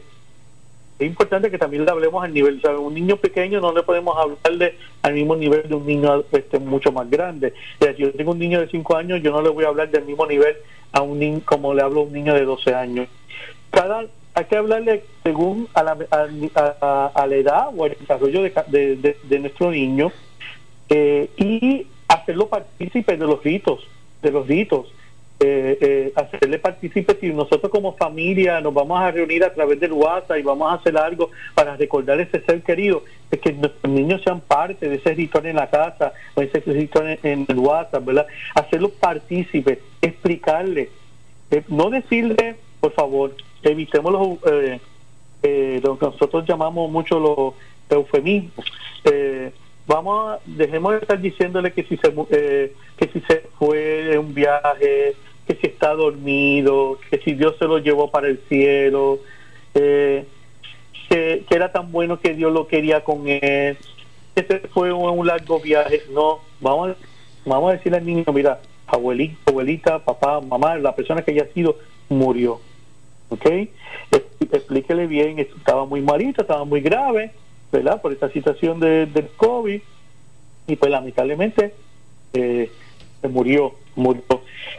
es 0.98 1.08
importante 1.08 1.52
que 1.52 1.58
también 1.58 1.84
le 1.84 1.92
hablemos 1.92 2.24
al 2.24 2.34
nivel, 2.34 2.62
o 2.66 2.82
un 2.82 2.94
niño 2.94 3.18
pequeño 3.18 3.60
no 3.60 3.74
le 3.74 3.84
podemos 3.84 4.16
hablarle 4.18 4.76
al 5.02 5.14
mismo 5.14 5.36
nivel 5.36 5.68
de 5.68 5.76
un 5.76 5.86
niño 5.86 6.24
este, 6.32 6.58
mucho 6.58 6.92
más 6.92 7.10
grande. 7.10 7.54
si 7.80 8.02
yo 8.02 8.12
tengo 8.14 8.32
un 8.32 8.40
niño 8.40 8.62
de 8.62 8.68
5 8.68 8.96
años, 8.96 9.22
yo 9.22 9.32
no 9.32 9.42
le 9.42 9.50
voy 9.50 9.66
a 9.66 9.68
hablar 9.68 9.90
del 9.90 10.06
mismo 10.06 10.26
nivel 10.26 10.56
a 10.94 11.02
un 11.02 11.20
niño 11.20 11.42
como 11.44 11.74
le 11.74 11.82
hablo 11.82 12.02
a 12.02 12.04
un 12.04 12.14
niño 12.14 12.34
de 12.34 12.46
12 12.46 12.74
años. 12.74 13.08
Cada 13.72 14.06
hay 14.36 14.46
que 14.46 14.58
hablarle 14.58 15.04
según 15.24 15.68
a 15.74 15.84
la, 15.84 15.98
a, 16.12 17.28
la 17.28 17.36
edad 17.36 17.70
o 17.76 17.86
al 17.86 17.96
desarrollo 17.98 18.44
de, 18.44 19.16
de, 19.24 19.40
nuestro 19.40 19.72
niño 19.72 20.12
eh, 20.90 21.30
y 21.38 21.88
hacerlo 22.10 22.48
partícipe 22.48 23.16
de 23.16 23.26
los 23.26 23.42
ritos, 23.42 23.88
de 24.22 24.32
los 24.32 24.46
ritos 24.46 24.88
eh, 25.38 25.78
eh, 25.82 26.14
hacerle 26.16 26.60
partícipe 26.60 27.18
si 27.20 27.28
nosotros 27.34 27.70
como 27.70 27.94
familia 27.98 28.62
nos 28.62 28.74
vamos 28.74 29.02
a 29.02 29.12
reunir 29.12 29.44
a 29.44 29.54
través 29.54 29.78
del 29.82 29.92
WhatsApp 29.92 30.38
y 30.38 30.44
vamos 30.44 30.72
a 30.72 30.76
hacer 30.76 30.98
algo 30.98 31.30
para 31.54 31.76
recordar 31.76 32.22
ese 32.22 32.40
ser 32.40 32.64
querido, 32.64 33.04
es 33.30 33.42
que 33.42 33.52
nuestros 33.52 33.92
niños 33.92 34.22
sean 34.24 34.40
parte 34.40 34.88
de 34.88 34.96
ese 34.96 35.14
ritual 35.14 35.46
en 35.48 35.58
la 35.58 35.70
casa 35.70 36.14
o 36.36 36.42
ese 36.42 36.62
ritual 36.62 37.20
en, 37.22 37.46
el 37.50 37.60
WhatsApp, 37.60 38.06
¿verdad? 38.06 38.28
Hacerlos 38.56 38.92
partícipes, 38.92 39.80
explicarle, 40.02 40.90
eh, 41.52 41.64
no 41.68 41.90
decirle, 41.90 42.56
por 42.80 42.94
favor, 42.94 43.36
evitemos 43.62 44.14
los, 44.14 44.54
eh, 45.44 45.82
lo 45.84 46.00
que 46.00 46.06
nosotros 46.06 46.46
llamamos 46.48 46.90
mucho 46.90 47.20
los 47.20 47.54
eufemismos. 47.90 48.72
vamos 49.86 50.30
a, 50.30 50.40
dejemos 50.46 50.94
de 50.94 51.00
estar 51.00 51.20
diciéndole 51.20 51.74
que 51.74 51.84
si 51.84 51.98
se 51.98 52.12
que 52.98 53.08
si 53.12 53.20
se 53.20 53.42
fue 53.60 53.78
de 53.78 54.18
un 54.18 54.34
viaje 54.34 55.14
que 55.48 55.56
si 55.56 55.68
está 55.68 55.94
dormido, 55.94 57.00
que 57.10 57.20
si 57.20 57.34
Dios 57.34 57.56
se 57.60 57.66
lo 57.66 57.78
llevó 57.78 58.10
para 58.10 58.28
el 58.28 58.40
cielo, 58.50 59.20
eh, 59.74 60.26
que, 61.10 61.46
era 61.50 61.72
tan 61.72 61.92
bueno 61.92 62.20
que 62.20 62.34
Dios 62.34 62.52
lo 62.52 62.68
quería 62.68 63.04
con 63.04 63.28
él, 63.28 63.78
que 64.36 64.44
se 64.44 64.60
fue 64.70 64.92
un, 64.92 65.26
largo 65.26 65.60
viaje. 65.60 66.02
No, 66.12 66.40
vamos, 66.60 66.96
vamos 67.46 67.70
a 67.70 67.78
decirle 67.78 68.00
al 68.00 68.06
niño, 68.06 68.26
mira, 68.34 68.60
abuelita, 68.88 69.38
abuelita, 69.48 70.00
papá, 70.00 70.42
mamá, 70.42 70.76
la 70.78 70.96
persona 70.96 71.22
que 71.22 71.32
haya 71.32 71.48
sido, 71.54 71.78
murió. 72.10 72.60
¿Ok? 73.30 73.46
Explíquele 74.52 75.08
bien, 75.08 75.40
estaba 75.40 75.86
muy 75.86 76.02
malito, 76.02 76.42
estaba 76.42 76.66
muy 76.66 76.82
grave, 76.82 77.32
¿verdad? 77.72 78.02
Por 78.02 78.14
esta 78.14 78.30
situación 78.30 78.80
de, 78.80 79.06
del 79.06 79.30
COVID. 79.36 79.82
Y 80.68 80.76
pues 80.76 80.92
lamentablemente 80.92 81.74
eh, 82.34 82.72
murió, 83.30 83.76
murió. 83.96 84.24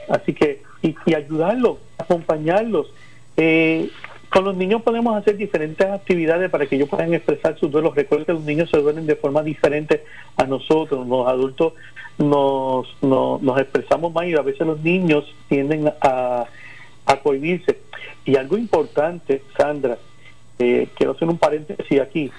Así 0.09 0.33
que, 0.33 0.63
y, 0.83 0.95
ayudarlos, 1.15 1.79
acompañarlos. 1.99 2.93
Eh, 3.37 3.91
con 4.29 4.45
los 4.45 4.57
niños 4.57 4.83
podemos 4.83 5.17
hacer 5.17 5.37
diferentes 5.37 5.87
actividades 5.87 6.51
para 6.51 6.67
que 6.67 6.77
ellos 6.77 6.89
puedan 6.89 7.15
expresar 7.15 7.59
sus 7.59 7.71
duelos. 7.71 7.95
Recuerden 7.95 8.27
que 8.27 8.33
los 8.33 8.43
niños 8.43 8.71
se 8.71 8.79
duelen 8.79 9.07
de 9.07 9.17
forma 9.17 9.43
diferente 9.43 10.05
a 10.37 10.45
nosotros. 10.45 11.07
Los 11.07 11.27
adultos 11.27 11.75
nos, 12.19 12.87
nos, 13.03 13.61
expresamos 13.61 14.13
más 14.13 14.27
y 14.27 14.35
a 14.35 14.43
veces 14.43 14.67
los 14.67 14.81
niños 14.81 15.33
tienden 15.49 15.93
a, 16.01 16.47
a 17.07 17.17
cohibirse. 17.21 17.79
Y 18.25 18.37
algo 18.37 18.59
importante, 18.59 19.43
Sandra, 19.57 19.97
eh, 20.59 20.89
quiero 20.97 21.13
hacer 21.13 21.29
un 21.29 21.39
paréntesis 21.39 22.01
aquí. 22.01 22.31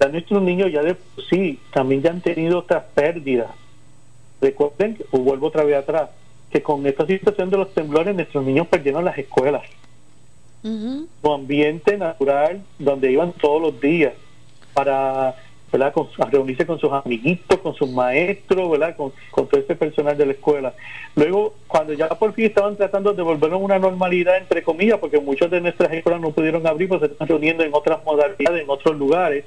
Ya 0.00 0.08
nuestros 0.08 0.42
niños 0.42 0.72
ya 0.72 0.82
de 0.82 0.96
sí 1.28 1.58
también 1.72 2.02
ya 2.02 2.10
han 2.10 2.20
tenido 2.20 2.58
otras 2.58 2.84
pérdidas. 2.94 3.50
Recuerden, 4.40 4.96
que, 4.96 5.04
vuelvo 5.12 5.48
otra 5.48 5.64
vez 5.64 5.76
atrás, 5.76 6.10
que 6.50 6.62
con 6.62 6.86
esta 6.86 7.06
situación 7.06 7.50
de 7.50 7.58
los 7.58 7.74
temblores 7.74 8.14
nuestros 8.14 8.44
niños 8.44 8.66
perdieron 8.66 9.04
las 9.04 9.18
escuelas 9.18 9.62
su 10.62 11.32
ambiente 11.32 11.96
natural 11.96 12.60
donde 12.78 13.12
iban 13.12 13.32
todos 13.32 13.62
los 13.62 13.80
días 13.80 14.12
para 14.74 15.34
¿verdad? 15.70 15.92
reunirse 16.30 16.66
con 16.66 16.78
sus 16.78 16.90
amiguitos, 16.90 17.58
con 17.58 17.74
sus 17.74 17.90
maestros, 17.90 18.70
¿verdad? 18.70 18.96
Con, 18.96 19.12
todo 19.32 19.60
ese 19.60 19.74
personal 19.74 20.16
de 20.16 20.26
la 20.26 20.32
escuela. 20.32 20.72
Luego, 21.14 21.54
cuando 21.66 21.92
ya 21.92 22.08
por 22.08 22.32
fin 22.32 22.46
estaban 22.46 22.76
tratando 22.76 23.12
de 23.12 23.22
volver 23.22 23.52
a 23.52 23.56
una 23.56 23.78
normalidad, 23.78 24.38
entre 24.38 24.62
comillas, 24.62 24.98
porque 24.98 25.20
muchos 25.20 25.50
de 25.50 25.60
nuestras 25.60 25.92
escuelas 25.92 26.20
no 26.20 26.30
pudieron 26.30 26.66
abrir, 26.66 26.88
pues 26.88 27.00
se 27.00 27.06
están 27.06 27.28
reuniendo 27.28 27.64
en 27.64 27.74
otras 27.74 28.02
modalidades, 28.04 28.62
en 28.62 28.70
otros 28.70 28.96
lugares, 28.96 29.44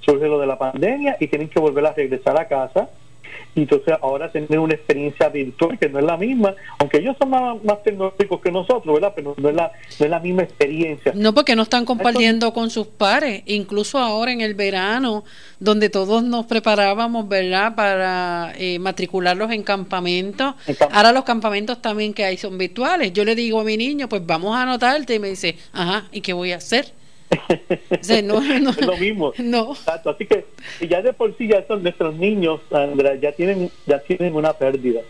surge 0.00 0.26
lo 0.26 0.38
de 0.38 0.46
la 0.46 0.58
pandemia 0.58 1.16
y 1.18 1.26
tienen 1.26 1.48
que 1.48 1.58
volver 1.58 1.86
a 1.86 1.92
regresar 1.92 2.38
a 2.38 2.46
casa 2.46 2.88
y 3.54 3.62
entonces 3.62 3.94
ahora 4.00 4.30
tener 4.30 4.58
una 4.58 4.74
experiencia 4.74 5.28
virtual 5.28 5.78
que 5.78 5.88
no 5.88 5.98
es 5.98 6.04
la 6.04 6.16
misma, 6.16 6.54
aunque 6.78 6.98
ellos 6.98 7.16
son 7.18 7.30
más, 7.30 7.82
tecnológicos 7.82 8.40
que 8.40 8.52
nosotros, 8.52 8.94
¿verdad? 8.94 9.12
Pero 9.14 9.34
no 9.36 9.48
es, 9.48 9.54
la, 9.54 9.72
no 9.98 10.04
es 10.04 10.10
la 10.10 10.20
misma 10.20 10.42
experiencia. 10.42 11.12
No, 11.14 11.34
porque 11.34 11.56
no 11.56 11.62
están 11.62 11.84
compartiendo 11.84 12.52
con 12.52 12.70
sus 12.70 12.86
pares, 12.86 13.42
incluso 13.46 13.98
ahora 13.98 14.32
en 14.32 14.40
el 14.40 14.54
verano, 14.54 15.24
donde 15.60 15.90
todos 15.90 16.22
nos 16.22 16.46
preparábamos, 16.46 17.28
¿verdad? 17.28 17.74
Para 17.74 18.52
eh, 18.58 18.78
matricularlos 18.78 19.50
en 19.50 19.62
campamentos. 19.62 20.54
ahora 20.92 21.12
los 21.12 21.24
campamentos 21.24 21.80
también 21.82 22.14
que 22.14 22.24
hay 22.24 22.36
son 22.36 22.58
virtuales. 22.58 23.12
Yo 23.12 23.24
le 23.24 23.34
digo 23.34 23.60
a 23.60 23.64
mi 23.64 23.76
niño, 23.76 24.08
pues 24.08 24.24
vamos 24.24 24.56
a 24.56 24.62
anotarte 24.62 25.14
y 25.14 25.18
me 25.18 25.28
dice, 25.28 25.56
ajá, 25.72 26.08
¿y 26.12 26.20
qué 26.20 26.32
voy 26.32 26.52
a 26.52 26.56
hacer? 26.56 26.97
No, 28.22 28.42
es 28.70 28.86
lo 28.86 28.96
mismo. 28.96 29.32
No. 29.38 29.74
Así 29.86 30.26
que 30.26 30.46
ya 30.88 31.02
de 31.02 31.12
por 31.12 31.36
sí 31.36 31.48
ya 31.48 31.66
son 31.66 31.82
nuestros 31.82 32.14
niños, 32.16 32.60
Sandra, 32.70 33.14
ya 33.16 33.32
tienen, 33.32 33.70
ya 33.86 33.98
tienen 34.00 34.34
una 34.34 34.52
pérdida. 34.52 35.00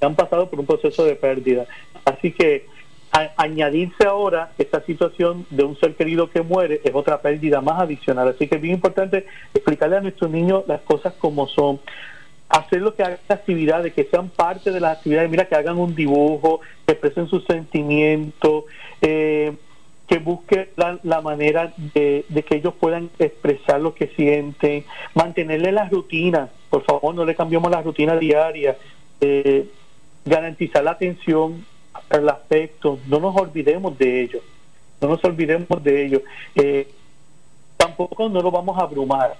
Ya 0.00 0.06
han 0.06 0.14
pasado 0.14 0.48
por 0.48 0.60
un 0.60 0.66
proceso 0.66 1.04
de 1.04 1.16
pérdida. 1.16 1.66
Así 2.04 2.32
que 2.32 2.66
añadirse 3.36 4.06
ahora 4.06 4.52
esta 4.56 4.82
situación 4.82 5.44
de 5.50 5.64
un 5.64 5.76
ser 5.78 5.96
querido 5.96 6.30
que 6.30 6.42
muere 6.42 6.80
es 6.84 6.94
otra 6.94 7.20
pérdida 7.20 7.60
más 7.60 7.80
adicional. 7.80 8.28
Así 8.28 8.46
que 8.46 8.56
es 8.56 8.62
bien 8.62 8.74
importante 8.74 9.26
explicarle 9.52 9.96
a 9.96 10.00
nuestros 10.00 10.30
niños 10.30 10.64
las 10.68 10.80
cosas 10.82 11.14
como 11.14 11.48
son 11.48 11.80
hacer 12.48 12.80
lo 12.82 12.94
que 12.94 13.02
hagan 13.02 13.18
actividades, 13.28 13.92
que 13.94 14.04
sean 14.04 14.28
parte 14.28 14.72
de 14.72 14.80
las 14.80 14.98
actividades, 14.98 15.30
mira, 15.30 15.46
que 15.46 15.54
hagan 15.54 15.78
un 15.78 15.94
dibujo, 15.94 16.60
que 16.84 16.92
expresen 16.92 17.28
sus 17.28 17.44
sentimientos, 17.44 18.64
eh, 19.00 19.52
que 20.10 20.18
busque 20.18 20.70
la, 20.74 21.20
manera 21.20 21.72
de, 21.76 22.24
que 22.44 22.56
ellos 22.56 22.74
puedan 22.80 23.10
expresar 23.20 23.80
lo 23.80 23.94
que 23.94 24.08
sienten, 24.08 24.84
mantenerle 25.14 25.70
las 25.70 25.88
rutinas, 25.88 26.50
por 26.68 26.82
favor 26.82 27.14
no 27.14 27.24
le 27.24 27.36
cambiemos 27.36 27.70
la 27.70 27.80
rutina 27.80 28.16
diaria, 28.16 28.76
eh, 29.20 29.70
garantizar 30.24 30.82
la 30.82 30.90
atención 30.90 31.64
al 32.10 32.28
aspecto, 32.28 32.98
no 33.06 33.20
nos 33.20 33.36
olvidemos 33.36 33.96
de 33.98 34.22
ellos, 34.22 34.42
no 35.00 35.10
nos 35.10 35.22
olvidemos 35.22 35.80
de 35.84 36.06
ellos. 36.06 36.22
Eh, 36.56 36.88
tampoco 37.76 38.28
no 38.28 38.42
lo 38.42 38.50
vamos 38.50 38.76
a 38.78 38.82
abrumar. 38.82 39.36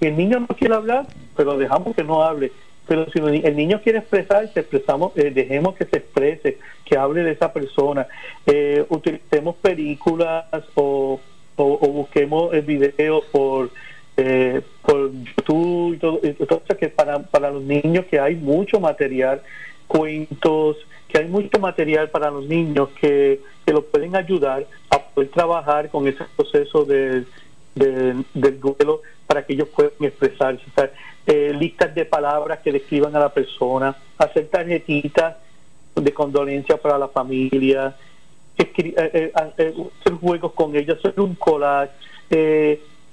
Si 0.00 0.06
el 0.06 0.16
niño 0.16 0.40
no 0.40 0.46
quiere 0.46 0.76
hablar, 0.76 1.06
pero 1.36 1.58
dejamos 1.58 1.94
que 1.94 2.04
no 2.04 2.22
hable 2.22 2.52
pero 2.86 3.10
si 3.10 3.18
el 3.18 3.56
niño 3.56 3.80
quiere 3.82 3.98
expresarse, 3.98 4.60
expresamos, 4.60 5.12
eh, 5.16 5.30
dejemos 5.30 5.74
que 5.74 5.84
se 5.86 5.98
exprese, 5.98 6.58
que 6.84 6.96
hable 6.96 7.22
de 7.22 7.32
esa 7.32 7.52
persona, 7.52 8.06
eh, 8.46 8.84
utilicemos 8.88 9.56
películas 9.56 10.44
o, 10.74 11.20
o, 11.56 11.78
busquemos 11.88 12.54
el 12.54 12.62
video 12.62 13.22
por 13.32 13.70
eh, 14.18 14.62
por 14.82 15.10
YouTube 15.12 15.94
y 15.94 15.98
todo, 15.98 16.20
y 16.22 16.76
que 16.76 16.88
para, 16.88 17.18
para 17.18 17.50
los 17.50 17.62
niños 17.62 18.06
que 18.06 18.18
hay 18.18 18.34
mucho 18.34 18.80
material, 18.80 19.42
cuentos, 19.86 20.78
que 21.08 21.18
hay 21.18 21.26
mucho 21.26 21.58
material 21.58 22.08
para 22.08 22.30
los 22.30 22.46
niños 22.46 22.88
que, 22.98 23.40
que 23.66 23.72
los 23.72 23.84
pueden 23.84 24.16
ayudar 24.16 24.64
a 24.88 24.98
poder 24.98 25.28
trabajar 25.30 25.90
con 25.90 26.08
ese 26.08 26.24
proceso 26.34 26.84
de, 26.86 27.24
del 27.76 28.60
duelo 28.60 29.02
para 29.26 29.44
que 29.44 29.52
ellos 29.52 29.68
puedan 29.68 29.92
expresarse. 30.00 30.64
Eh, 31.26 31.52
listas 31.58 31.94
de 31.94 32.04
palabras 32.04 32.60
que 32.60 32.72
describan 32.72 33.14
a 33.16 33.18
la 33.18 33.28
persona, 33.28 33.96
hacer 34.18 34.46
tarjetitas 34.46 35.36
de 35.94 36.12
condolencia 36.12 36.76
para 36.76 36.96
la 36.98 37.08
familia, 37.08 37.94
eh, 38.56 38.72
eh, 38.76 39.32
hacer 39.34 39.74
juegos 40.20 40.52
con 40.52 40.76
ellos, 40.76 40.98
hacer 40.98 41.20
un 41.20 41.34
collage, 41.34 41.90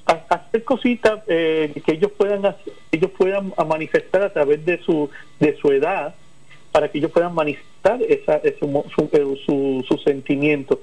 hacer 0.06 0.64
cositas 0.64 1.24
que 1.26 1.84
ellos 1.88 2.12
puedan 2.12 2.56
ellos 2.92 3.12
puedan 3.18 3.54
manifestar 3.68 4.22
a 4.22 4.32
través 4.32 4.66
de 4.66 4.78
su 4.80 5.10
de 5.40 5.56
su 5.58 5.72
edad 5.72 6.14
para 6.72 6.90
que 6.90 6.98
ellos 6.98 7.12
puedan 7.12 7.34
manifestar 7.34 8.02
esa, 8.02 8.42
su, 8.60 8.86
su, 9.46 9.86
su 9.88 9.98
sentimiento 10.00 10.80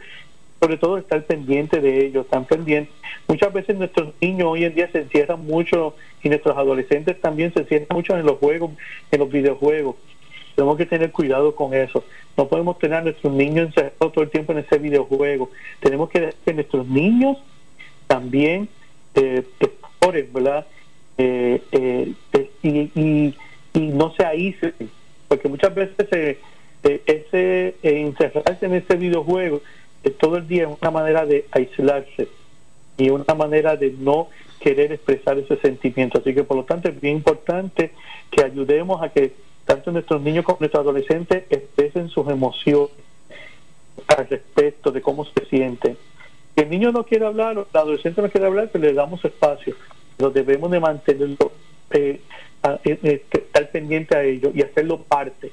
sobre 0.60 0.76
todo 0.76 0.98
estar 0.98 1.22
pendiente 1.24 1.80
de 1.80 2.06
ellos, 2.06 2.26
están 2.26 2.44
pendientes. 2.44 2.94
Muchas 3.26 3.52
veces 3.52 3.76
nuestros 3.76 4.12
niños 4.20 4.48
hoy 4.48 4.64
en 4.64 4.74
día 4.74 4.90
se 4.92 4.98
encierran 4.98 5.44
mucho 5.44 5.94
y 6.22 6.28
nuestros 6.28 6.56
adolescentes 6.56 7.20
también 7.20 7.52
se 7.52 7.60
encierran 7.60 7.88
mucho 7.90 8.16
en 8.16 8.26
los 8.26 8.38
juegos, 8.38 8.72
en 9.10 9.20
los 9.20 9.30
videojuegos. 9.30 9.96
Tenemos 10.54 10.76
que 10.76 10.86
tener 10.86 11.10
cuidado 11.10 11.54
con 11.54 11.72
eso. 11.72 12.04
No 12.36 12.46
podemos 12.48 12.78
tener 12.78 12.98
a 12.98 13.02
nuestros 13.02 13.32
niños 13.32 13.68
encerrados 13.68 14.12
todo 14.12 14.22
el 14.22 14.30
tiempo 14.30 14.52
en 14.52 14.58
ese 14.58 14.78
videojuego. 14.78 15.50
Tenemos 15.80 16.10
que 16.10 16.34
que 16.44 16.52
nuestros 16.52 16.86
niños 16.86 17.38
también 18.06 18.68
eh, 19.14 19.44
¿verdad? 20.32 20.66
Eh, 21.18 21.62
eh, 21.72 22.12
eh, 22.32 22.50
y, 22.62 23.34
y, 23.74 23.80
no 23.88 24.12
se 24.14 24.24
aíslen, 24.24 24.74
porque 25.28 25.48
muchas 25.48 25.74
veces 25.74 26.38
eh, 26.82 27.02
ese 27.06 27.74
encerrarse 27.82 28.66
en 28.66 28.74
ese 28.74 28.96
videojuego 28.96 29.60
todo 30.18 30.36
el 30.36 30.48
día 30.48 30.64
es 30.64 30.78
una 30.80 30.90
manera 30.90 31.26
de 31.26 31.46
aislarse 31.50 32.28
y 32.96 33.10
una 33.10 33.34
manera 33.34 33.76
de 33.76 33.92
no 33.98 34.28
querer 34.60 34.92
expresar 34.92 35.38
ese 35.38 35.56
sentimiento. 35.56 36.18
Así 36.18 36.34
que 36.34 36.44
por 36.44 36.56
lo 36.56 36.64
tanto 36.64 36.88
es 36.88 37.00
bien 37.00 37.16
importante 37.16 37.92
que 38.30 38.44
ayudemos 38.44 39.02
a 39.02 39.08
que 39.08 39.32
tanto 39.64 39.92
nuestros 39.92 40.20
niños 40.22 40.44
como 40.44 40.58
nuestros 40.60 40.82
adolescentes 40.82 41.44
expresen 41.50 42.08
sus 42.08 42.28
emociones 42.28 42.90
al 44.16 44.28
respecto 44.28 44.90
de 44.90 45.00
cómo 45.00 45.24
se 45.24 45.44
sienten. 45.46 45.96
Si 46.54 46.62
el 46.62 46.70
niño 46.70 46.92
no 46.92 47.04
quiere 47.04 47.26
hablar 47.26 47.58
o 47.58 47.66
el 47.72 47.80
adolescente 47.80 48.22
no 48.22 48.30
quiere 48.30 48.46
hablar, 48.46 48.68
pues 48.70 48.82
le 48.82 48.92
damos 48.92 49.24
espacio. 49.24 49.74
Lo 50.18 50.30
debemos 50.30 50.70
de 50.70 50.80
mantenerlo, 50.80 51.52
eh, 51.90 52.20
eh, 52.84 52.98
eh, 53.02 53.24
estar 53.30 53.70
pendiente 53.70 54.16
a 54.16 54.22
ello 54.22 54.50
y 54.54 54.62
hacerlo 54.62 55.02
parte, 55.02 55.52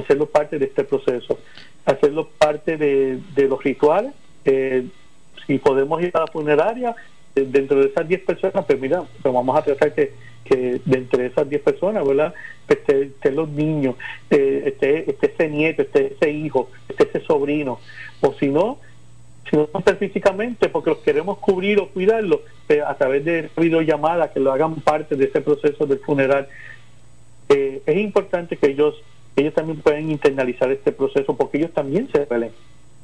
hacerlo 0.00 0.26
parte 0.26 0.58
de 0.58 0.66
este 0.66 0.84
proceso 0.84 1.38
hacerlo 1.84 2.28
parte 2.38 2.76
de, 2.76 3.48
los 3.48 3.62
rituales. 3.62 4.12
Eh, 4.44 4.86
si 5.46 5.58
podemos 5.58 6.02
ir 6.02 6.10
a 6.14 6.20
la 6.20 6.26
funeraria, 6.26 6.94
eh, 7.34 7.46
dentro 7.48 7.80
de 7.80 7.86
esas 7.86 8.06
10 8.06 8.22
personas, 8.22 8.64
pues 8.64 8.80
mira, 8.80 9.02
pues 9.22 9.34
vamos 9.34 9.56
a 9.56 9.62
tratar 9.62 9.94
que, 9.94 10.12
que 10.44 10.80
de 10.84 10.98
entre 10.98 11.26
esas 11.26 11.48
10 11.48 11.62
personas, 11.62 12.06
¿verdad? 12.06 12.34
Pues 12.66 12.80
estén 12.88 13.36
los 13.36 13.48
niños, 13.48 13.96
eh, 14.30 14.62
esté, 14.66 15.16
ese 15.20 15.48
nieto, 15.48 15.82
esté 15.82 16.14
ese 16.14 16.30
hijo, 16.30 16.70
esté 16.88 17.04
ese 17.04 17.20
sobrino. 17.26 17.80
O 18.20 18.32
si 18.34 18.48
no, 18.48 18.78
si 19.48 19.56
no 19.56 19.68
están 19.74 19.96
físicamente, 19.96 20.68
porque 20.68 20.90
los 20.90 20.98
queremos 21.00 21.38
cubrir 21.38 21.80
o 21.80 21.88
cuidarlos, 21.88 22.40
pues 22.66 22.82
a 22.82 22.94
través 22.94 23.24
de 23.24 23.50
videollamada, 23.56 24.32
que 24.32 24.40
lo 24.40 24.52
hagan 24.52 24.76
parte 24.76 25.16
de 25.16 25.26
ese 25.26 25.40
proceso 25.40 25.86
del 25.86 25.98
funeral. 25.98 26.48
Eh, 27.48 27.82
es 27.84 27.96
importante 27.96 28.56
que 28.56 28.68
ellos 28.68 29.02
ellos 29.40 29.54
también 29.54 29.80
pueden 29.80 30.10
internalizar 30.10 30.70
este 30.70 30.92
proceso 30.92 31.36
porque 31.36 31.58
ellos 31.58 31.72
también 31.72 32.08
se 32.12 32.26
duelen. 32.26 32.50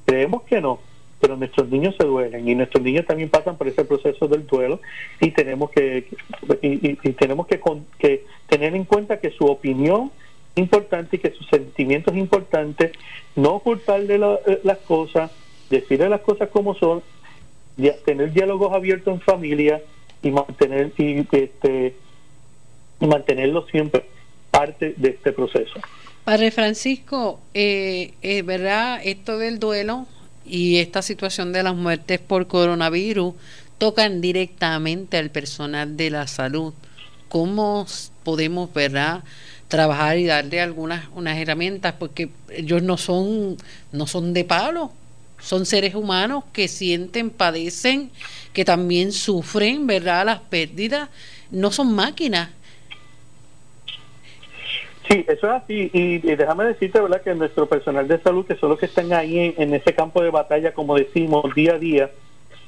Creemos 0.05 0.43
que 0.45 0.61
no, 0.61 0.81
pero 1.21 1.37
nuestros 1.37 1.69
niños 1.69 1.95
se 1.99 2.07
duelen 2.07 2.49
y 2.49 2.55
nuestros 2.55 2.83
niños 2.83 3.07
también 3.07 3.29
pasan 3.29 3.57
por 3.57 3.69
ese 3.69 3.85
proceso 3.85 4.29
del 4.29 4.47
duelo 4.47 4.81
y 5.21 5.31
tenemos 5.31 5.71
que 5.71 6.07
y, 6.63 6.95
tenemos 7.13 7.47
que, 7.47 7.61
que, 7.99 8.25
tener 8.49 8.75
en 8.75 8.85
cuenta 8.85 9.19
que 9.19 9.31
su 9.31 9.47
opinión 9.47 10.11
importante, 10.55 11.19
que 11.19 11.31
su 11.33 11.45
sentimiento 11.45 12.11
es 12.11 12.17
importante, 12.17 12.93
no 13.35 13.55
ocultarle 13.55 14.19
las 14.19 14.79
cosas, 14.79 15.31
decirle 15.71 16.09
las 16.09 16.21
cosas 16.21 16.49
como 16.51 16.75
son, 16.75 17.03
tener 18.05 18.33
diálogos 18.33 18.73
abiertos 18.73 19.15
en 19.15 19.21
familia 19.21 19.83
y 20.23 20.31
mantener 20.31 20.93
y, 20.97 21.27
este, 21.31 21.95
y 23.01 23.07
mantenerlo 23.07 23.67
siempre 23.67 24.05
parte 24.51 24.95
de 24.97 25.11
este 25.11 25.33
proceso. 25.33 25.75
Padre 26.27 26.51
Francisco, 26.51 27.39
eh, 27.55 28.15
es 28.21 28.45
verdad, 28.45 28.99
esto 29.05 29.39
del 29.39 29.61
duelo 29.61 30.09
y 30.45 30.79
esta 30.79 31.01
situación 31.01 31.53
de 31.53 31.63
las 31.63 31.77
muertes 31.77 32.19
por 32.19 32.49
coronavirus 32.49 33.35
tocan 33.79 34.21
directamente 34.21 35.19
al 35.19 35.31
personal 35.31 35.97
de 35.97 36.11
la 36.11 36.27
salud. 36.27 36.75
¿Cómo 37.29 37.87
podemos, 38.25 38.75
verdad, 38.75 39.23
trabajar 39.69 40.19
y 40.19 40.27
darle 40.27 40.61
algunas 40.61 41.05
unas 41.15 41.39
herramientas? 41.39 41.95
Porque 41.97 42.31
ellos 42.51 42.83
no 42.83 42.97
son, 42.97 43.57
no 43.93 44.09
son 44.09 44.33
de 44.33 44.43
palo, 44.43 44.91
son 45.41 45.65
seres 45.65 45.95
humanos 45.95 46.43
que 46.53 46.67
sienten, 46.67 47.31
padecen, 47.31 48.11
que 48.53 48.65
también 48.65 49.13
sufren, 49.13 49.87
¿verdad? 49.87 50.27
Las 50.27 50.41
pérdidas, 50.41 51.09
no 51.53 51.71
son 51.71 51.95
máquinas 51.95 52.49
Sí, 55.09 55.25
eso 55.29 55.47
es 55.47 55.63
así. 55.63 55.91
Y, 55.93 56.19
déjame 56.19 56.65
decirte, 56.65 57.01
¿verdad?, 57.01 57.23
que 57.23 57.35
nuestro 57.35 57.67
personal 57.67 58.09
de 58.09 58.19
salud, 58.21 58.47
que 58.47 58.57
son 58.57 58.71
los 58.71 58.79
que 58.79 58.87
están 58.87 59.13
ahí 59.13 59.55
en, 59.57 59.75
ese 59.75 59.95
campo 59.95 60.23
de 60.23 60.31
batalla, 60.31 60.73
como 60.73 60.97
decimos, 60.97 61.55
día 61.55 61.75
a 61.75 61.79
día, 61.79 62.11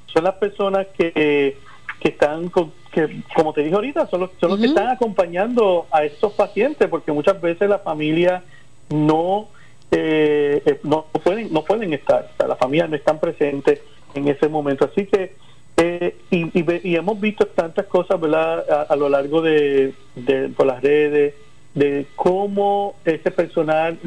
son 0.07 0.25
las 0.25 0.35
personas 0.35 0.87
que, 0.97 1.57
que 2.01 2.09
están, 2.09 2.51
que, 2.93 3.23
como 3.35 3.53
te 3.53 3.63
dije 3.63 3.75
ahorita, 3.75 4.07
son 4.07 4.21
los, 4.21 4.31
son 4.41 4.51
los 4.51 4.61
que 4.61 4.67
están 4.67 4.89
acompañando 4.89 5.87
a 5.91 6.05
estos 6.05 6.33
pacientes, 6.33 6.89
porque 6.89 7.13
muchas 7.13 7.41
veces 7.41 7.69
la 7.69 7.81
familia 7.81 8.43
no, 8.91 9.49
eh, 9.91 10.63
eh, 10.65 10.81
no 10.85 11.07
pueden 11.25 11.53
no 11.53 11.65
pueden 11.65 11.93
estar, 11.93 12.31
o 12.33 12.37
sea, 12.37 12.47
la 12.47 12.57
familia 12.57 12.87
no 12.87 12.97
están 12.97 13.19
presentes 13.19 13.81
en 14.15 14.29
ese 14.29 14.49
momento. 14.49 14.85
Así 14.85 15.07
que, 15.07 15.35
eh, 15.77 16.17
y, 16.31 16.51
y, 16.89 16.97
hemos 16.97 17.21
visto 17.21 17.47
tantas 17.47 17.87
cosas, 17.87 18.21
¿verdad?, 18.21 18.87
a, 18.89 18.97
lo 18.97 19.09
largo 19.09 19.43
de, 19.43 19.93
de 20.15 20.49
por 20.49 20.67
las 20.67 20.83
redes 20.83 21.35
de 21.79 22.07
cómo 22.17 22.97
ese 23.05 23.31
personal 23.31 23.99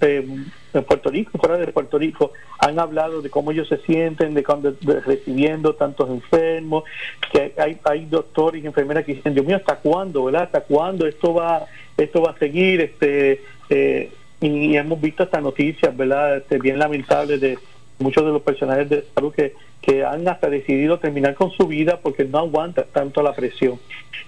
eh, 0.00 0.26
en 0.74 0.84
Puerto 0.84 1.10
Rico, 1.10 1.38
fuera 1.38 1.56
de 1.56 1.66
Puerto 1.68 1.98
Rico, 1.98 2.32
han 2.58 2.78
hablado 2.78 3.20
de 3.20 3.30
cómo 3.30 3.50
ellos 3.50 3.68
se 3.68 3.78
sienten, 3.78 4.34
de 4.34 4.44
cuando 4.44 4.74
recibiendo 5.04 5.74
tantos 5.74 6.08
enfermos, 6.08 6.84
que 7.32 7.52
hay, 7.58 7.78
hay 7.84 8.06
doctores 8.06 8.62
y 8.62 8.66
enfermeras 8.66 9.04
que 9.04 9.14
dicen, 9.14 9.34
Dios 9.34 9.44
mío, 9.46 9.56
¿hasta 9.56 9.76
cuándo, 9.76 10.24
verdad? 10.24 10.44
¿Hasta 10.44 10.60
cuándo 10.62 11.06
esto 11.06 11.34
va, 11.34 11.66
esto 11.96 12.22
va 12.22 12.32
a 12.32 12.38
seguir? 12.38 12.80
Este, 12.80 13.42
eh, 13.70 14.10
y, 14.40 14.76
hemos 14.76 15.00
visto 15.00 15.24
estas 15.24 15.42
noticias, 15.42 15.96
¿verdad? 15.96 16.38
Este, 16.38 16.58
bien 16.58 16.78
lamentables 16.78 17.40
de 17.40 17.58
muchos 17.98 18.24
de 18.24 18.32
los 18.32 18.42
personajes 18.42 18.88
de 18.88 19.04
salud 19.14 19.34
que, 19.34 19.54
que 19.80 20.04
han 20.04 20.26
hasta 20.28 20.48
decidido 20.48 20.98
terminar 20.98 21.34
con 21.34 21.50
su 21.50 21.66
vida 21.66 21.98
porque 22.02 22.24
no 22.24 22.38
aguantan 22.38 22.86
tanto 22.92 23.22
la 23.22 23.34
presión. 23.34 23.78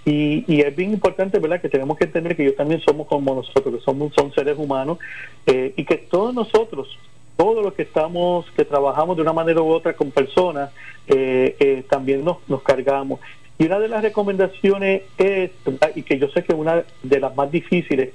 Y, 0.04 0.44
y 0.52 0.62
es 0.62 0.74
bien 0.74 0.92
importante, 0.92 1.38
¿verdad?, 1.38 1.60
que 1.60 1.68
tenemos 1.68 1.96
que 1.96 2.04
entender 2.04 2.36
que 2.36 2.42
ellos 2.42 2.56
también 2.56 2.80
somos 2.80 3.06
como 3.06 3.34
nosotros, 3.34 3.74
que 3.74 3.80
somos 3.80 4.12
son 4.14 4.32
seres 4.32 4.56
humanos 4.58 4.98
eh, 5.46 5.72
y 5.76 5.84
que 5.84 5.96
todos 5.96 6.34
nosotros, 6.34 6.98
todos 7.36 7.64
los 7.64 7.74
que 7.74 7.82
estamos, 7.82 8.46
que 8.56 8.64
trabajamos 8.64 9.16
de 9.16 9.22
una 9.22 9.32
manera 9.32 9.60
u 9.60 9.70
otra 9.70 9.92
con 9.92 10.10
personas, 10.10 10.70
eh, 11.06 11.56
eh, 11.58 11.84
también 11.88 12.24
nos, 12.24 12.38
nos 12.48 12.62
cargamos. 12.62 13.20
Y 13.58 13.66
una 13.66 13.78
de 13.78 13.88
las 13.88 14.02
recomendaciones 14.02 15.02
es, 15.18 15.50
y 15.94 16.02
que 16.02 16.18
yo 16.18 16.28
sé 16.30 16.42
que 16.42 16.54
una 16.54 16.82
de 17.02 17.20
las 17.20 17.36
más 17.36 17.50
difíciles, 17.52 18.10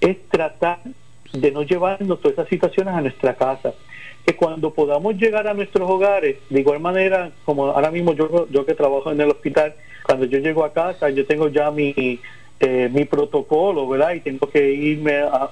es 0.00 0.28
tratar 0.28 0.80
de 1.32 1.50
no 1.52 1.62
llevarnos 1.62 2.20
todas 2.20 2.34
esas 2.34 2.48
situaciones 2.48 2.94
a 2.94 3.00
nuestra 3.00 3.34
casa 3.34 3.74
que 4.28 4.36
cuando 4.36 4.74
podamos 4.74 5.16
llegar 5.16 5.48
a 5.48 5.54
nuestros 5.54 5.88
hogares, 5.88 6.36
de 6.50 6.60
igual 6.60 6.80
manera, 6.80 7.30
como 7.46 7.68
ahora 7.68 7.90
mismo 7.90 8.12
yo, 8.12 8.46
yo 8.50 8.66
que 8.66 8.74
trabajo 8.74 9.10
en 9.10 9.18
el 9.22 9.30
hospital, 9.30 9.72
cuando 10.02 10.26
yo 10.26 10.38
llego 10.38 10.64
a 10.64 10.72
casa, 10.74 11.08
yo 11.08 11.24
tengo 11.24 11.48
ya 11.48 11.70
mi, 11.70 12.20
eh, 12.60 12.90
mi 12.92 13.06
protocolo, 13.06 13.88
¿verdad? 13.88 14.12
Y 14.12 14.20
tengo 14.20 14.46
que 14.50 14.70
irme 14.70 15.16
a, 15.20 15.48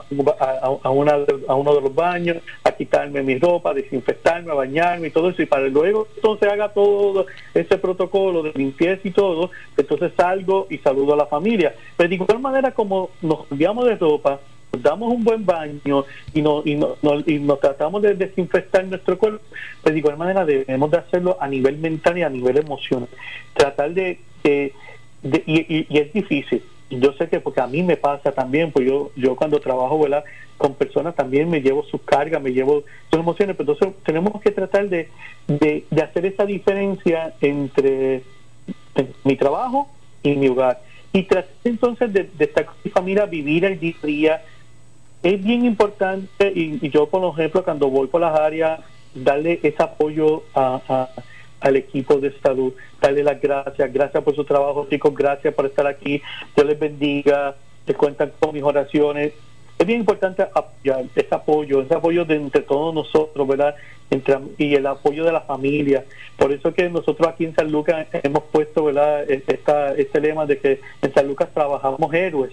a, 0.82 0.90
una, 0.90 1.16
a 1.48 1.54
uno 1.54 1.74
de 1.74 1.80
los 1.80 1.94
baños, 1.94 2.36
a 2.64 2.72
quitarme 2.72 3.22
mi 3.22 3.38
ropa, 3.38 3.72
desinfectarme, 3.72 4.52
a 4.52 4.54
bañarme 4.54 5.08
y 5.08 5.10
todo 5.10 5.30
eso. 5.30 5.40
Y 5.40 5.46
para 5.46 5.68
luego 5.68 6.06
entonces 6.14 6.46
haga 6.46 6.68
todo 6.68 7.24
ese 7.54 7.78
protocolo 7.78 8.42
de 8.42 8.52
limpieza 8.52 9.08
y 9.08 9.10
todo, 9.10 9.52
entonces 9.74 10.12
salgo 10.14 10.66
y 10.68 10.76
saludo 10.76 11.14
a 11.14 11.16
la 11.16 11.26
familia. 11.26 11.74
Pero 11.96 12.10
de 12.10 12.14
igual 12.16 12.40
manera, 12.40 12.72
como 12.72 13.08
nos 13.22 13.46
cambiamos 13.46 13.86
de 13.86 13.96
ropa, 13.96 14.38
damos 14.82 15.12
un 15.12 15.24
buen 15.24 15.44
baño 15.44 16.04
y, 16.34 16.42
no, 16.42 16.62
y, 16.64 16.74
no, 16.74 16.96
y 17.26 17.38
nos 17.38 17.60
tratamos 17.60 18.02
de 18.02 18.14
desinfectar 18.14 18.84
nuestro 18.84 19.18
cuerpo, 19.18 19.40
pues 19.82 19.94
de 19.94 19.98
igual 19.98 20.16
manera 20.16 20.44
debemos 20.44 20.90
de 20.90 20.98
hacerlo 20.98 21.36
a 21.40 21.48
nivel 21.48 21.78
mental 21.78 22.18
y 22.18 22.22
a 22.22 22.28
nivel 22.28 22.58
emocional. 22.58 23.08
Tratar 23.54 23.92
de... 23.92 24.18
y, 24.44 25.98
es 25.98 26.12
difícil. 26.12 26.62
Yo 26.88 27.12
sé 27.14 27.28
que 27.28 27.40
porque 27.40 27.60
a 27.60 27.66
mí 27.66 27.82
me 27.82 27.96
pasa 27.96 28.30
también, 28.30 28.70
pues 28.70 28.86
yo 28.86 29.10
yo 29.16 29.34
cuando 29.34 29.58
trabajo 29.58 29.98
¿verdad? 29.98 30.22
con 30.56 30.74
personas 30.74 31.14
también 31.14 31.50
me 31.50 31.60
llevo 31.60 31.82
sus 31.84 32.00
cargas, 32.02 32.42
me 32.42 32.52
llevo 32.52 32.84
sus 33.10 33.20
emociones, 33.20 33.56
pero 33.56 33.72
entonces 33.72 34.02
tenemos 34.04 34.40
que 34.40 34.50
tratar 34.50 34.88
de, 34.88 35.08
de, 35.48 35.84
hacer 36.02 36.26
esa 36.26 36.46
diferencia 36.46 37.34
entre 37.40 38.22
mi 39.24 39.36
trabajo 39.36 39.88
y 40.22 40.36
mi 40.36 40.48
hogar. 40.48 40.80
Y 41.12 41.24
tratar 41.24 41.50
entonces 41.64 42.12
de, 42.12 42.30
de 42.38 42.44
estar 42.44 42.64
con 42.64 42.74
mi 42.84 42.90
familia, 42.90 43.26
vivir 43.26 43.64
el 43.64 43.78
día, 43.78 44.42
es 45.26 45.42
bien 45.42 45.64
importante, 45.64 46.52
y, 46.54 46.88
yo 46.88 47.08
por 47.08 47.24
ejemplo 47.32 47.64
cuando 47.64 47.90
voy 47.90 48.06
por 48.06 48.20
las 48.20 48.38
áreas, 48.38 48.78
darle 49.12 49.58
ese 49.60 49.82
apoyo 49.82 50.44
a, 50.54 51.08
al 51.58 51.76
equipo 51.76 52.18
de 52.18 52.32
salud, 52.38 52.72
darle 53.00 53.24
las 53.24 53.40
gracias, 53.40 53.92
gracias 53.92 54.22
por 54.22 54.36
su 54.36 54.44
trabajo 54.44 54.86
chicos, 54.88 55.12
gracias 55.12 55.52
por 55.52 55.66
estar 55.66 55.84
aquí, 55.88 56.22
Dios 56.54 56.66
les 56.66 56.78
bendiga, 56.78 57.56
te 57.84 57.94
cuentan 57.94 58.30
con 58.38 58.54
mis 58.54 58.62
oraciones. 58.62 59.32
Es 59.76 59.86
bien 59.86 60.00
importante 60.00 60.42
apoyar 60.42 61.04
ese 61.16 61.34
apoyo, 61.34 61.82
ese 61.82 61.94
apoyo 61.94 62.24
de 62.24 62.36
entre 62.36 62.62
todos 62.62 62.94
nosotros, 62.94 63.48
¿verdad? 63.48 63.74
Entre, 64.10 64.38
y 64.58 64.76
el 64.76 64.86
apoyo 64.86 65.24
de 65.24 65.32
la 65.32 65.40
familia. 65.40 66.04
Por 66.38 66.52
eso 66.52 66.72
que 66.72 66.88
nosotros 66.88 67.28
aquí 67.28 67.44
en 67.44 67.54
San 67.54 67.72
Lucas 67.72 68.06
hemos 68.12 68.44
puesto, 68.44 68.84
¿verdad? 68.84 69.28
Esta, 69.28 69.92
este 69.94 70.20
lema 70.20 70.46
de 70.46 70.58
que 70.58 70.80
en 71.02 71.12
San 71.12 71.26
Lucas 71.26 71.48
trabajamos 71.52 72.14
héroes 72.14 72.52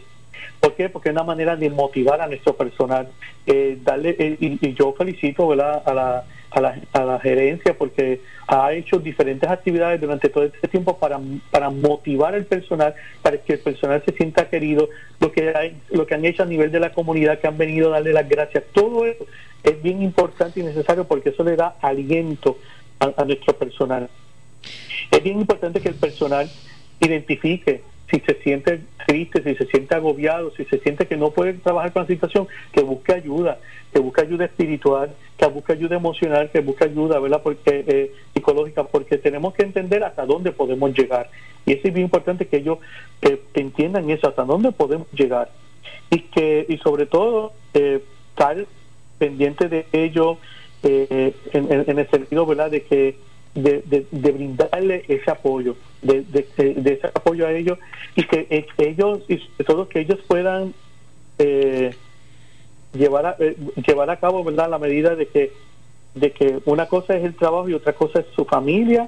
¿Por 0.64 0.76
qué? 0.76 0.88
Porque 0.88 1.09
es 1.09 1.14
una 1.14 1.26
manera 1.26 1.57
de 1.57 1.70
motivar 1.70 2.22
a 2.22 2.28
nuestro 2.28 2.55
personal. 2.55 3.09
Eh, 3.45 3.78
darle 3.84 4.16
eh, 4.18 4.38
y, 4.39 4.74
yo 4.74 4.93
felicito 4.93 5.51
A, 5.51 5.55
la, 5.57 6.24
a, 6.51 6.61
la, 6.61 6.82
a 6.93 7.03
la 7.03 7.20
gerencia 7.20 7.78
porque 7.78 8.22
ha 8.47 8.72
hecho 8.72 8.99
diferentes 8.99 9.49
actividades 9.49 9.99
durante 9.99 10.30
todo 10.30 10.45
este 10.45 10.70
tiempo 10.70 10.97
para, 10.97 11.20
para 11.51 11.70
motivar 11.70 12.34
al 12.34 12.45
personal, 12.45 12.95
para 13.22 13.39
que 13.39 13.53
el 13.53 13.59
personal 13.59 14.01
se 14.05 14.14
sienta 14.14 14.49
querido, 14.49 14.88
lo 15.20 15.34
que, 15.34 15.53
hay, 15.53 15.76
lo 15.89 16.07
que 16.07 16.16
han 16.16 16.24
hecho 16.24 16.43
a 16.43 16.45
nivel 16.45 16.72
de 16.72 16.80
la 16.80 16.93
comunidad, 16.93 17.39
que 17.39 17.47
han 17.47 17.57
venido 17.57 17.89
a 17.89 17.95
darle 17.95 18.14
las 18.14 18.30
gracias. 18.30 18.64
Todo 18.72 19.05
eso 19.05 19.26
es 19.64 19.84
bien 19.84 20.01
importante 20.01 20.61
y 20.61 20.64
necesario 20.64 21.03
porque 21.03 21.32
eso 21.32 21.43
le 21.43 21.57
da 21.57 21.76
aliento 21.82 22.57
a 23.01 23.26
nuestro 23.26 23.53
personal. 23.57 24.07
Es 25.11 25.22
bien 25.22 25.41
importante 25.41 25.82
que 25.82 25.89
el 25.89 25.95
personal 25.95 26.49
identifique 27.01 27.82
si 28.14 28.20
se 28.20 28.36
siente 28.43 28.82
triste, 29.07 29.41
si 29.41 29.55
se 29.55 29.66
siente 29.66 29.95
agobiado, 29.95 30.51
si 30.51 30.66
se 30.66 30.78
siente 30.78 31.07
que 31.07 31.18
no 31.18 31.32
puede 31.32 31.53
trabajar 31.53 31.91
con 31.91 32.03
la 32.03 32.07
situación, 32.07 32.47
que 32.72 32.84
busque 32.84 33.11
ayuda, 33.11 33.57
que 33.91 33.99
busque 33.99 34.22
ayuda 34.22 34.45
espiritual, 34.45 35.11
que 35.36 35.47
busque 35.47 35.74
ayuda 35.74 35.95
emocional, 35.95 36.51
que 36.51 36.59
busque 36.59 36.84
ayuda 36.84 37.20
¿verdad? 37.20 37.41
Porque, 37.41 37.84
eh, 37.88 38.11
psicológica, 38.36 38.84
porque 38.84 39.18
tenemos 39.18 39.55
que 39.55 39.64
entender 39.64 40.03
hasta 40.03 40.28
dónde 40.28 40.51
podemos 40.51 40.95
llegar. 40.95 41.32
Y 41.66 41.74
eso 41.74 41.88
es 41.88 41.93
bien 41.93 42.05
importante 42.05 42.45
que 42.45 42.57
ellos 42.57 42.78
entiendan 43.55 44.07
eso, 44.11 44.28
hasta 44.28 44.43
dónde 44.43 44.72
podemos 44.72 45.07
llegar. 45.11 45.49
Y 46.11 46.20
que 46.20 46.68
y 46.70 46.78
sobre 46.78 47.07
todo 47.07 47.53
eh, 47.74 47.99
estar 48.30 48.64
pendiente 49.18 49.70
de 49.70 49.88
ello 49.91 50.38
eh, 50.84 51.34
en, 51.51 51.72
en 51.72 51.97
el 51.97 52.07
sentido 52.11 52.45
¿verdad? 52.45 52.70
de 52.70 52.84
que 52.84 53.16
de, 53.56 54.06
de, 54.12 54.32
brindarle 54.32 55.04
ese 55.08 55.30
apoyo, 55.30 55.76
de, 56.01 56.22
de, 56.24 56.93
ese 56.93 57.08
apoyo 57.08 57.45
a 57.45 57.51
ellos 57.51 57.78
y 58.16 58.24
que 58.24 58.66
ellos, 58.78 59.22
y 59.28 59.38
sobre 59.38 59.64
todo 59.66 59.89
que 59.89 59.99
ellos 59.99 60.20
puedan 60.28 60.74
eh, 61.38 61.95
llevar, 62.93 63.26
a, 63.26 63.36
eh, 63.39 63.56
llevar 63.86 64.10
a 64.10 64.20
cabo 64.20 64.43
verdad 64.43 64.70
la 64.70 64.80
medida 64.80 65.16
de 65.16 65.28
que, 65.28 65.51
de 66.16 66.32
que 66.32 66.60
una 66.66 66.88
cosa 66.88 67.16
es 67.16 67.24
el 67.24 67.36
trabajo 67.36 67.70
y 67.70 67.74
otra 67.74 67.93
cosa 67.93 68.20
es 68.20 68.26
su 68.36 68.45
familia 68.45 69.08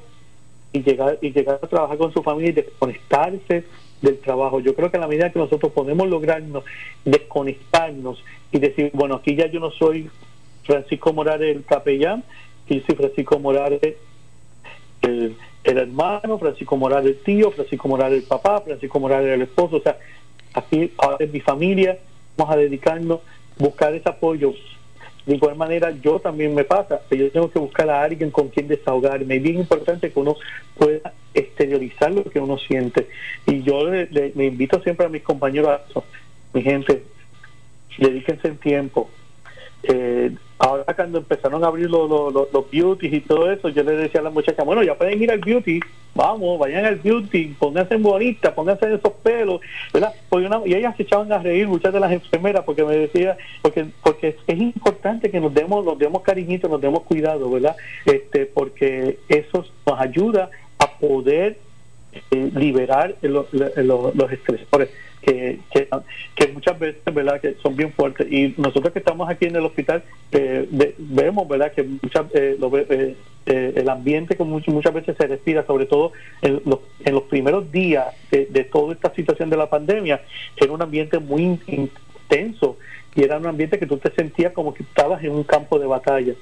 y 0.74 0.84
llegar, 0.84 1.18
y 1.22 1.32
llegar 1.32 1.60
a 1.62 1.68
trabajar 1.68 1.98
con 1.98 2.14
su 2.14 2.22
familia 2.22 2.50
y 2.50 2.54
desconectarse 2.54 3.64
del 4.02 4.20
trabajo. 4.20 4.60
Yo 4.60 4.76
creo 4.76 4.92
que 4.92 4.98
a 4.98 5.00
la 5.00 5.08
medida 5.08 5.32
que 5.32 5.40
nosotros 5.40 5.72
podemos 5.72 6.08
lograrnos 6.08 6.64
desconectarnos 7.04 8.24
y 8.52 8.60
decir, 8.60 8.92
bueno, 8.94 9.16
aquí 9.16 9.36
ya 9.36 9.48
yo 9.48 9.60
no 9.60 9.72
soy 9.72 10.10
Francisco 10.64 11.14
Morales 11.14 11.56
el 11.56 11.64
capellán, 11.64 12.24
y 12.68 12.80
soy 12.82 12.96
Francisco 12.96 13.40
Morales 13.40 13.96
el, 15.06 15.36
hermano, 15.64 16.38
Francisco 16.38 16.78
Morales 16.78 17.18
el 17.18 17.24
tío, 17.24 17.52
Francisco 17.52 17.88
Morales 17.88 18.24
el 18.24 18.28
papá, 18.28 18.62
Francisco 18.62 19.00
Morales 19.00 19.30
el 19.30 19.42
esposo, 19.44 19.78
o 19.78 19.82
sea, 19.82 19.98
aquí 20.54 20.92
ahora 20.98 21.18
es 21.20 21.32
mi 21.32 21.40
familia 21.40 21.98
vamos 22.38 22.56
a 22.56 22.58
dedicarnos, 22.58 23.20
buscar 23.58 23.94
ese 23.94 24.10
apoyo. 24.10 24.54
De 25.26 25.36
igual 25.36 25.56
manera, 25.56 25.90
yo 25.90 26.20
también 26.20 26.54
me 26.54 26.64
pasa, 26.64 27.02
que 27.10 27.18
yo 27.18 27.32
tengo 27.32 27.50
que 27.50 27.58
buscar 27.58 27.90
a 27.90 28.04
alguien 28.04 28.30
con 28.30 28.50
quien 28.50 28.68
desahogarme. 28.68 29.38
Es 29.38 29.44
bien 29.44 29.60
importante 29.60 30.12
que 30.12 30.20
uno 30.20 30.36
pueda 30.78 31.14
exteriorizar 31.34 32.12
lo 32.12 32.24
que 32.26 32.40
uno 32.40 32.58
siente. 32.60 33.08
Y 33.48 33.64
yo 33.64 33.90
le, 33.90 34.32
invito 34.36 34.80
siempre 34.82 35.06
a 35.06 35.10
mis 35.10 35.24
compañeros 35.24 35.82
a. 35.96 36.02
Mi 36.54 36.62
gente, 36.62 37.04
dedíquense 37.98 38.48
el 38.48 38.58
tiempo, 38.60 39.10
eh, 39.88 40.32
ahora 40.58 40.94
cuando 40.96 41.20
empezaron 41.20 41.64
a 41.64 41.68
abrir 41.68 41.90
los, 41.90 42.10
los, 42.10 42.52
los, 42.52 42.66
y 42.72 43.20
todo 43.22 43.52
eso, 43.52 43.70
yo 43.70 43.84
le 43.84 43.94
decía 43.94 44.22
a 44.22 44.24
la 44.24 44.30
muchacha, 44.30 44.64
bueno, 44.64 44.84
ya 44.84 44.96
pueden 44.96 45.22
ir 45.22 45.32
al 45.32 45.40
beauty, 45.40 45.80
vamos, 46.14 46.60
vayan 46.60 46.86
al 46.86 46.96
beauty, 46.96 47.56
pónganse 47.60 47.98
bonitas, 47.98 48.54
pónganse 48.54 48.94
esos 48.94 49.14
pelos, 49.24 49.62
¿verdad? 49.94 50.14
y 50.66 50.74
ellas 50.74 50.96
se 50.96 51.04
echaban 51.04 51.32
a 51.32 51.40
reír, 51.40 51.68
muchas 51.68 51.94
de 51.94 52.00
las 52.00 52.12
enfermeras, 52.12 52.64
porque 52.64 52.84
me 52.84 52.96
decía, 52.96 53.38
porque 53.62 53.86
porque 54.02 54.36
es 54.48 54.58
importante 54.58 55.30
que 55.30 55.40
nos 55.40 55.54
demos, 55.54 55.84
nos 55.86 56.00
demos 56.00 56.22
cariñito, 56.22 56.68
nos 56.68 56.82
demos 56.82 57.04
cuidado, 57.04 57.50
¿verdad? 57.50 57.76
Este, 58.06 58.46
porque 58.46 59.20
eso 59.28 59.66
nos 59.86 60.00
ayuda 60.00 60.50
a 60.80 60.92
poder 60.98 61.58
eh, 62.32 62.52
liberar 62.56 63.16
los, 63.22 63.54
los, 63.54 64.16
los 64.16 64.32
estresores 64.32 64.90
que, 65.26 65.60
que, 66.36 66.48
muchas 66.54 66.78
veces 66.78 67.02
verdad 67.14 67.42
que 67.42 67.56
son 67.56 67.76
bien 67.76 67.92
fuertes. 67.92 68.32
Y 68.32 68.54
nosotros 68.58 68.94
que 68.94 69.00
estamos 69.00 69.30
aquí 69.30 69.46
en 69.46 69.56
el 69.56 69.66
hospital 69.66 70.04
eh, 70.32 70.94
vemos 70.98 71.48
verdad 71.48 71.72
que 71.74 71.84
muchas, 71.84 72.26
eh, 72.34 72.58
eh, 73.46 73.74
el 73.76 73.90
ambiente 73.90 74.38
que 74.38 74.44
muchas 74.44 74.94
veces 74.94 75.18
se 75.18 75.28
respira 75.28 75.66
sobre 75.66 75.86
todo 75.86 76.12
en 76.42 76.62
los, 76.66 76.80
en 77.04 77.14
los 77.16 77.24
primeros 77.24 77.72
días 77.72 78.06
de, 78.32 78.64
toda 78.72 78.94
esta 78.94 79.14
situación 79.14 79.50
de 79.50 79.58
la 79.58 79.70
pandemia 79.70 80.22
era 80.58 80.72
un 80.72 80.82
ambiente 80.82 81.20
muy 81.20 81.60
intenso. 81.68 82.78
Y 83.16 83.24
era 83.24 83.38
un 83.38 83.48
ambiente 83.48 83.80
que 83.80 83.88
tú 83.88 83.98
te 83.98 84.12
sentías 84.12 84.52
como 84.52 84.74
que 84.74 84.84
estabas 84.84 85.24
en 85.24 85.32
un 85.32 85.44
campo 85.44 85.80
de 85.80 85.88
batalla. 85.88 86.34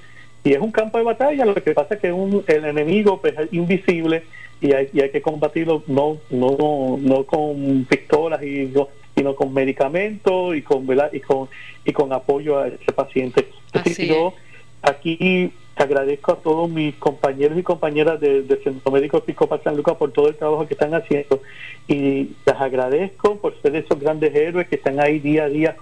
Y 0.43 0.51
es 0.51 0.59
un 0.59 0.71
campo 0.71 0.97
de 0.97 1.05
batalla 1.05 1.45
lo 1.45 1.53
que 1.53 1.73
pasa 1.73 1.95
es 1.95 2.01
que 2.01 2.11
un, 2.11 2.43
el 2.47 2.65
enemigo 2.65 3.21
pues, 3.21 3.37
es 3.37 3.53
invisible 3.53 4.23
y 4.63 4.71
hay, 4.71 4.89
y 4.93 5.01
hay 5.01 5.11
que 5.11 5.21
combatirlo 5.21 5.83
no 5.87 6.17
no 6.29 6.97
no 6.99 7.23
con 7.25 7.85
pistolas 7.89 8.41
y 8.41 8.71
sino 9.15 9.35
con 9.35 9.53
medicamentos 9.53 10.55
y 10.55 10.61
con 10.61 10.87
y 11.11 11.19
con 11.19 11.49
y 11.85 11.91
con 11.91 12.13
apoyo 12.13 12.59
a 12.59 12.67
ese 12.67 12.91
paciente. 12.93 13.47
Así 13.73 14.07
yo 14.07 14.33
aquí 14.81 15.51
agradezco 15.75 16.31
a 16.31 16.37
todos 16.37 16.69
mis 16.69 16.95
compañeros 16.95 17.57
y 17.57 17.63
compañeras 17.63 18.21
del 18.21 18.47
Centro 18.63 18.91
Médico 18.91 19.17
Episcopal 19.17 19.61
San 19.63 19.75
Lucas 19.75 19.97
por 19.97 20.11
todo 20.11 20.29
el 20.29 20.35
trabajo 20.35 20.65
que 20.65 20.75
están 20.75 20.93
haciendo. 20.95 21.41
Y 21.87 22.29
les 22.45 22.55
agradezco 22.57 23.35
por 23.37 23.59
ser 23.61 23.75
esos 23.75 23.99
grandes 23.99 24.33
héroes 24.33 24.67
que 24.69 24.75
están 24.75 24.99
ahí 24.99 25.19
día 25.19 25.43
a 25.43 25.49
día 25.49 25.75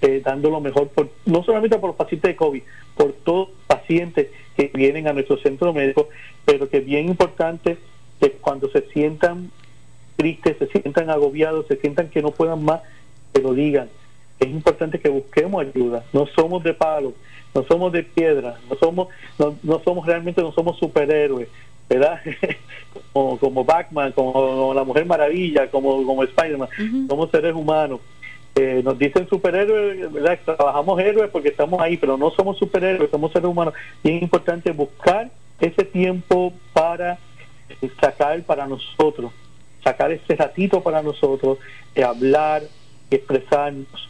eh, 0.00 0.22
dando 0.24 0.48
lo 0.48 0.60
mejor 0.60 0.88
por 0.88 1.08
no 1.26 1.42
solamente 1.42 1.76
por 1.78 1.88
los 1.88 1.96
pacientes 1.96 2.30
de 2.30 2.36
COVID, 2.36 2.62
por 2.96 3.12
todos 3.24 3.48
los 3.48 3.58
pacientes 3.66 4.28
que 4.56 4.70
vienen 4.72 5.08
a 5.08 5.12
nuestro 5.12 5.38
centro 5.38 5.72
médico, 5.72 6.08
pero 6.44 6.68
que 6.68 6.78
es 6.78 6.86
bien 6.86 7.06
importante 7.06 7.76
que 8.20 8.32
cuando 8.32 8.68
se 8.70 8.82
sientan 8.92 9.50
tristes, 10.16 10.56
se 10.58 10.66
sientan 10.66 11.10
agobiados, 11.10 11.66
se 11.66 11.76
sientan 11.76 12.08
que 12.08 12.22
no 12.22 12.32
puedan 12.32 12.64
más, 12.64 12.80
que 13.32 13.40
lo 13.40 13.54
digan. 13.54 13.88
Es 14.40 14.48
importante 14.48 14.98
que 14.98 15.08
busquemos 15.08 15.64
ayuda. 15.64 16.04
No 16.12 16.26
somos 16.26 16.62
de 16.64 16.74
palo, 16.74 17.14
no 17.54 17.62
somos 17.64 17.92
de 17.92 18.02
piedra, 18.02 18.56
no 18.68 18.76
somos, 18.76 19.08
no, 19.38 19.80
somos 19.84 20.06
realmente, 20.06 20.42
no 20.42 20.52
somos 20.52 20.76
superhéroes, 20.78 21.48
¿verdad? 21.88 22.20
como, 23.12 23.38
como 23.38 23.64
Batman, 23.64 24.12
como, 24.12 24.74
la 24.74 24.84
Mujer 24.84 25.06
Maravilla, 25.06 25.70
como, 25.70 26.04
como 26.04 26.24
Spider-Man. 26.24 26.68
Somos 27.08 27.30
seres 27.30 27.54
humanos. 27.54 28.00
Eh, 28.56 28.82
nos 28.84 28.98
dicen 28.98 29.28
superhéroes, 29.28 30.12
¿verdad? 30.12 30.38
Trabajamos 30.44 30.98
héroes 31.00 31.30
porque 31.30 31.48
estamos 31.50 31.80
ahí, 31.80 31.96
pero 31.96 32.16
no 32.16 32.30
somos 32.30 32.58
superhéroes, 32.58 33.10
somos 33.10 33.32
seres 33.32 33.48
humanos. 33.48 33.74
Y 34.02 34.10
es 34.10 34.22
importante 34.22 34.72
buscar 34.72 35.30
ese 35.60 35.84
tiempo 35.84 36.52
para 36.72 37.18
sacar 38.00 38.42
para 38.42 38.66
nosotros, 38.66 39.32
sacar 39.82 40.12
ese 40.12 40.36
ratito 40.36 40.82
para 40.82 41.02
nosotros, 41.02 41.58
de 41.94 42.04
hablar, 42.04 42.62
expresarnos 43.10 44.08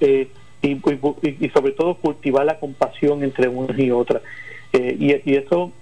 eh, 0.00 0.28
y, 0.62 1.48
sobre 1.50 1.72
todo 1.72 1.94
cultivar 1.94 2.46
la 2.46 2.58
compasión 2.58 3.22
entre 3.22 3.48
unos 3.48 3.78
y 3.78 3.90
otras. 3.90 4.22
Eh, 4.72 4.96
y, 4.98 5.34
eso, 5.34 5.72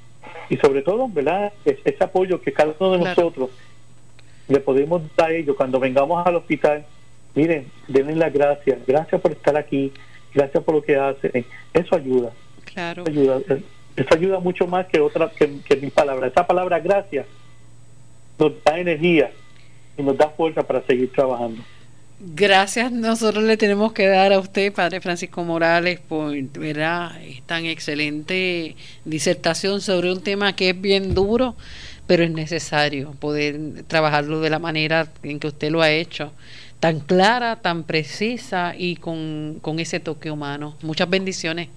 y 0.51 0.57
sobre 0.57 0.83
todo, 0.83 1.09
¿verdad? 1.09 1.53
ese 1.65 2.05
apoyo 2.05 2.41
que 2.41 2.53
cada 2.53 2.75
uno 2.79 2.93
de 2.93 2.99
nosotros 2.99 3.51
le 4.49 4.61
podemos 4.61 5.03
dar 5.17 5.31
a 5.31 5.35
ellos 5.35 5.57
cuando 5.57 5.79
vengamos 5.79 6.27
al 6.27 6.37
hospital. 6.37 6.85
Miren, 7.35 7.67
denle 7.89 8.17
las 8.17 8.33
gracias, 8.33 8.79
gracias 8.87 9.21
por 9.21 9.33
estar 9.33 9.57
aquí, 9.57 9.93
gracias 10.35 10.63
por 10.63 10.75
lo 10.75 10.83
que 10.83 10.97
hacen. 10.97 11.45
Eso 11.73 11.97
ayuda. 11.97 12.33
Claro. 12.65 13.05
ayuda. 13.07 13.41
Eso 13.97 14.15
ayuda 14.15 14.41
mucho 14.41 14.67
más 14.67 14.87
que 14.87 15.01
otra 15.01 15.31
que, 15.31 15.61
que 15.61 15.77
mi 15.77 15.91
palabra. 15.91 16.27
Esa 16.27 16.47
palabra 16.47 16.81
gracias 16.81 17.27
nos 18.39 18.53
da 18.65 18.79
energía 18.79 19.31
y 19.97 20.03
nos 20.03 20.17
da 20.17 20.29
fuerza 20.29 20.63
para 20.63 20.83
seguir 20.83 21.13
trabajando. 21.13 21.63
Gracias, 22.25 22.93
nosotros 22.93 23.43
le 23.43 23.57
tenemos 23.57 23.93
que 23.93 24.07
dar 24.07 24.33
a 24.33 24.39
usted, 24.39 24.73
Padre 24.73 25.01
Francisco 25.01 25.43
Morales, 25.43 25.99
por 25.99 26.41
¿verdad? 26.53 27.11
tan 27.47 27.65
excelente 27.67 28.77
disertación 29.05 29.81
sobre 29.81 30.13
un 30.13 30.23
tema 30.23 30.55
que 30.55 30.71
es 30.71 30.81
bien 30.81 31.15
duro, 31.15 31.57
pero 32.07 32.23
es 32.23 32.31
necesario 32.31 33.11
poder 33.19 33.83
trabajarlo 33.89 34.41
de 34.41 34.51
la 34.51 34.61
manera 34.61 35.09
en 35.25 35.41
que 35.41 35.49
usted 35.49 35.73
lo 35.73 35.83
ha 35.83 35.91
hecho, 35.91 36.33
tan 36.79 37.01
clara, 37.01 37.57
tan 37.57 37.83
precisa 37.83 38.75
y 38.79 38.95
con, 38.97 39.59
con 39.61 39.81
ese 39.81 39.99
toque 39.99 40.31
humano. 40.31 40.77
Muchas 40.83 41.11
bendiciones. 41.11 41.71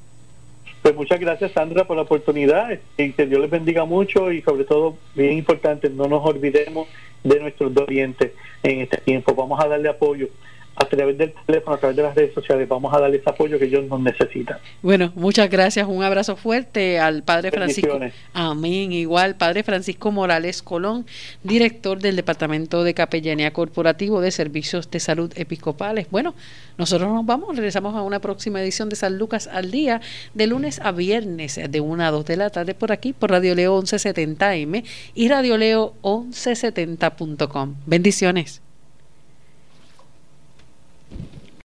Pues 0.85 0.95
muchas 0.95 1.19
gracias 1.19 1.51
Sandra 1.53 1.85
por 1.85 1.95
la 1.95 2.03
oportunidad 2.03 2.77
y 2.95 3.11
que 3.13 3.25
Dios 3.25 3.41
les 3.41 3.49
bendiga 3.49 3.85
mucho 3.85 4.31
y 4.31 4.43
sobre 4.43 4.65
todo, 4.65 4.95
bien 5.15 5.31
importante, 5.33 5.89
no 5.89 6.07
nos 6.07 6.23
olvidemos 6.23 6.87
de 7.23 7.39
nuestros 7.39 7.73
dolientes 7.73 8.33
en 8.61 8.81
este 8.81 8.97
tiempo. 8.97 9.33
Vamos 9.33 9.59
a 9.59 9.67
darle 9.67 9.89
apoyo 9.89 10.27
a 10.75 10.85
través 10.85 11.17
del 11.17 11.33
teléfono, 11.45 11.75
a 11.75 11.79
través 11.79 11.95
de 11.95 12.03
las 12.03 12.15
redes 12.15 12.33
sociales, 12.33 12.67
vamos 12.67 12.93
a 12.93 12.99
darle 12.99 13.17
ese 13.17 13.29
apoyo 13.29 13.57
que 13.57 13.65
ellos 13.65 13.85
nos 13.85 13.99
necesitan. 14.01 14.57
Bueno, 14.81 15.11
muchas 15.15 15.49
gracias, 15.49 15.87
un 15.87 16.03
abrazo 16.03 16.35
fuerte 16.35 16.99
al 16.99 17.23
Padre 17.23 17.51
Francisco. 17.51 17.99
Amén, 18.33 18.91
igual, 18.91 19.35
Padre 19.35 19.63
Francisco 19.63 20.11
Morales 20.11 20.61
Colón, 20.61 21.05
director 21.43 21.99
del 21.99 22.15
Departamento 22.15 22.83
de 22.83 22.93
Capellanía 22.93 23.53
Corporativo 23.53 24.21
de 24.21 24.31
Servicios 24.31 24.91
de 24.91 24.99
Salud 24.99 25.31
Episcopales. 25.35 26.07
Bueno, 26.11 26.35
nosotros 26.77 27.11
nos 27.11 27.25
vamos, 27.25 27.55
regresamos 27.55 27.95
a 27.95 28.01
una 28.01 28.19
próxima 28.19 28.61
edición 28.61 28.89
de 28.89 28.97
San 28.97 29.17
Lucas 29.17 29.47
al 29.47 29.71
día, 29.71 30.01
de 30.33 30.47
lunes 30.47 30.79
a 30.83 30.91
viernes, 30.91 31.59
de 31.69 31.79
1 31.79 32.03
a 32.03 32.11
2 32.11 32.25
de 32.25 32.37
la 32.37 32.49
tarde 32.49 32.73
por 32.73 32.91
aquí, 32.91 33.13
por 33.13 33.31
Radio 33.31 33.55
Leo 33.55 33.81
1170M 33.81 34.83
y 35.13 35.29
Radio 35.29 35.57
Leo 35.57 35.93
1170.com. 36.03 37.75
Bendiciones. 37.85 38.64